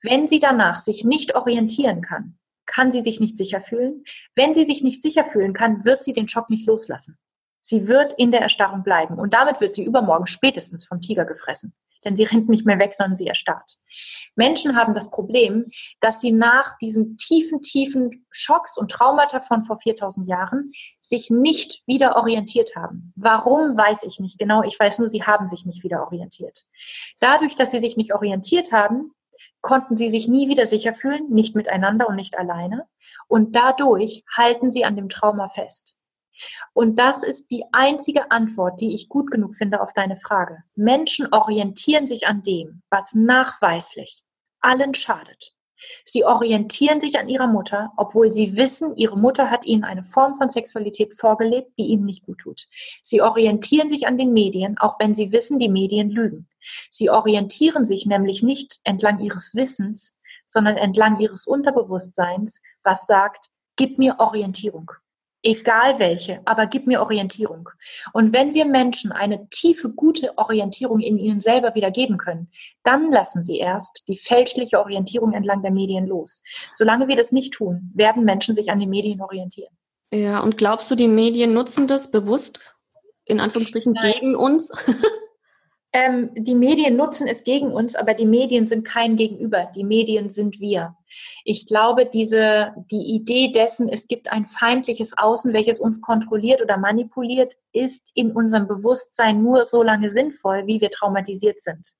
wenn 0.02 0.28
sie 0.28 0.38
danach 0.38 0.78
sich 0.78 1.04
nicht 1.04 1.34
orientieren 1.34 2.02
kann, 2.02 2.38
kann 2.66 2.92
sie 2.92 3.00
sich 3.00 3.18
nicht 3.18 3.36
sicher 3.36 3.60
fühlen. 3.60 4.04
Wenn 4.34 4.54
sie 4.54 4.64
sich 4.64 4.82
nicht 4.82 5.02
sicher 5.02 5.24
fühlen 5.24 5.54
kann, 5.54 5.84
wird 5.84 6.04
sie 6.04 6.12
den 6.12 6.28
Schock 6.28 6.50
nicht 6.50 6.66
loslassen. 6.66 7.18
Sie 7.60 7.88
wird 7.88 8.14
in 8.16 8.30
der 8.30 8.40
Erstarrung 8.40 8.82
bleiben 8.82 9.18
und 9.18 9.34
damit 9.34 9.60
wird 9.60 9.74
sie 9.74 9.84
übermorgen 9.84 10.26
spätestens 10.26 10.86
vom 10.86 11.00
Tiger 11.00 11.24
gefressen. 11.24 11.74
Denn 12.04 12.16
sie 12.16 12.24
rennt 12.24 12.48
nicht 12.48 12.64
mehr 12.64 12.78
weg, 12.78 12.94
sondern 12.94 13.16
sie 13.16 13.26
erstarrt. 13.26 13.76
Menschen 14.36 14.76
haben 14.76 14.94
das 14.94 15.10
Problem, 15.10 15.64
dass 16.00 16.20
sie 16.20 16.30
nach 16.30 16.78
diesen 16.78 17.16
tiefen, 17.16 17.60
tiefen 17.60 18.24
Schocks 18.30 18.78
und 18.78 18.92
Traumata 18.92 19.40
von 19.40 19.64
vor 19.64 19.78
4000 19.78 20.28
Jahren 20.28 20.70
sich 21.00 21.28
nicht 21.28 21.82
wieder 21.86 22.16
orientiert 22.16 22.76
haben. 22.76 23.12
Warum, 23.16 23.76
weiß 23.76 24.04
ich 24.04 24.20
nicht 24.20 24.38
genau. 24.38 24.62
Ich 24.62 24.78
weiß 24.78 25.00
nur, 25.00 25.08
sie 25.08 25.24
haben 25.24 25.48
sich 25.48 25.66
nicht 25.66 25.82
wieder 25.82 26.04
orientiert. 26.04 26.64
Dadurch, 27.18 27.56
dass 27.56 27.72
sie 27.72 27.80
sich 27.80 27.96
nicht 27.96 28.14
orientiert 28.14 28.70
haben, 28.70 29.12
konnten 29.60 29.96
sie 29.96 30.08
sich 30.08 30.28
nie 30.28 30.48
wieder 30.48 30.66
sicher 30.66 30.92
fühlen, 30.92 31.28
nicht 31.30 31.54
miteinander 31.54 32.08
und 32.08 32.16
nicht 32.16 32.38
alleine. 32.38 32.86
Und 33.26 33.56
dadurch 33.56 34.24
halten 34.34 34.70
sie 34.70 34.84
an 34.84 34.96
dem 34.96 35.08
Trauma 35.08 35.48
fest. 35.48 35.96
Und 36.72 36.98
das 36.98 37.22
ist 37.22 37.50
die 37.50 37.64
einzige 37.72 38.30
Antwort, 38.30 38.80
die 38.80 38.94
ich 38.94 39.08
gut 39.08 39.30
genug 39.30 39.56
finde 39.56 39.80
auf 39.80 39.92
deine 39.92 40.16
Frage. 40.16 40.62
Menschen 40.76 41.32
orientieren 41.32 42.06
sich 42.06 42.26
an 42.26 42.42
dem, 42.42 42.82
was 42.90 43.14
nachweislich 43.14 44.22
allen 44.60 44.94
schadet. 44.94 45.52
Sie 46.04 46.24
orientieren 46.24 47.00
sich 47.00 47.18
an 47.18 47.28
ihrer 47.28 47.46
Mutter, 47.46 47.92
obwohl 47.96 48.32
sie 48.32 48.56
wissen, 48.56 48.96
ihre 48.96 49.18
Mutter 49.18 49.50
hat 49.50 49.64
ihnen 49.64 49.84
eine 49.84 50.02
Form 50.02 50.34
von 50.34 50.48
Sexualität 50.48 51.14
vorgelebt, 51.14 51.78
die 51.78 51.86
ihnen 51.86 52.04
nicht 52.04 52.24
gut 52.24 52.38
tut. 52.38 52.68
Sie 53.02 53.22
orientieren 53.22 53.88
sich 53.88 54.06
an 54.06 54.18
den 54.18 54.32
Medien, 54.32 54.78
auch 54.78 54.98
wenn 54.98 55.14
sie 55.14 55.32
wissen, 55.32 55.58
die 55.58 55.68
Medien 55.68 56.10
lügen. 56.10 56.48
Sie 56.90 57.10
orientieren 57.10 57.86
sich 57.86 58.06
nämlich 58.06 58.42
nicht 58.42 58.80
entlang 58.84 59.20
ihres 59.20 59.54
Wissens, 59.54 60.18
sondern 60.46 60.76
entlang 60.76 61.20
ihres 61.20 61.46
Unterbewusstseins, 61.46 62.60
was 62.82 63.06
sagt, 63.06 63.46
gib 63.76 63.98
mir 63.98 64.16
Orientierung 64.18 64.90
egal 65.42 65.98
welche, 65.98 66.40
aber 66.44 66.66
gib 66.66 66.86
mir 66.86 67.00
Orientierung. 67.00 67.68
Und 68.12 68.32
wenn 68.32 68.54
wir 68.54 68.64
Menschen 68.64 69.12
eine 69.12 69.48
tiefe, 69.48 69.90
gute 69.90 70.36
Orientierung 70.36 71.00
in 71.00 71.18
ihnen 71.18 71.40
selber 71.40 71.74
wieder 71.74 71.90
geben 71.90 72.18
können, 72.18 72.50
dann 72.82 73.10
lassen 73.10 73.42
sie 73.42 73.58
erst 73.58 74.04
die 74.08 74.16
fälschliche 74.16 74.80
Orientierung 74.80 75.32
entlang 75.32 75.62
der 75.62 75.70
Medien 75.70 76.06
los. 76.06 76.42
Solange 76.72 77.08
wir 77.08 77.16
das 77.16 77.32
nicht 77.32 77.54
tun, 77.54 77.90
werden 77.94 78.24
Menschen 78.24 78.54
sich 78.54 78.70
an 78.70 78.80
den 78.80 78.90
Medien 78.90 79.20
orientieren. 79.20 79.72
Ja, 80.10 80.40
und 80.40 80.56
glaubst 80.56 80.90
du, 80.90 80.94
die 80.94 81.08
Medien 81.08 81.52
nutzen 81.52 81.86
das 81.86 82.10
bewusst, 82.10 82.76
in 83.24 83.40
Anführungsstrichen, 83.40 83.92
Nein. 83.92 84.12
gegen 84.12 84.36
uns? 84.36 84.72
Ähm, 85.92 86.30
die 86.34 86.54
Medien 86.54 86.96
nutzen 86.96 87.26
es 87.26 87.44
gegen 87.44 87.72
uns, 87.72 87.96
aber 87.96 88.12
die 88.14 88.26
Medien 88.26 88.66
sind 88.66 88.84
kein 88.84 89.16
Gegenüber. 89.16 89.70
Die 89.74 89.84
Medien 89.84 90.28
sind 90.28 90.60
wir. 90.60 90.96
Ich 91.44 91.64
glaube, 91.64 92.04
diese, 92.04 92.74
die 92.90 93.14
Idee 93.14 93.52
dessen, 93.52 93.88
es 93.88 94.06
gibt 94.06 94.30
ein 94.30 94.44
feindliches 94.44 95.16
Außen, 95.16 95.54
welches 95.54 95.80
uns 95.80 96.02
kontrolliert 96.02 96.60
oder 96.60 96.76
manipuliert, 96.76 97.54
ist 97.72 98.06
in 98.14 98.32
unserem 98.32 98.68
Bewusstsein 98.68 99.42
nur 99.42 99.66
so 99.66 99.82
lange 99.82 100.10
sinnvoll, 100.10 100.66
wie 100.66 100.80
wir 100.80 100.90
traumatisiert 100.90 101.62
sind. 101.62 101.94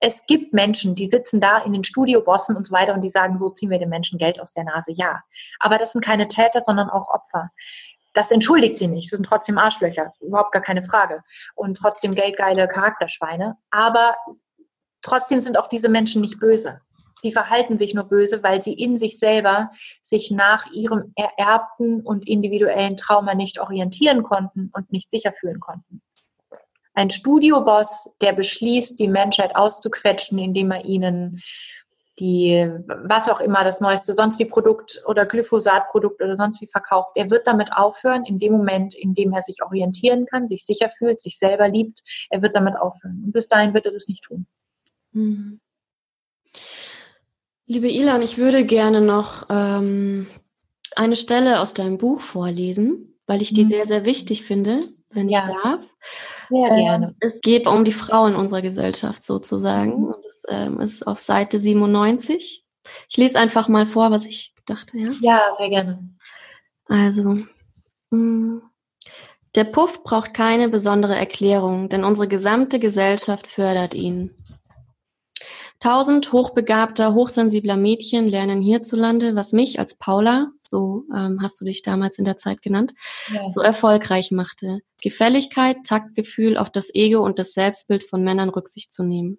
Es 0.00 0.24
gibt 0.26 0.54
Menschen, 0.54 0.94
die 0.94 1.06
sitzen 1.06 1.40
da 1.40 1.58
in 1.58 1.72
den 1.72 1.82
Studiobossen 1.82 2.56
und 2.56 2.66
so 2.66 2.72
weiter 2.72 2.94
und 2.94 3.00
die 3.00 3.10
sagen, 3.10 3.36
so 3.36 3.50
ziehen 3.50 3.70
wir 3.70 3.80
den 3.80 3.88
Menschen 3.88 4.18
Geld 4.18 4.40
aus 4.40 4.52
der 4.52 4.62
Nase. 4.62 4.92
Ja. 4.92 5.24
Aber 5.58 5.76
das 5.76 5.92
sind 5.92 6.04
keine 6.04 6.28
Täter, 6.28 6.60
sondern 6.60 6.88
auch 6.88 7.08
Opfer. 7.08 7.50
Das 8.12 8.30
entschuldigt 8.30 8.76
sie 8.76 8.88
nicht. 8.88 9.10
Sie 9.10 9.16
sind 9.16 9.26
trotzdem 9.26 9.58
Arschlöcher, 9.58 10.12
überhaupt 10.20 10.52
gar 10.52 10.62
keine 10.62 10.82
Frage. 10.82 11.22
Und 11.54 11.76
trotzdem 11.76 12.14
geldgeile 12.14 12.68
Charakterschweine. 12.68 13.56
Aber 13.70 14.16
trotzdem 15.02 15.40
sind 15.40 15.58
auch 15.58 15.66
diese 15.66 15.88
Menschen 15.88 16.22
nicht 16.22 16.40
böse. 16.40 16.80
Sie 17.20 17.32
verhalten 17.32 17.78
sich 17.78 17.94
nur 17.94 18.04
böse, 18.04 18.42
weil 18.42 18.62
sie 18.62 18.72
in 18.72 18.96
sich 18.96 19.18
selber 19.18 19.70
sich 20.02 20.30
nach 20.30 20.66
ihrem 20.72 21.12
ererbten 21.16 22.00
und 22.00 22.28
individuellen 22.28 22.96
Trauma 22.96 23.34
nicht 23.34 23.58
orientieren 23.58 24.22
konnten 24.22 24.70
und 24.72 24.92
nicht 24.92 25.10
sicher 25.10 25.32
fühlen 25.32 25.58
konnten. 25.58 26.00
Ein 26.94 27.10
Studioboss, 27.10 28.14
der 28.20 28.32
beschließt, 28.32 28.98
die 28.98 29.08
Menschheit 29.08 29.54
auszuquetschen, 29.54 30.38
indem 30.38 30.70
er 30.70 30.84
ihnen 30.84 31.40
die, 32.18 32.68
was 32.86 33.28
auch 33.28 33.40
immer, 33.40 33.64
das 33.64 33.80
neueste, 33.80 34.12
sonst 34.12 34.38
wie 34.38 34.44
Produkt 34.44 35.02
oder 35.06 35.26
Glyphosatprodukt 35.26 36.22
oder 36.22 36.36
sonst 36.36 36.60
wie 36.60 36.66
verkauft, 36.66 37.10
er 37.14 37.30
wird 37.30 37.46
damit 37.46 37.72
aufhören, 37.72 38.24
in 38.24 38.38
dem 38.38 38.52
Moment, 38.52 38.94
in 38.94 39.14
dem 39.14 39.32
er 39.32 39.42
sich 39.42 39.62
orientieren 39.62 40.26
kann, 40.26 40.48
sich 40.48 40.64
sicher 40.64 40.90
fühlt, 40.90 41.22
sich 41.22 41.38
selber 41.38 41.68
liebt, 41.68 42.02
er 42.30 42.42
wird 42.42 42.54
damit 42.54 42.76
aufhören. 42.76 43.22
Und 43.24 43.32
bis 43.32 43.48
dahin 43.48 43.74
wird 43.74 43.86
er 43.86 43.92
das 43.92 44.08
nicht 44.08 44.24
tun. 44.24 44.46
Mhm. 45.12 45.60
Liebe 47.66 47.90
Ilan, 47.90 48.22
ich 48.22 48.38
würde 48.38 48.64
gerne 48.64 49.00
noch 49.00 49.46
ähm, 49.50 50.26
eine 50.96 51.16
Stelle 51.16 51.60
aus 51.60 51.74
deinem 51.74 51.98
Buch 51.98 52.20
vorlesen, 52.20 53.17
weil 53.28 53.42
ich 53.42 53.52
die 53.52 53.62
mhm. 53.62 53.68
sehr, 53.68 53.86
sehr 53.86 54.04
wichtig 54.04 54.42
finde, 54.42 54.80
wenn 55.10 55.28
ja. 55.28 55.40
ich 55.40 55.62
darf. 55.62 55.84
Sehr 56.48 56.70
ähm, 56.70 56.76
gerne. 56.76 57.14
Es 57.20 57.40
geht 57.40 57.68
um 57.68 57.84
die 57.84 57.92
Frau 57.92 58.26
in 58.26 58.34
unserer 58.34 58.62
Gesellschaft 58.62 59.22
sozusagen. 59.22 60.00
Mhm. 60.00 60.04
Und 60.06 60.24
es 60.26 60.42
ähm, 60.48 60.80
ist 60.80 61.06
auf 61.06 61.20
Seite 61.20 61.60
97. 61.60 62.64
Ich 63.08 63.16
lese 63.16 63.38
einfach 63.38 63.68
mal 63.68 63.86
vor, 63.86 64.10
was 64.10 64.24
ich 64.24 64.54
dachte. 64.66 64.98
Ja, 64.98 65.10
ja 65.20 65.42
sehr 65.56 65.68
gerne. 65.68 66.08
Also, 66.86 67.36
mh. 68.10 68.16
Mm, 68.16 68.62
der 69.54 69.64
Puff 69.64 70.04
braucht 70.04 70.34
keine 70.34 70.68
besondere 70.68 71.16
Erklärung, 71.16 71.88
denn 71.88 72.04
unsere 72.04 72.28
gesamte 72.28 72.78
Gesellschaft 72.78 73.46
fördert 73.46 73.94
ihn. 73.94 74.34
Tausend 75.80 76.32
hochbegabter, 76.32 77.14
hochsensibler 77.14 77.76
Mädchen 77.76 78.28
lernen 78.28 78.60
hierzulande, 78.60 79.36
was 79.36 79.52
mich 79.52 79.78
als 79.78 79.96
Paula, 79.96 80.50
so 80.58 81.04
ähm, 81.14 81.38
hast 81.40 81.60
du 81.60 81.64
dich 81.64 81.82
damals 81.82 82.18
in 82.18 82.24
der 82.24 82.36
Zeit 82.36 82.62
genannt, 82.62 82.94
ja. 83.32 83.46
so 83.46 83.60
erfolgreich 83.60 84.32
machte. 84.32 84.80
Gefälligkeit, 85.00 85.76
Taktgefühl, 85.86 86.56
auf 86.58 86.70
das 86.70 86.92
Ego 86.92 87.24
und 87.24 87.38
das 87.38 87.52
Selbstbild 87.52 88.02
von 88.02 88.24
Männern 88.24 88.48
Rücksicht 88.48 88.92
zu 88.92 89.04
nehmen. 89.04 89.38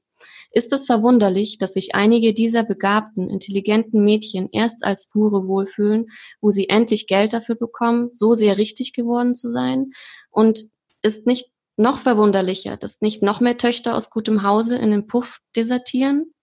Ist 0.52 0.72
es 0.72 0.86
verwunderlich, 0.86 1.58
dass 1.58 1.74
sich 1.74 1.94
einige 1.94 2.34
dieser 2.34 2.64
begabten, 2.64 3.30
intelligenten 3.30 4.04
Mädchen 4.04 4.48
erst 4.52 4.86
als 4.86 5.12
Hure 5.14 5.46
wohlfühlen, 5.46 6.08
wo 6.40 6.52
sie 6.52 6.70
endlich 6.70 7.08
Geld 7.08 7.34
dafür 7.34 7.56
bekommen, 7.56 8.10
so 8.14 8.34
sehr 8.34 8.58
richtig 8.58 8.94
geworden 8.94 9.36
zu 9.36 9.50
sein? 9.50 9.92
Und 10.32 10.64
ist 11.02 11.28
nicht 11.28 11.52
noch 11.80 11.98
verwunderlicher, 11.98 12.78
dass 12.78 13.02
nicht 13.02 13.24
noch 13.24 13.40
mehr 13.40 13.58
Töchter 13.58 13.96
aus 13.96 14.10
gutem 14.10 14.44
Hause 14.44 14.78
in 14.78 14.92
den 14.92 15.08
Puff 15.08 15.40
desertieren. 15.56 16.34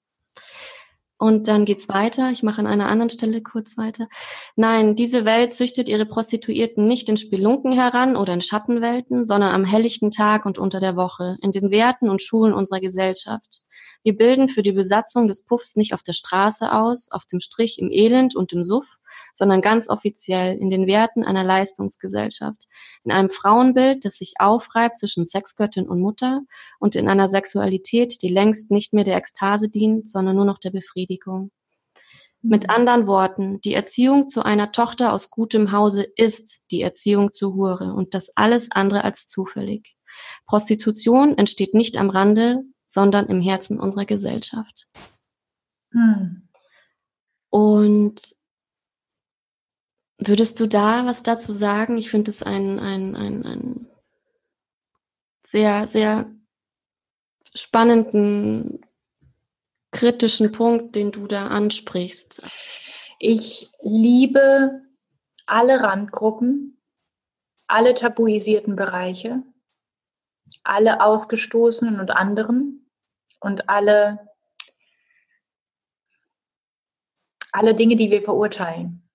Und 1.18 1.49
dann 1.49 1.64
geht's 1.64 1.89
weiter. 1.89 2.30
Ich 2.30 2.43
mache 2.43 2.61
an 2.61 2.66
einer 2.66 2.89
anderen 2.89 3.09
Stelle 3.09 3.43
kurz 3.43 3.78
weiter. 3.78 4.07
Nein, 4.55 4.97
diese 4.97 5.24
Welt 5.24 5.55
züchtet 5.55 5.89
ihre 5.89 6.05
Prostituierten 6.05 6.87
nicht 6.87 7.09
in 7.09 7.16
Spelunken 7.16 7.72
heran 7.72 8.16
oder 8.16 8.34
in 8.34 8.43
Schattenwelten, 8.43 9.24
sondern 9.24 9.55
am 9.55 9.64
helllichten 9.64 10.11
Tag 10.11 10.45
und 10.45 10.59
unter 10.59 10.78
der 10.78 10.95
Woche, 10.95 11.39
in 11.41 11.53
den 11.53 11.70
Werten 11.70 12.11
und 12.11 12.20
Schulen 12.20 12.53
unserer 12.53 12.80
Gesellschaft. 12.80 13.62
Wir 14.03 14.16
bilden 14.16 14.49
für 14.49 14.62
die 14.62 14.72
Besatzung 14.72 15.26
des 15.26 15.45
Puffs 15.45 15.76
nicht 15.76 15.95
auf 15.95 16.03
der 16.03 16.12
Straße 16.12 16.70
aus, 16.70 17.11
auf 17.11 17.24
dem 17.24 17.41
Strich 17.41 17.78
im 17.78 17.91
Elend 17.91 18.37
und 18.37 18.53
im 18.53 18.62
Suff, 18.62 18.99
sondern 19.35 19.61
ganz 19.61 19.89
offiziell 19.89 20.57
in 20.57 20.71
den 20.71 20.87
Werten 20.87 21.25
einer 21.25 21.45
Leistungsgesellschaft, 21.45 22.67
in 23.05 23.12
einem 23.12 23.31
Frauenbild, 23.31 24.05
das 24.05 24.17
sich 24.17 24.35
aufreibt 24.39 24.99
zwischen 24.99 25.27
Sexgöttin 25.27 25.89
und 25.89 26.01
Mutter 26.01 26.43
und 26.79 26.97
in 26.97 27.09
einer 27.09 27.29
Sexualität, 27.29 28.23
die 28.23 28.29
längst 28.29 28.71
nicht 28.71 28.93
mehr 28.93 29.05
der 29.05 29.17
Ekstase 29.17 29.71
dient, 29.71 30.09
sondern 30.09 30.37
nur 30.37 30.45
noch 30.45 30.59
der 30.59 30.71
Befriedigung. 30.71 31.51
Mit 32.43 32.64
mhm. 32.64 32.71
anderen 32.71 33.07
Worten, 33.07 33.61
die 33.62 33.75
Erziehung 33.75 34.29
zu 34.29 34.45
einer 34.45 34.71
Tochter 34.73 35.12
aus 35.12 35.31
gutem 35.31 35.73
Hause 35.73 36.07
ist 36.17 36.71
die 36.71 36.83
Erziehung 36.83 37.33
zur 37.33 37.55
Hure 37.55 37.93
und 37.95 38.14
das 38.14 38.37
alles 38.37 38.71
andere 38.71 39.05
als 39.05 39.27
zufällig. 39.27 39.97
Prostitution 40.47 41.37
entsteht 41.37 41.75
nicht 41.75 41.97
am 41.97 42.11
Rande, 42.11 42.62
sondern 42.87 43.27
im 43.27 43.41
Herzen 43.41 43.81
unserer 43.81 44.05
Gesellschaft. 44.05 44.87
Hm. 45.93 46.49
Und 47.51 48.21
Würdest 50.19 50.61
du 50.61 50.67
da 50.67 51.05
was 51.05 51.23
dazu 51.23 51.53
sagen? 51.53 51.99
Ich 51.99 52.11
finde 52.11 52.31
es 52.31 52.43
einen, 52.43 52.79
einen, 52.79 53.17
einen, 53.17 53.45
einen 53.45 53.91
sehr, 55.45 55.87
sehr 55.87 56.31
spannenden, 57.55 58.85
kritischen 59.93 60.53
Punkt, 60.53 60.95
den 60.95 61.11
du 61.11 61.27
da 61.27 61.49
ansprichst. 61.49 62.47
Ich 63.19 63.71
liebe 63.81 64.83
alle 65.47 65.81
Randgruppen, 65.81 66.83
alle 67.67 67.95
tabuisierten 67.95 68.77
Bereiche, 68.77 69.43
alle 70.64 71.01
Ausgestoßenen 71.01 71.99
und 72.01 72.11
anderen 72.11 72.91
und 73.41 73.69
alle, 73.69 74.29
alle 77.53 77.75
Dinge, 77.75 77.97
die 77.97 78.11
wir 78.11 78.23
verurteilen. 78.23 79.06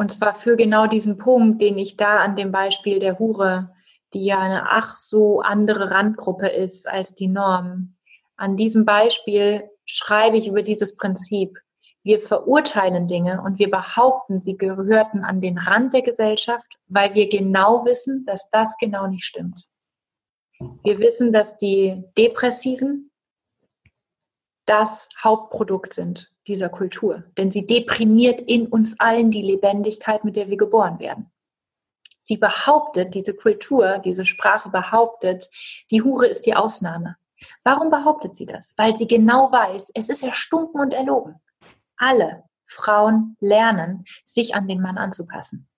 Und 0.00 0.10
zwar 0.10 0.34
für 0.34 0.56
genau 0.56 0.86
diesen 0.86 1.18
Punkt, 1.18 1.60
den 1.60 1.76
ich 1.76 1.98
da 1.98 2.20
an 2.20 2.34
dem 2.34 2.52
Beispiel 2.52 3.00
der 3.00 3.18
Hure, 3.18 3.74
die 4.14 4.24
ja 4.24 4.38
eine 4.38 4.70
ach 4.70 4.96
so 4.96 5.42
andere 5.42 5.90
Randgruppe 5.90 6.48
ist 6.48 6.88
als 6.88 7.14
die 7.14 7.28
Norm. 7.28 7.98
An 8.34 8.56
diesem 8.56 8.86
Beispiel 8.86 9.68
schreibe 9.84 10.38
ich 10.38 10.48
über 10.48 10.62
dieses 10.62 10.96
Prinzip. 10.96 11.58
Wir 12.02 12.18
verurteilen 12.18 13.08
Dinge 13.08 13.42
und 13.42 13.58
wir 13.58 13.70
behaupten, 13.70 14.42
sie 14.42 14.56
gehörten 14.56 15.22
an 15.22 15.42
den 15.42 15.58
Rand 15.58 15.92
der 15.92 16.00
Gesellschaft, 16.00 16.78
weil 16.86 17.12
wir 17.12 17.28
genau 17.28 17.84
wissen, 17.84 18.24
dass 18.24 18.48
das 18.48 18.78
genau 18.78 19.06
nicht 19.06 19.26
stimmt. 19.26 19.68
Wir 20.82 20.98
wissen, 20.98 21.30
dass 21.30 21.58
die 21.58 22.02
Depressiven 22.16 23.10
das 24.64 25.10
Hauptprodukt 25.22 25.92
sind 25.92 26.29
dieser 26.46 26.68
Kultur, 26.68 27.24
denn 27.36 27.50
sie 27.50 27.66
deprimiert 27.66 28.40
in 28.40 28.66
uns 28.66 28.98
allen 28.98 29.30
die 29.30 29.42
Lebendigkeit, 29.42 30.24
mit 30.24 30.36
der 30.36 30.48
wir 30.48 30.56
geboren 30.56 30.98
werden. 30.98 31.30
Sie 32.18 32.36
behauptet, 32.36 33.14
diese 33.14 33.34
Kultur, 33.34 33.98
diese 33.98 34.26
Sprache 34.26 34.68
behauptet, 34.68 35.48
die 35.90 36.02
Hure 36.02 36.26
ist 36.26 36.46
die 36.46 36.54
Ausnahme. 36.54 37.16
Warum 37.64 37.90
behauptet 37.90 38.34
sie 38.34 38.46
das? 38.46 38.74
Weil 38.76 38.96
sie 38.96 39.06
genau 39.06 39.50
weiß, 39.50 39.92
es 39.94 40.10
ist 40.10 40.22
erstunken 40.22 40.80
und 40.80 40.92
erlogen. 40.92 41.40
Alle 41.96 42.44
Frauen 42.64 43.36
lernen, 43.40 44.04
sich 44.24 44.54
an 44.54 44.68
den 44.68 44.80
Mann 44.80 44.98
anzupassen. 44.98 45.68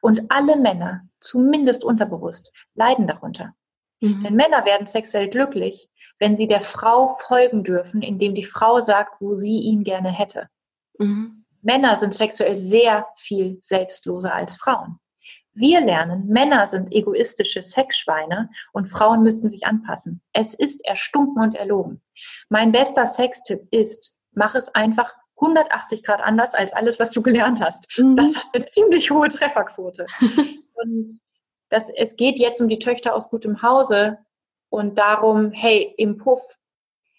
Und 0.00 0.30
alle 0.30 0.56
Männer, 0.56 1.08
zumindest 1.18 1.84
unterbewusst, 1.84 2.52
leiden 2.74 3.06
darunter. 3.06 3.54
Mhm. 4.02 4.22
Denn 4.24 4.34
Männer 4.34 4.64
werden 4.64 4.86
sexuell 4.86 5.28
glücklich, 5.28 5.88
wenn 6.18 6.36
sie 6.36 6.46
der 6.46 6.60
Frau 6.60 7.08
folgen 7.08 7.64
dürfen, 7.64 8.02
indem 8.02 8.34
die 8.34 8.44
Frau 8.44 8.80
sagt, 8.80 9.20
wo 9.20 9.34
sie 9.34 9.60
ihn 9.60 9.84
gerne 9.84 10.10
hätte. 10.10 10.48
Mhm. 10.98 11.44
Männer 11.62 11.96
sind 11.96 12.14
sexuell 12.14 12.56
sehr 12.56 13.06
viel 13.16 13.58
selbstloser 13.62 14.34
als 14.34 14.56
Frauen. 14.56 14.98
Wir 15.54 15.80
lernen, 15.80 16.26
Männer 16.28 16.66
sind 16.66 16.92
egoistische 16.92 17.62
Sexschweine 17.62 18.48
und 18.72 18.86
Frauen 18.86 19.22
müssten 19.22 19.50
sich 19.50 19.66
anpassen. 19.66 20.22
Es 20.32 20.54
ist 20.54 20.84
erstunken 20.84 21.42
und 21.42 21.54
erlogen. 21.54 22.02
Mein 22.48 22.72
bester 22.72 23.06
Sextipp 23.06 23.68
ist, 23.70 24.16
mach 24.32 24.54
es 24.54 24.74
einfach 24.74 25.14
180 25.36 26.04
Grad 26.04 26.22
anders 26.22 26.54
als 26.54 26.72
alles, 26.72 26.98
was 26.98 27.10
du 27.10 27.22
gelernt 27.22 27.60
hast. 27.60 27.86
Mhm. 27.98 28.16
Das 28.16 28.36
hat 28.36 28.46
eine 28.54 28.64
ziemlich 28.66 29.10
hohe 29.10 29.28
Trefferquote. 29.28 30.06
und 30.74 31.08
das, 31.72 31.90
es 31.90 32.16
geht 32.16 32.38
jetzt 32.38 32.60
um 32.60 32.68
die 32.68 32.78
Töchter 32.78 33.14
aus 33.14 33.30
gutem 33.30 33.62
Hause 33.62 34.18
und 34.68 34.98
darum, 34.98 35.50
hey, 35.50 35.94
im 35.96 36.16
Puff 36.16 36.40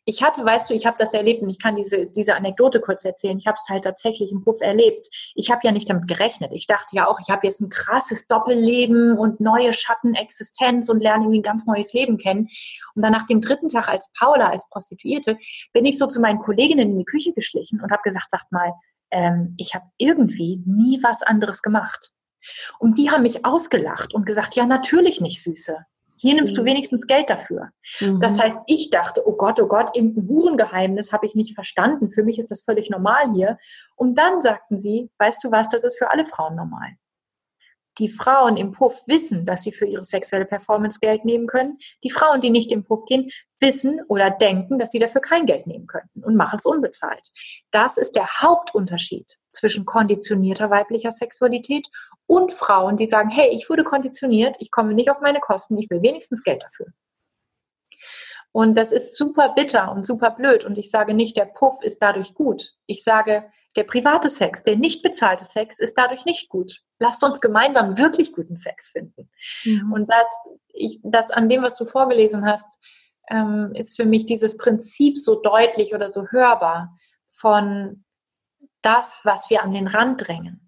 ich 0.06 0.22
hatte, 0.22 0.43
weißt 0.43 0.70
du, 0.70 0.74
ich 0.74 0.86
habe 0.86 0.97
das 0.99 1.14
erlebt 1.14 1.41
und 1.41 1.49
ich 1.49 1.60
kann 1.60 1.76
diese, 1.76 2.08
diese 2.08 2.36
Anekdote 2.36 2.82
kurz 2.82 3.06
erzählen. 3.06 3.38
Ich 3.38 3.47
habe 3.47 3.58
es 3.62 3.70
halt 3.70 3.86
tatsächlich 3.86 4.32
im 4.32 4.43
Puff 4.43 4.60
erlebt. 4.60 5.08
Ich 5.34 5.49
habe 5.49 5.62
ja 5.64 5.72
nicht 5.72 5.89
damit 5.89 6.08
gerechnet. 6.08 6.51
Ich 6.54 6.68
dachte 6.68 6.95
ja 6.95 7.08
auch, 7.08 7.20
ich 7.22 7.30
habe 7.30 7.47
jetzt 7.47 7.62
ein 7.62 7.70
krasses 7.70 8.28
Doppelleben 8.28 9.18
und 9.18 9.39
neue 9.39 9.74
Schattenexistenz 9.74 10.89
und 10.89 10.99
lerne 10.99 11.24
irgendwie 11.24 11.39
ein 11.39 11.43
ganz 11.43 11.66
neues 11.66 11.93
Leben 11.93 12.18
kennen. 12.18 12.49
Und 12.95 13.01
dann 13.01 13.14
nach 13.14 13.28
dem 13.28 13.39
dritten 13.39 13.70
Tag 13.70 13.88
als 13.88 14.12
Paula, 14.18 14.49
als 14.49 14.68
Prostituierte, 14.70 15.38
bin 15.72 15.86
ich 15.86 15.97
so 15.97 16.08
zu 16.08 16.20
meinen 16.20 16.39
Kolleginnen 16.39 16.91
in 16.91 16.99
die 16.99 17.06
Küche 17.06 17.32
geschlichen 17.32 17.80
und 17.80 17.91
habe 17.91 18.04
gesagt, 18.04 18.30
sagt 18.30 18.51
mal, 18.51 18.74
ähm, 19.10 19.56
ich 19.58 19.74
habe 19.74 19.86
irgendwie 19.97 20.62
nie 20.66 21.01
was 21.01 21.24
anderes 21.24 21.62
gemacht. 21.62 22.12
Und 22.79 22.97
die 22.97 23.11
haben 23.11 23.23
mich 23.23 23.45
ausgelacht 23.45 24.13
und 24.13 24.25
gesagt, 24.25 24.55
ja, 24.55 24.65
natürlich 24.65 25.21
nicht, 25.21 25.41
Süße. 25.41 25.85
Hier 26.17 26.35
nimmst 26.35 26.55
du 26.55 26.61
mhm. 26.61 26.67
wenigstens 26.67 27.07
Geld 27.07 27.29
dafür. 27.29 27.69
Mhm. 27.99 28.19
Das 28.21 28.39
heißt, 28.39 28.61
ich 28.67 28.89
dachte, 28.89 29.23
oh 29.25 29.33
Gott, 29.33 29.59
oh 29.59 29.67
Gott, 29.67 29.95
irgendein 29.95 30.27
Hurengeheimnis 30.27 31.11
habe 31.11 31.25
ich 31.25 31.35
nicht 31.35 31.53
verstanden. 31.53 32.09
Für 32.09 32.23
mich 32.23 32.39
ist 32.39 32.51
das 32.51 32.61
völlig 32.61 32.89
normal 32.89 33.33
hier. 33.33 33.57
Und 33.95 34.17
dann 34.17 34.41
sagten 34.41 34.79
sie, 34.79 35.09
weißt 35.17 35.43
du 35.43 35.51
was, 35.51 35.69
das 35.69 35.83
ist 35.83 35.97
für 35.97 36.11
alle 36.11 36.25
Frauen 36.25 36.55
normal. 36.55 36.91
Die 37.99 38.09
Frauen 38.09 38.57
im 38.57 38.71
Puff 38.71 39.03
wissen, 39.05 39.45
dass 39.45 39.63
sie 39.63 39.71
für 39.71 39.85
ihre 39.85 40.03
sexuelle 40.03 40.45
Performance 40.45 40.99
Geld 40.99 41.25
nehmen 41.25 41.45
können. 41.45 41.77
Die 42.03 42.09
Frauen, 42.09 42.41
die 42.41 42.49
nicht 42.49 42.71
im 42.71 42.83
Puff 42.83 43.05
gehen, 43.05 43.29
wissen 43.59 44.01
oder 44.07 44.31
denken, 44.31 44.79
dass 44.79 44.91
sie 44.91 44.99
dafür 44.99 45.21
kein 45.21 45.45
Geld 45.45 45.67
nehmen 45.67 45.87
könnten 45.87 46.23
und 46.23 46.35
machen 46.35 46.57
es 46.57 46.65
unbezahlt. 46.65 47.31
Das 47.71 47.97
ist 47.97 48.15
der 48.15 48.27
Hauptunterschied 48.39 49.37
zwischen 49.64 49.86
konditionierter 49.86 50.70
weiblicher 50.70 51.14
Sexualität 51.14 51.88
und 52.26 52.51
Frauen, 52.51 52.97
die 52.97 53.05
sagen, 53.05 53.30
hey, 53.30 53.49
ich 53.53 53.70
wurde 53.70 53.86
konditioniert, 53.86 54.57
ich 54.59 54.72
komme 54.72 54.93
nicht 54.93 55.09
auf 55.09 55.22
meine 55.22 55.39
Kosten, 55.39 55.78
ich 55.78 55.89
will 55.89 56.01
wenigstens 56.01 56.43
Geld 56.43 56.61
dafür. 56.61 56.88
Und 58.51 58.78
das 58.78 58.91
ist 58.91 59.18
super 59.18 59.53
bitter 59.55 59.89
und 59.89 60.05
super 60.05 60.32
blöd. 60.32 60.66
Und 60.66 60.78
ich 60.78 60.91
sage 60.91 61.14
nicht, 61.14 61.38
der 61.38 61.45
Puff 61.45 61.82
ist 61.82 62.01
dadurch 62.01 62.34
gut. 62.34 62.74
Ich 62.88 63.03
sage, 63.03 63.45
der 63.78 63.86
private 63.86 64.30
Sex, 64.30 64.64
der 64.64 64.76
nicht 64.76 65.01
bezahlte 65.01 65.45
Sex 65.45 65.80
ist 65.80 65.97
dadurch 65.97 66.26
nicht 66.26 66.49
gut. 66.49 66.82
Lasst 66.99 67.24
uns 67.24 67.39
gemeinsam 67.39 67.97
wirklich 67.97 68.34
guten 68.34 68.57
Sex 68.57 68.89
finden. 68.89 69.32
Mhm. 69.64 69.93
Und 69.93 70.11
das, 70.11 70.28
ich, 70.74 70.99
das 71.03 71.32
an 71.32 71.47
dem, 71.47 71.64
was 71.64 71.78
du 71.78 71.86
vorgelesen 71.86 72.45
hast, 72.45 72.80
ähm, 73.32 73.72
ist 73.76 73.95
für 73.95 74.05
mich 74.05 74.26
dieses 74.26 74.57
Prinzip 74.57 75.18
so 75.18 75.41
deutlich 75.41 75.95
oder 75.95 76.09
so 76.09 76.28
hörbar 76.28 76.95
von 77.28 78.03
das, 78.84 79.21
was 79.23 79.49
wir 79.49 79.63
an 79.63 79.73
den 79.73 79.88
Rand 79.88 80.27
drängen 80.27 80.63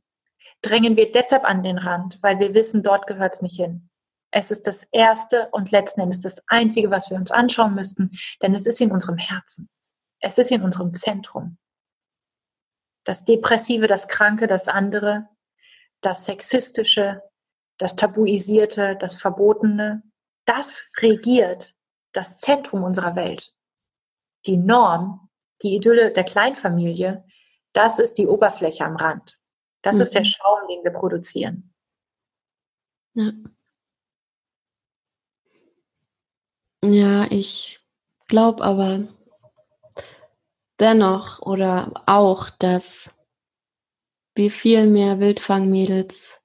drängen 0.65 0.97
wir 0.97 1.11
deshalb 1.11 1.43
an 1.43 1.63
den 1.63 1.77
Rand, 1.77 2.19
weil 2.21 2.39
wir 2.39 2.53
wissen, 2.53 2.83
dort 2.83 3.07
gehört 3.07 3.35
es 3.35 3.41
nicht 3.41 3.55
hin. 3.55 3.89
Es 4.31 4.51
ist 4.51 4.67
das 4.67 4.83
Erste 4.83 5.49
und 5.51 5.71
letzten 5.71 6.01
Endes 6.01 6.21
das 6.21 6.43
Einzige, 6.47 6.91
was 6.91 7.09
wir 7.09 7.17
uns 7.17 7.31
anschauen 7.31 7.75
müssten, 7.75 8.11
denn 8.41 8.53
es 8.53 8.65
ist 8.65 8.81
in 8.81 8.91
unserem 8.91 9.17
Herzen. 9.17 9.69
Es 10.19 10.37
ist 10.37 10.51
in 10.51 10.63
unserem 10.63 10.93
Zentrum. 10.93 11.57
Das 13.05 13.23
Depressive, 13.23 13.87
das 13.87 14.07
Kranke, 14.07 14.47
das 14.47 14.67
andere, 14.67 15.29
das 16.01 16.25
Sexistische, 16.25 17.21
das 17.77 17.95
Tabuisierte, 17.95 18.97
das 18.99 19.17
Verbotene, 19.17 20.03
das 20.45 20.91
regiert 21.01 21.75
das 22.13 22.39
Zentrum 22.39 22.83
unserer 22.83 23.15
Welt. 23.15 23.53
Die 24.45 24.57
Norm, 24.57 25.29
die 25.61 25.75
Idylle 25.75 26.11
der 26.11 26.23
Kleinfamilie, 26.23 27.23
das 27.75 27.99
ist 27.99 28.17
die 28.17 28.27
Oberfläche 28.27 28.85
am 28.85 28.95
Rand. 28.95 29.39
Das 29.81 29.97
mhm. 29.97 30.01
ist 30.01 30.13
der 30.13 30.21
mhm. 30.21 30.25
Schaum, 30.25 30.67
den 30.69 30.83
wir 30.83 30.91
produzieren. 30.91 31.73
Ja. 33.13 33.31
Ja, 36.83 37.25
ich 37.31 37.79
glaube 38.27 38.63
aber 38.63 39.07
dennoch 40.79 41.41
oder 41.41 41.91
auch, 42.05 42.49
dass 42.49 43.17
wir 44.35 44.51
viel 44.51 44.85
mehr 44.87 45.19
Wildfangmädels 45.19 46.39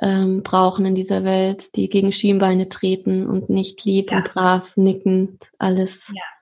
ähm, 0.00 0.42
brauchen 0.42 0.86
in 0.86 0.94
dieser 0.94 1.24
Welt, 1.24 1.76
die 1.76 1.88
gegen 1.88 2.12
Schienbeine 2.12 2.68
treten 2.68 3.26
und 3.26 3.50
nicht 3.50 3.84
lieb 3.84 4.10
ja. 4.10 4.18
und 4.18 4.32
brav 4.32 4.76
nickend 4.76 5.52
alles 5.58 6.10
ja 6.14 6.33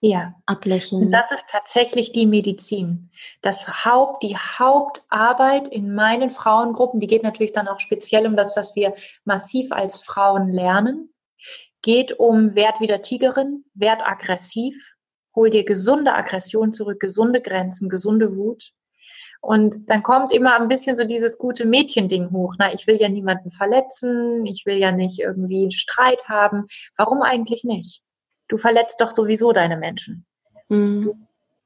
ja. 0.00 0.34
ablächeln. 0.46 1.06
Und 1.06 1.12
das 1.12 1.30
ist 1.32 1.48
tatsächlich 1.50 2.12
die 2.12 2.26
Medizin. 2.26 3.10
Das 3.42 3.84
Haupt, 3.84 4.22
die 4.22 4.36
Hauptarbeit 4.36 5.68
in 5.68 5.94
meinen 5.94 6.30
Frauengruppen, 6.30 7.00
die 7.00 7.06
geht 7.06 7.22
natürlich 7.22 7.52
dann 7.52 7.68
auch 7.68 7.80
speziell 7.80 8.26
um 8.26 8.36
das, 8.36 8.56
was 8.56 8.74
wir 8.74 8.94
massiv 9.24 9.72
als 9.72 10.00
Frauen 10.00 10.48
lernen, 10.48 11.12
geht 11.82 12.18
um 12.18 12.54
Wert 12.54 12.80
wieder 12.80 13.00
Tigerin, 13.00 13.64
Wert 13.74 14.02
aggressiv, 14.06 14.94
hol 15.34 15.50
dir 15.50 15.64
gesunde 15.64 16.14
Aggression 16.14 16.74
zurück, 16.74 17.00
gesunde 17.00 17.40
Grenzen, 17.40 17.88
gesunde 17.88 18.36
Wut. 18.36 18.72
Und 19.42 19.88
dann 19.88 20.02
kommt 20.02 20.32
immer 20.32 20.60
ein 20.60 20.68
bisschen 20.68 20.96
so 20.96 21.04
dieses 21.04 21.38
gute 21.38 21.64
Mädchen-Ding 21.64 22.30
hoch. 22.30 22.56
Na, 22.58 22.74
ich 22.74 22.86
will 22.86 23.00
ja 23.00 23.08
niemanden 23.08 23.50
verletzen, 23.50 24.44
ich 24.44 24.66
will 24.66 24.76
ja 24.76 24.92
nicht 24.92 25.18
irgendwie 25.18 25.72
Streit 25.72 26.28
haben. 26.28 26.66
Warum 26.96 27.22
eigentlich 27.22 27.64
nicht? 27.64 28.02
Du 28.50 28.58
verletzt 28.58 29.00
doch 29.00 29.10
sowieso 29.10 29.52
deine 29.52 29.76
Menschen. 29.76 30.26
Mhm. 30.68 31.02
Du 31.04 31.14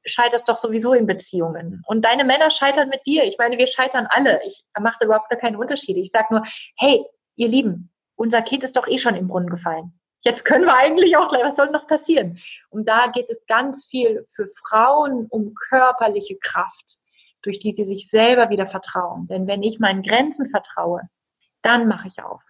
scheiterst 0.05 0.47
doch 0.47 0.57
sowieso 0.57 0.93
in 0.93 1.07
Beziehungen. 1.07 1.83
Und 1.87 2.05
deine 2.05 2.23
Männer 2.23 2.51
scheitern 2.51 2.89
mit 2.89 3.05
dir. 3.07 3.23
Ich 3.23 3.39
meine, 3.39 3.57
wir 3.57 3.65
scheitern 3.65 4.07
alle. 4.07 4.39
Ich 4.45 4.63
mache 4.79 5.03
überhaupt 5.03 5.29
gar 5.29 5.39
keine 5.39 5.57
Unterschiede. 5.57 5.99
Ich 5.99 6.11
sage 6.11 6.27
nur, 6.29 6.43
hey, 6.77 7.03
ihr 7.35 7.47
Lieben, 7.47 7.91
unser 8.15 8.43
Kind 8.43 8.63
ist 8.63 8.77
doch 8.77 8.87
eh 8.87 8.99
schon 8.99 9.15
im 9.15 9.27
Brunnen 9.27 9.49
gefallen. 9.49 9.99
Jetzt 10.21 10.45
können 10.45 10.65
wir 10.65 10.77
eigentlich 10.77 11.17
auch 11.17 11.27
gleich, 11.27 11.43
was 11.43 11.55
soll 11.55 11.71
noch 11.71 11.87
passieren? 11.87 12.39
Und 12.69 12.87
da 12.87 13.07
geht 13.07 13.31
es 13.31 13.45
ganz 13.47 13.85
viel 13.85 14.25
für 14.29 14.47
Frauen 14.47 15.25
um 15.29 15.55
körperliche 15.55 16.37
Kraft, 16.37 16.99
durch 17.41 17.57
die 17.57 17.71
sie 17.71 17.85
sich 17.85 18.09
selber 18.09 18.51
wieder 18.51 18.67
vertrauen. 18.67 19.27
Denn 19.27 19.47
wenn 19.47 19.63
ich 19.63 19.79
meinen 19.79 20.03
Grenzen 20.03 20.45
vertraue, 20.45 21.01
dann 21.63 21.87
mache 21.87 22.07
ich 22.07 22.21
auf. 22.21 22.43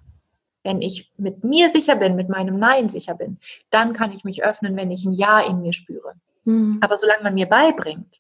Wenn 0.65 0.81
ich 0.81 1.11
mit 1.15 1.43
mir 1.43 1.69
sicher 1.69 1.95
bin, 1.95 2.15
mit 2.15 2.27
meinem 2.27 2.57
Nein 2.57 2.89
sicher 2.89 3.13
bin, 3.13 3.37
dann 3.69 3.93
kann 3.93 4.11
ich 4.11 4.23
mich 4.23 4.43
öffnen, 4.43 4.75
wenn 4.75 4.89
ich 4.89 5.05
ein 5.05 5.13
Ja 5.13 5.39
in 5.39 5.61
mir 5.61 5.73
spüre. 5.73 6.15
Mhm. 6.43 6.79
Aber 6.81 6.97
solange 6.97 7.21
man 7.21 7.35
mir 7.35 7.45
beibringt, 7.45 8.19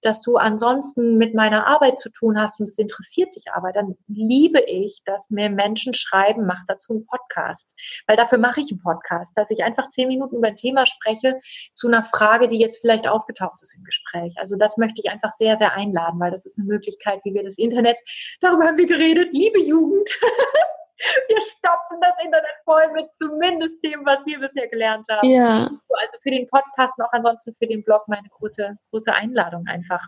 dass 0.00 0.22
du 0.22 0.38
ansonsten 0.38 1.18
mit 1.18 1.34
meiner 1.34 1.66
Arbeit 1.66 2.00
zu 2.00 2.10
tun 2.10 2.40
hast 2.40 2.58
und 2.58 2.68
es 2.68 2.78
interessiert 2.78 3.36
dich 3.36 3.52
aber, 3.52 3.72
dann 3.72 3.98
liebe 4.08 4.60
ich, 4.60 5.02
dass 5.04 5.28
mir 5.28 5.50
Menschen 5.50 5.92
schreiben, 5.92 6.46
mach 6.46 6.64
dazu 6.66 6.94
einen 6.94 7.04
Podcast. 7.04 7.74
Weil 8.06 8.16
dafür 8.30 8.38
mache 8.38 8.60
ich 8.60 8.70
einen 8.70 8.80
Podcast, 8.80 9.36
dass 9.36 9.50
ich 9.50 9.64
einfach 9.64 9.88
zehn 9.88 10.08
Minuten 10.08 10.36
über 10.36 10.48
ein 10.48 10.56
Thema 10.56 10.86
spreche 10.86 11.40
zu 11.72 11.88
einer 11.88 12.02
Frage, 12.02 12.48
die 12.48 12.58
jetzt 12.58 12.80
vielleicht 12.80 13.08
aufgetaucht 13.08 13.60
ist 13.62 13.76
im 13.76 13.84
Gespräch. 13.84 14.34
Also 14.38 14.56
das 14.56 14.76
möchte 14.76 15.00
ich 15.02 15.10
einfach 15.10 15.30
sehr, 15.30 15.56
sehr 15.56 15.74
einladen, 15.74 16.20
weil 16.20 16.30
das 16.30 16.46
ist 16.46 16.58
eine 16.58 16.66
Möglichkeit, 16.66 17.20
wie 17.24 17.34
wir 17.34 17.42
das 17.42 17.58
Internet, 17.58 17.98
darüber 18.40 18.66
haben 18.66 18.76
wir 18.76 18.86
geredet, 18.86 19.30
liebe 19.32 19.60
Jugend. 19.60 20.08
wir 21.28 21.40
stopfen 21.40 21.98
das 22.00 22.22
Internet 22.24 22.54
voll 22.64 22.92
mit 22.92 23.06
zumindest 23.16 23.82
dem, 23.82 24.04
was 24.04 24.24
wir 24.26 24.38
bisher 24.38 24.68
gelernt 24.68 25.06
haben. 25.10 25.28
Ja. 25.28 25.64
Also 25.64 26.18
für 26.22 26.30
den 26.30 26.48
Podcast 26.48 26.98
und 26.98 27.06
auch 27.06 27.12
ansonsten 27.12 27.54
für 27.54 27.66
den 27.66 27.82
Blog 27.82 28.04
meine 28.06 28.28
große, 28.28 28.76
große 28.90 29.12
Einladung 29.12 29.66
einfach. 29.66 30.06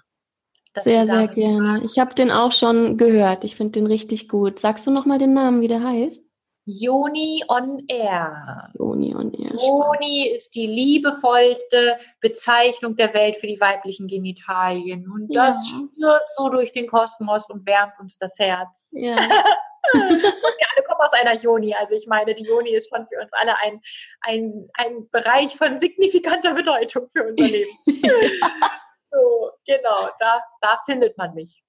Sehr, 0.78 1.06
sehr 1.06 1.28
gerne. 1.28 1.82
Ich 1.84 1.98
habe 1.98 2.14
den 2.14 2.30
auch 2.30 2.52
schon 2.52 2.96
gehört. 2.96 3.44
Ich 3.44 3.56
finde 3.56 3.72
den 3.72 3.86
richtig 3.86 4.28
gut. 4.28 4.58
Sagst 4.58 4.86
du 4.86 4.90
nochmal 4.90 5.18
den 5.18 5.34
Namen, 5.34 5.60
wie 5.60 5.68
der 5.68 5.82
heißt? 5.82 6.24
Joni 6.64 7.42
on 7.48 7.80
Air. 7.88 8.70
Joni 8.78 9.14
on 9.14 9.32
Air. 9.34 9.56
Joni 9.58 10.28
ist 10.28 10.54
die 10.54 10.66
liebevollste 10.66 11.98
Bezeichnung 12.20 12.96
der 12.96 13.12
Welt 13.14 13.36
für 13.36 13.48
die 13.48 13.60
weiblichen 13.60 14.06
Genitalien. 14.06 15.10
Und 15.10 15.34
das 15.34 15.70
ja. 15.70 15.78
spürt 15.78 16.22
so 16.28 16.48
durch 16.50 16.72
den 16.72 16.86
Kosmos 16.86 17.48
und 17.50 17.66
wärmt 17.66 17.98
uns 17.98 18.16
das 18.16 18.38
Herz. 18.38 18.92
Ja. 18.94 19.16
und 19.94 20.22
wir 20.22 20.66
alle 20.74 20.84
kommen 20.86 21.00
aus 21.00 21.12
einer 21.12 21.34
Joni. 21.34 21.74
Also 21.74 21.96
ich 21.96 22.06
meine, 22.06 22.34
die 22.34 22.44
Joni 22.44 22.70
ist 22.70 22.90
schon 22.94 23.06
für 23.08 23.20
uns 23.20 23.32
alle 23.32 23.58
ein, 23.58 23.80
ein, 24.20 24.68
ein 24.74 25.08
Bereich 25.10 25.56
von 25.56 25.76
signifikanter 25.78 26.54
Bedeutung 26.54 27.08
für 27.12 27.24
unser 27.24 27.44
Leben. 27.44 27.70
so, 29.10 29.50
genau, 29.66 30.10
da, 30.20 30.42
da 30.60 30.78
findet 30.86 31.18
man 31.18 31.34
mich. 31.34 31.64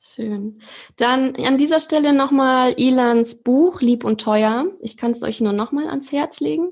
Schön. 0.00 0.60
Dann 0.96 1.34
an 1.36 1.56
dieser 1.56 1.80
Stelle 1.80 2.12
nochmal 2.12 2.74
Ilans 2.76 3.42
Buch 3.42 3.80
Lieb 3.80 4.04
und 4.04 4.20
Teuer. 4.20 4.66
Ich 4.80 4.96
kann 4.96 5.10
es 5.10 5.24
euch 5.24 5.40
nur 5.40 5.52
nochmal 5.52 5.88
ans 5.88 6.12
Herz 6.12 6.38
legen. 6.38 6.70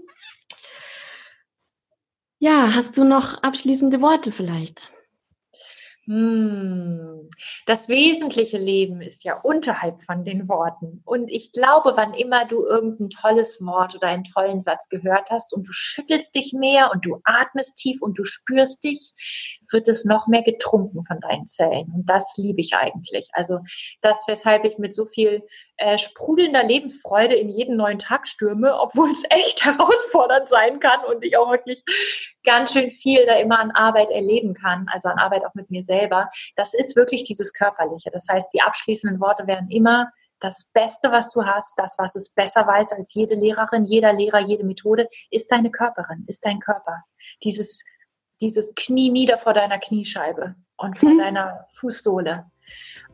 Ja, 2.39 2.75
hast 2.75 2.97
du 2.97 3.05
noch 3.05 3.43
abschließende 3.43 4.01
Worte 4.01 4.31
vielleicht? 4.31 4.93
Hm. 6.05 7.29
Das 7.67 7.89
wesentliche 7.89 8.59
Leben 8.59 9.01
ist 9.01 9.25
ja 9.25 9.41
unterhalb 9.43 10.01
von 10.05 10.25
den 10.25 10.49
Worten. 10.49 11.03
Und 11.05 11.33
ich 11.33 11.51
glaube, 11.51 11.95
wann 11.97 12.15
immer 12.15 12.45
du 12.45 12.65
irgendein 12.65 13.11
tolles 13.11 13.61
Wort 13.61 13.97
oder 13.97 14.07
einen 14.07 14.23
tollen 14.23 14.61
Satz 14.61 14.89
gehört 14.89 15.31
hast 15.31 15.53
und 15.53 15.67
du 15.67 15.73
schüttelst 15.73 16.33
dich 16.37 16.53
mehr 16.53 16.93
und 16.93 17.05
du 17.05 17.21
atmest 17.25 17.77
tief 17.77 18.03
und 18.03 18.19
du 18.19 18.25
spürst 18.25 18.85
dich, 18.85 19.56
wird 19.73 19.89
es 19.89 20.05
noch 20.05 20.27
mehr 20.27 20.43
getrunken 20.43 21.05
von 21.05 21.21
deinen 21.21 21.47
Zellen. 21.47 21.93
Und 21.95 22.07
das 22.07 22.37
liebe 22.37 22.61
ich 22.61 22.75
eigentlich. 22.75 23.29
Also 23.33 23.61
das, 24.01 24.25
weshalb 24.27 24.65
ich 24.65 24.79
mit 24.79 24.95
so 24.95 25.07
viel 25.07 25.43
äh, 25.77 25.99
sprudelnder 25.99 26.65
Lebensfreude 26.65 27.35
in 27.35 27.49
jeden 27.49 27.77
neuen 27.77 27.99
Tag 27.99 28.29
stürme, 28.29 28.75
obwohl 28.81 29.11
es 29.11 29.25
echt 29.31 29.65
herausfordernd 29.65 30.49
sein 30.49 30.81
kann 30.81 31.05
und 31.05 31.25
ich 31.25 31.37
auch 31.37 31.51
wirklich 31.51 31.83
ganz 32.45 32.73
schön 32.73 32.91
viel 32.91 33.27
da 33.27 33.35
immer 33.35 33.59
an 33.59 33.73
Arbeit 33.73 34.11
erleben 34.11 34.55
kann, 34.55 34.87
also 34.93 35.09
an 35.09 35.19
Arbeit 35.19 35.45
auch 35.45 35.55
mit 35.55 35.71
mir 35.71 35.83
selber. 35.83 36.31
Das 36.55 36.75
ist 36.75 36.97
wirklich 36.97 37.25
dieses 37.25 37.53
Körperliche. 37.53 38.11
Das 38.11 38.27
heißt, 38.31 38.53
die 38.55 38.63
abschließenden 38.63 39.21
Worte 39.21 39.47
werden 39.47 39.71
immer 39.71 40.11
das 40.41 40.71
Beste, 40.73 41.11
was 41.11 41.31
du 41.31 41.45
hast, 41.45 41.75
das, 41.79 41.97
was 41.99 42.15
es 42.15 42.33
besser 42.33 42.67
weiß 42.67 42.93
als 42.93 43.15
jede 43.15 43.35
Lehrerin, 43.35 43.85
jeder 43.85 44.13
Lehrer, 44.13 44.41
jede 44.41 44.65
Methode, 44.65 45.09
ist 45.31 45.51
deine 45.51 45.71
Körperin, 45.71 46.25
ist 46.27 46.45
dein 46.45 46.61
Körper. 46.61 47.05
Dieses 47.43 47.85
dieses 48.41 48.75
Knie 48.75 49.11
nieder 49.11 49.39
vor 49.39 49.53
deiner 49.53 49.79
Kniescheibe 49.79 50.55
und 50.77 50.99
vor 50.99 51.11
mhm. 51.11 51.19
deiner 51.19 51.65
Fußsohle 51.69 52.45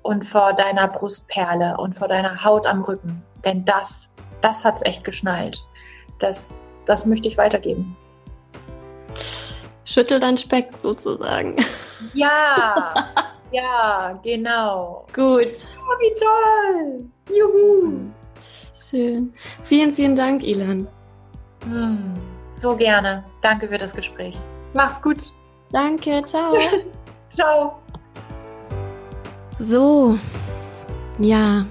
und 0.03 0.25
vor 0.25 0.53
deiner 0.53 0.89
Brustperle 0.89 1.77
und 1.77 1.95
vor 1.95 2.09
deiner 2.09 2.45
Haut 2.45 2.67
am 2.67 2.83
Rücken. 2.83 3.23
Denn 3.45 3.65
das, 3.65 4.15
das 4.41 4.65
hat 4.65 4.77
es 4.77 4.83
echt 4.85 5.05
geschnallt. 5.05 5.63
Das, 6.19 6.53
das 6.87 7.07
möchte 7.07 7.29
ich 7.29 7.39
weitergeben. 7.39 7.97
Schüttel 9.85 10.19
dein 10.19 10.37
Speck 10.37 10.77
sozusagen. 10.77 11.57
Ja, 12.15 12.95
ja, 13.53 14.19
genau. 14.23 15.07
Gut. 15.13 15.67
Oh, 15.79 16.01
wie 16.01 16.15
toll. 16.19 17.05
Juhu. 17.37 18.11
Schön. 18.75 19.33
Vielen, 19.63 19.93
vielen 19.93 20.17
Dank, 20.17 20.43
Ilan. 20.43 20.89
Hm, 21.65 22.15
so 22.55 22.77
gerne. 22.77 23.25
Danke 23.41 23.69
für 23.69 23.79
das 23.79 23.95
Gespräch. 23.95 24.37
Mach's 24.75 25.03
gut. 25.03 25.33
Danke, 25.71 26.23
ciao. 26.27 26.57
ciao. 27.35 27.79
So, 29.59 30.19
ja, 31.19 31.67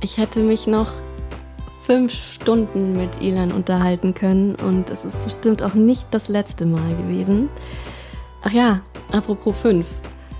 ich 0.00 0.18
hätte 0.18 0.42
mich 0.42 0.66
noch 0.66 0.88
fünf 1.82 2.12
Stunden 2.12 2.96
mit 2.96 3.20
Ilan 3.20 3.52
unterhalten 3.52 4.14
können 4.14 4.54
und 4.54 4.90
es 4.90 5.04
ist 5.04 5.22
bestimmt 5.24 5.62
auch 5.62 5.74
nicht 5.74 6.06
das 6.10 6.28
letzte 6.28 6.66
Mal 6.66 6.96
gewesen. 6.96 7.48
Ach 8.42 8.52
ja, 8.52 8.82
apropos 9.10 9.56
fünf. 9.56 9.86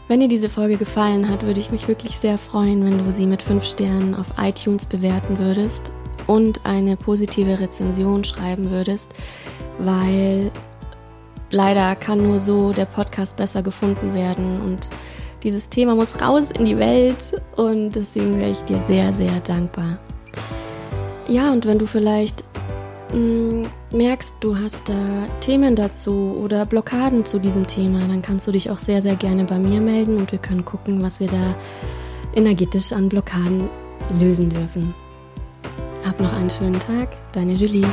Wenn 0.09 0.21
dir 0.21 0.29
diese 0.29 0.49
Folge 0.49 0.77
gefallen 0.77 1.29
hat, 1.29 1.43
würde 1.45 1.61
ich 1.61 1.71
mich 1.71 1.89
wirklich 1.89 2.19
sehr 2.19 2.37
freuen, 2.37 2.85
wenn 2.85 2.99
du 2.99 3.11
sie 3.13 3.27
mit 3.27 3.43
fünf 3.43 3.65
Sternen 3.65 4.15
auf 4.15 4.35
iTunes 4.39 4.87
bewerten 4.87 5.39
würdest 5.39 5.95
und 6.27 6.67
eine 6.67 6.97
positive 6.97 7.59
Rezension 7.59 8.23
schreiben 8.25 8.71
würdest, 8.71 9.15
weil 9.79 10.53
leider 11.53 11.95
kann 11.95 12.23
nur 12.23 12.39
so 12.39 12.73
der 12.73 12.87
Podcast 12.87 13.37
besser 13.37 13.63
gefunden 13.63 14.15
werden 14.15 14.61
und 14.61 14.91
dieses 15.43 15.69
Thema 15.69 15.95
muss 15.95 16.21
raus 16.21 16.51
in 16.51 16.65
die 16.65 16.79
Welt 16.79 17.41
und 17.57 17.93
deswegen 17.93 18.39
wäre 18.39 18.51
ich 18.51 18.63
dir 18.63 18.81
sehr, 18.83 19.13
sehr 19.13 19.41
dankbar. 19.41 19.99
Ja, 21.29 21.53
und 21.53 21.67
wenn 21.67 21.79
du 21.79 21.87
vielleicht 21.87 22.45
mh, 23.13 23.19
mm, 23.19 23.71
merkst, 23.93 24.37
du 24.41 24.57
hast 24.57 24.89
da 24.89 25.29
Themen 25.41 25.77
dazu 25.77 26.39
oder 26.43 26.65
Blockaden 26.65 27.25
zu 27.25 27.39
diesem 27.39 27.67
Thema, 27.67 28.07
dann 28.07 28.23
kannst 28.23 28.47
du 28.47 28.53
dich 28.53 28.71
auch 28.71 28.79
sehr, 28.79 29.03
sehr 29.03 29.17
gerne 29.17 29.45
bei 29.45 29.59
mir 29.59 29.81
melden 29.81 30.17
und 30.17 30.33
wir 30.33 30.39
können 30.39 30.65
gucken, 30.65 31.03
was 31.03 31.21
wir 31.21 31.29
da 31.29 31.55
energetisch 32.35 32.93
an 32.93 33.09
Blockaden 33.09 33.69
lösen 34.21 34.51
dürfen. 34.51 34.95
Hab 36.07 36.21
noch 36.21 36.33
einen 36.33 36.51
schönen 36.51 36.81
Tag, 36.81 37.09
deine 37.33 37.53
Julie. 37.53 37.87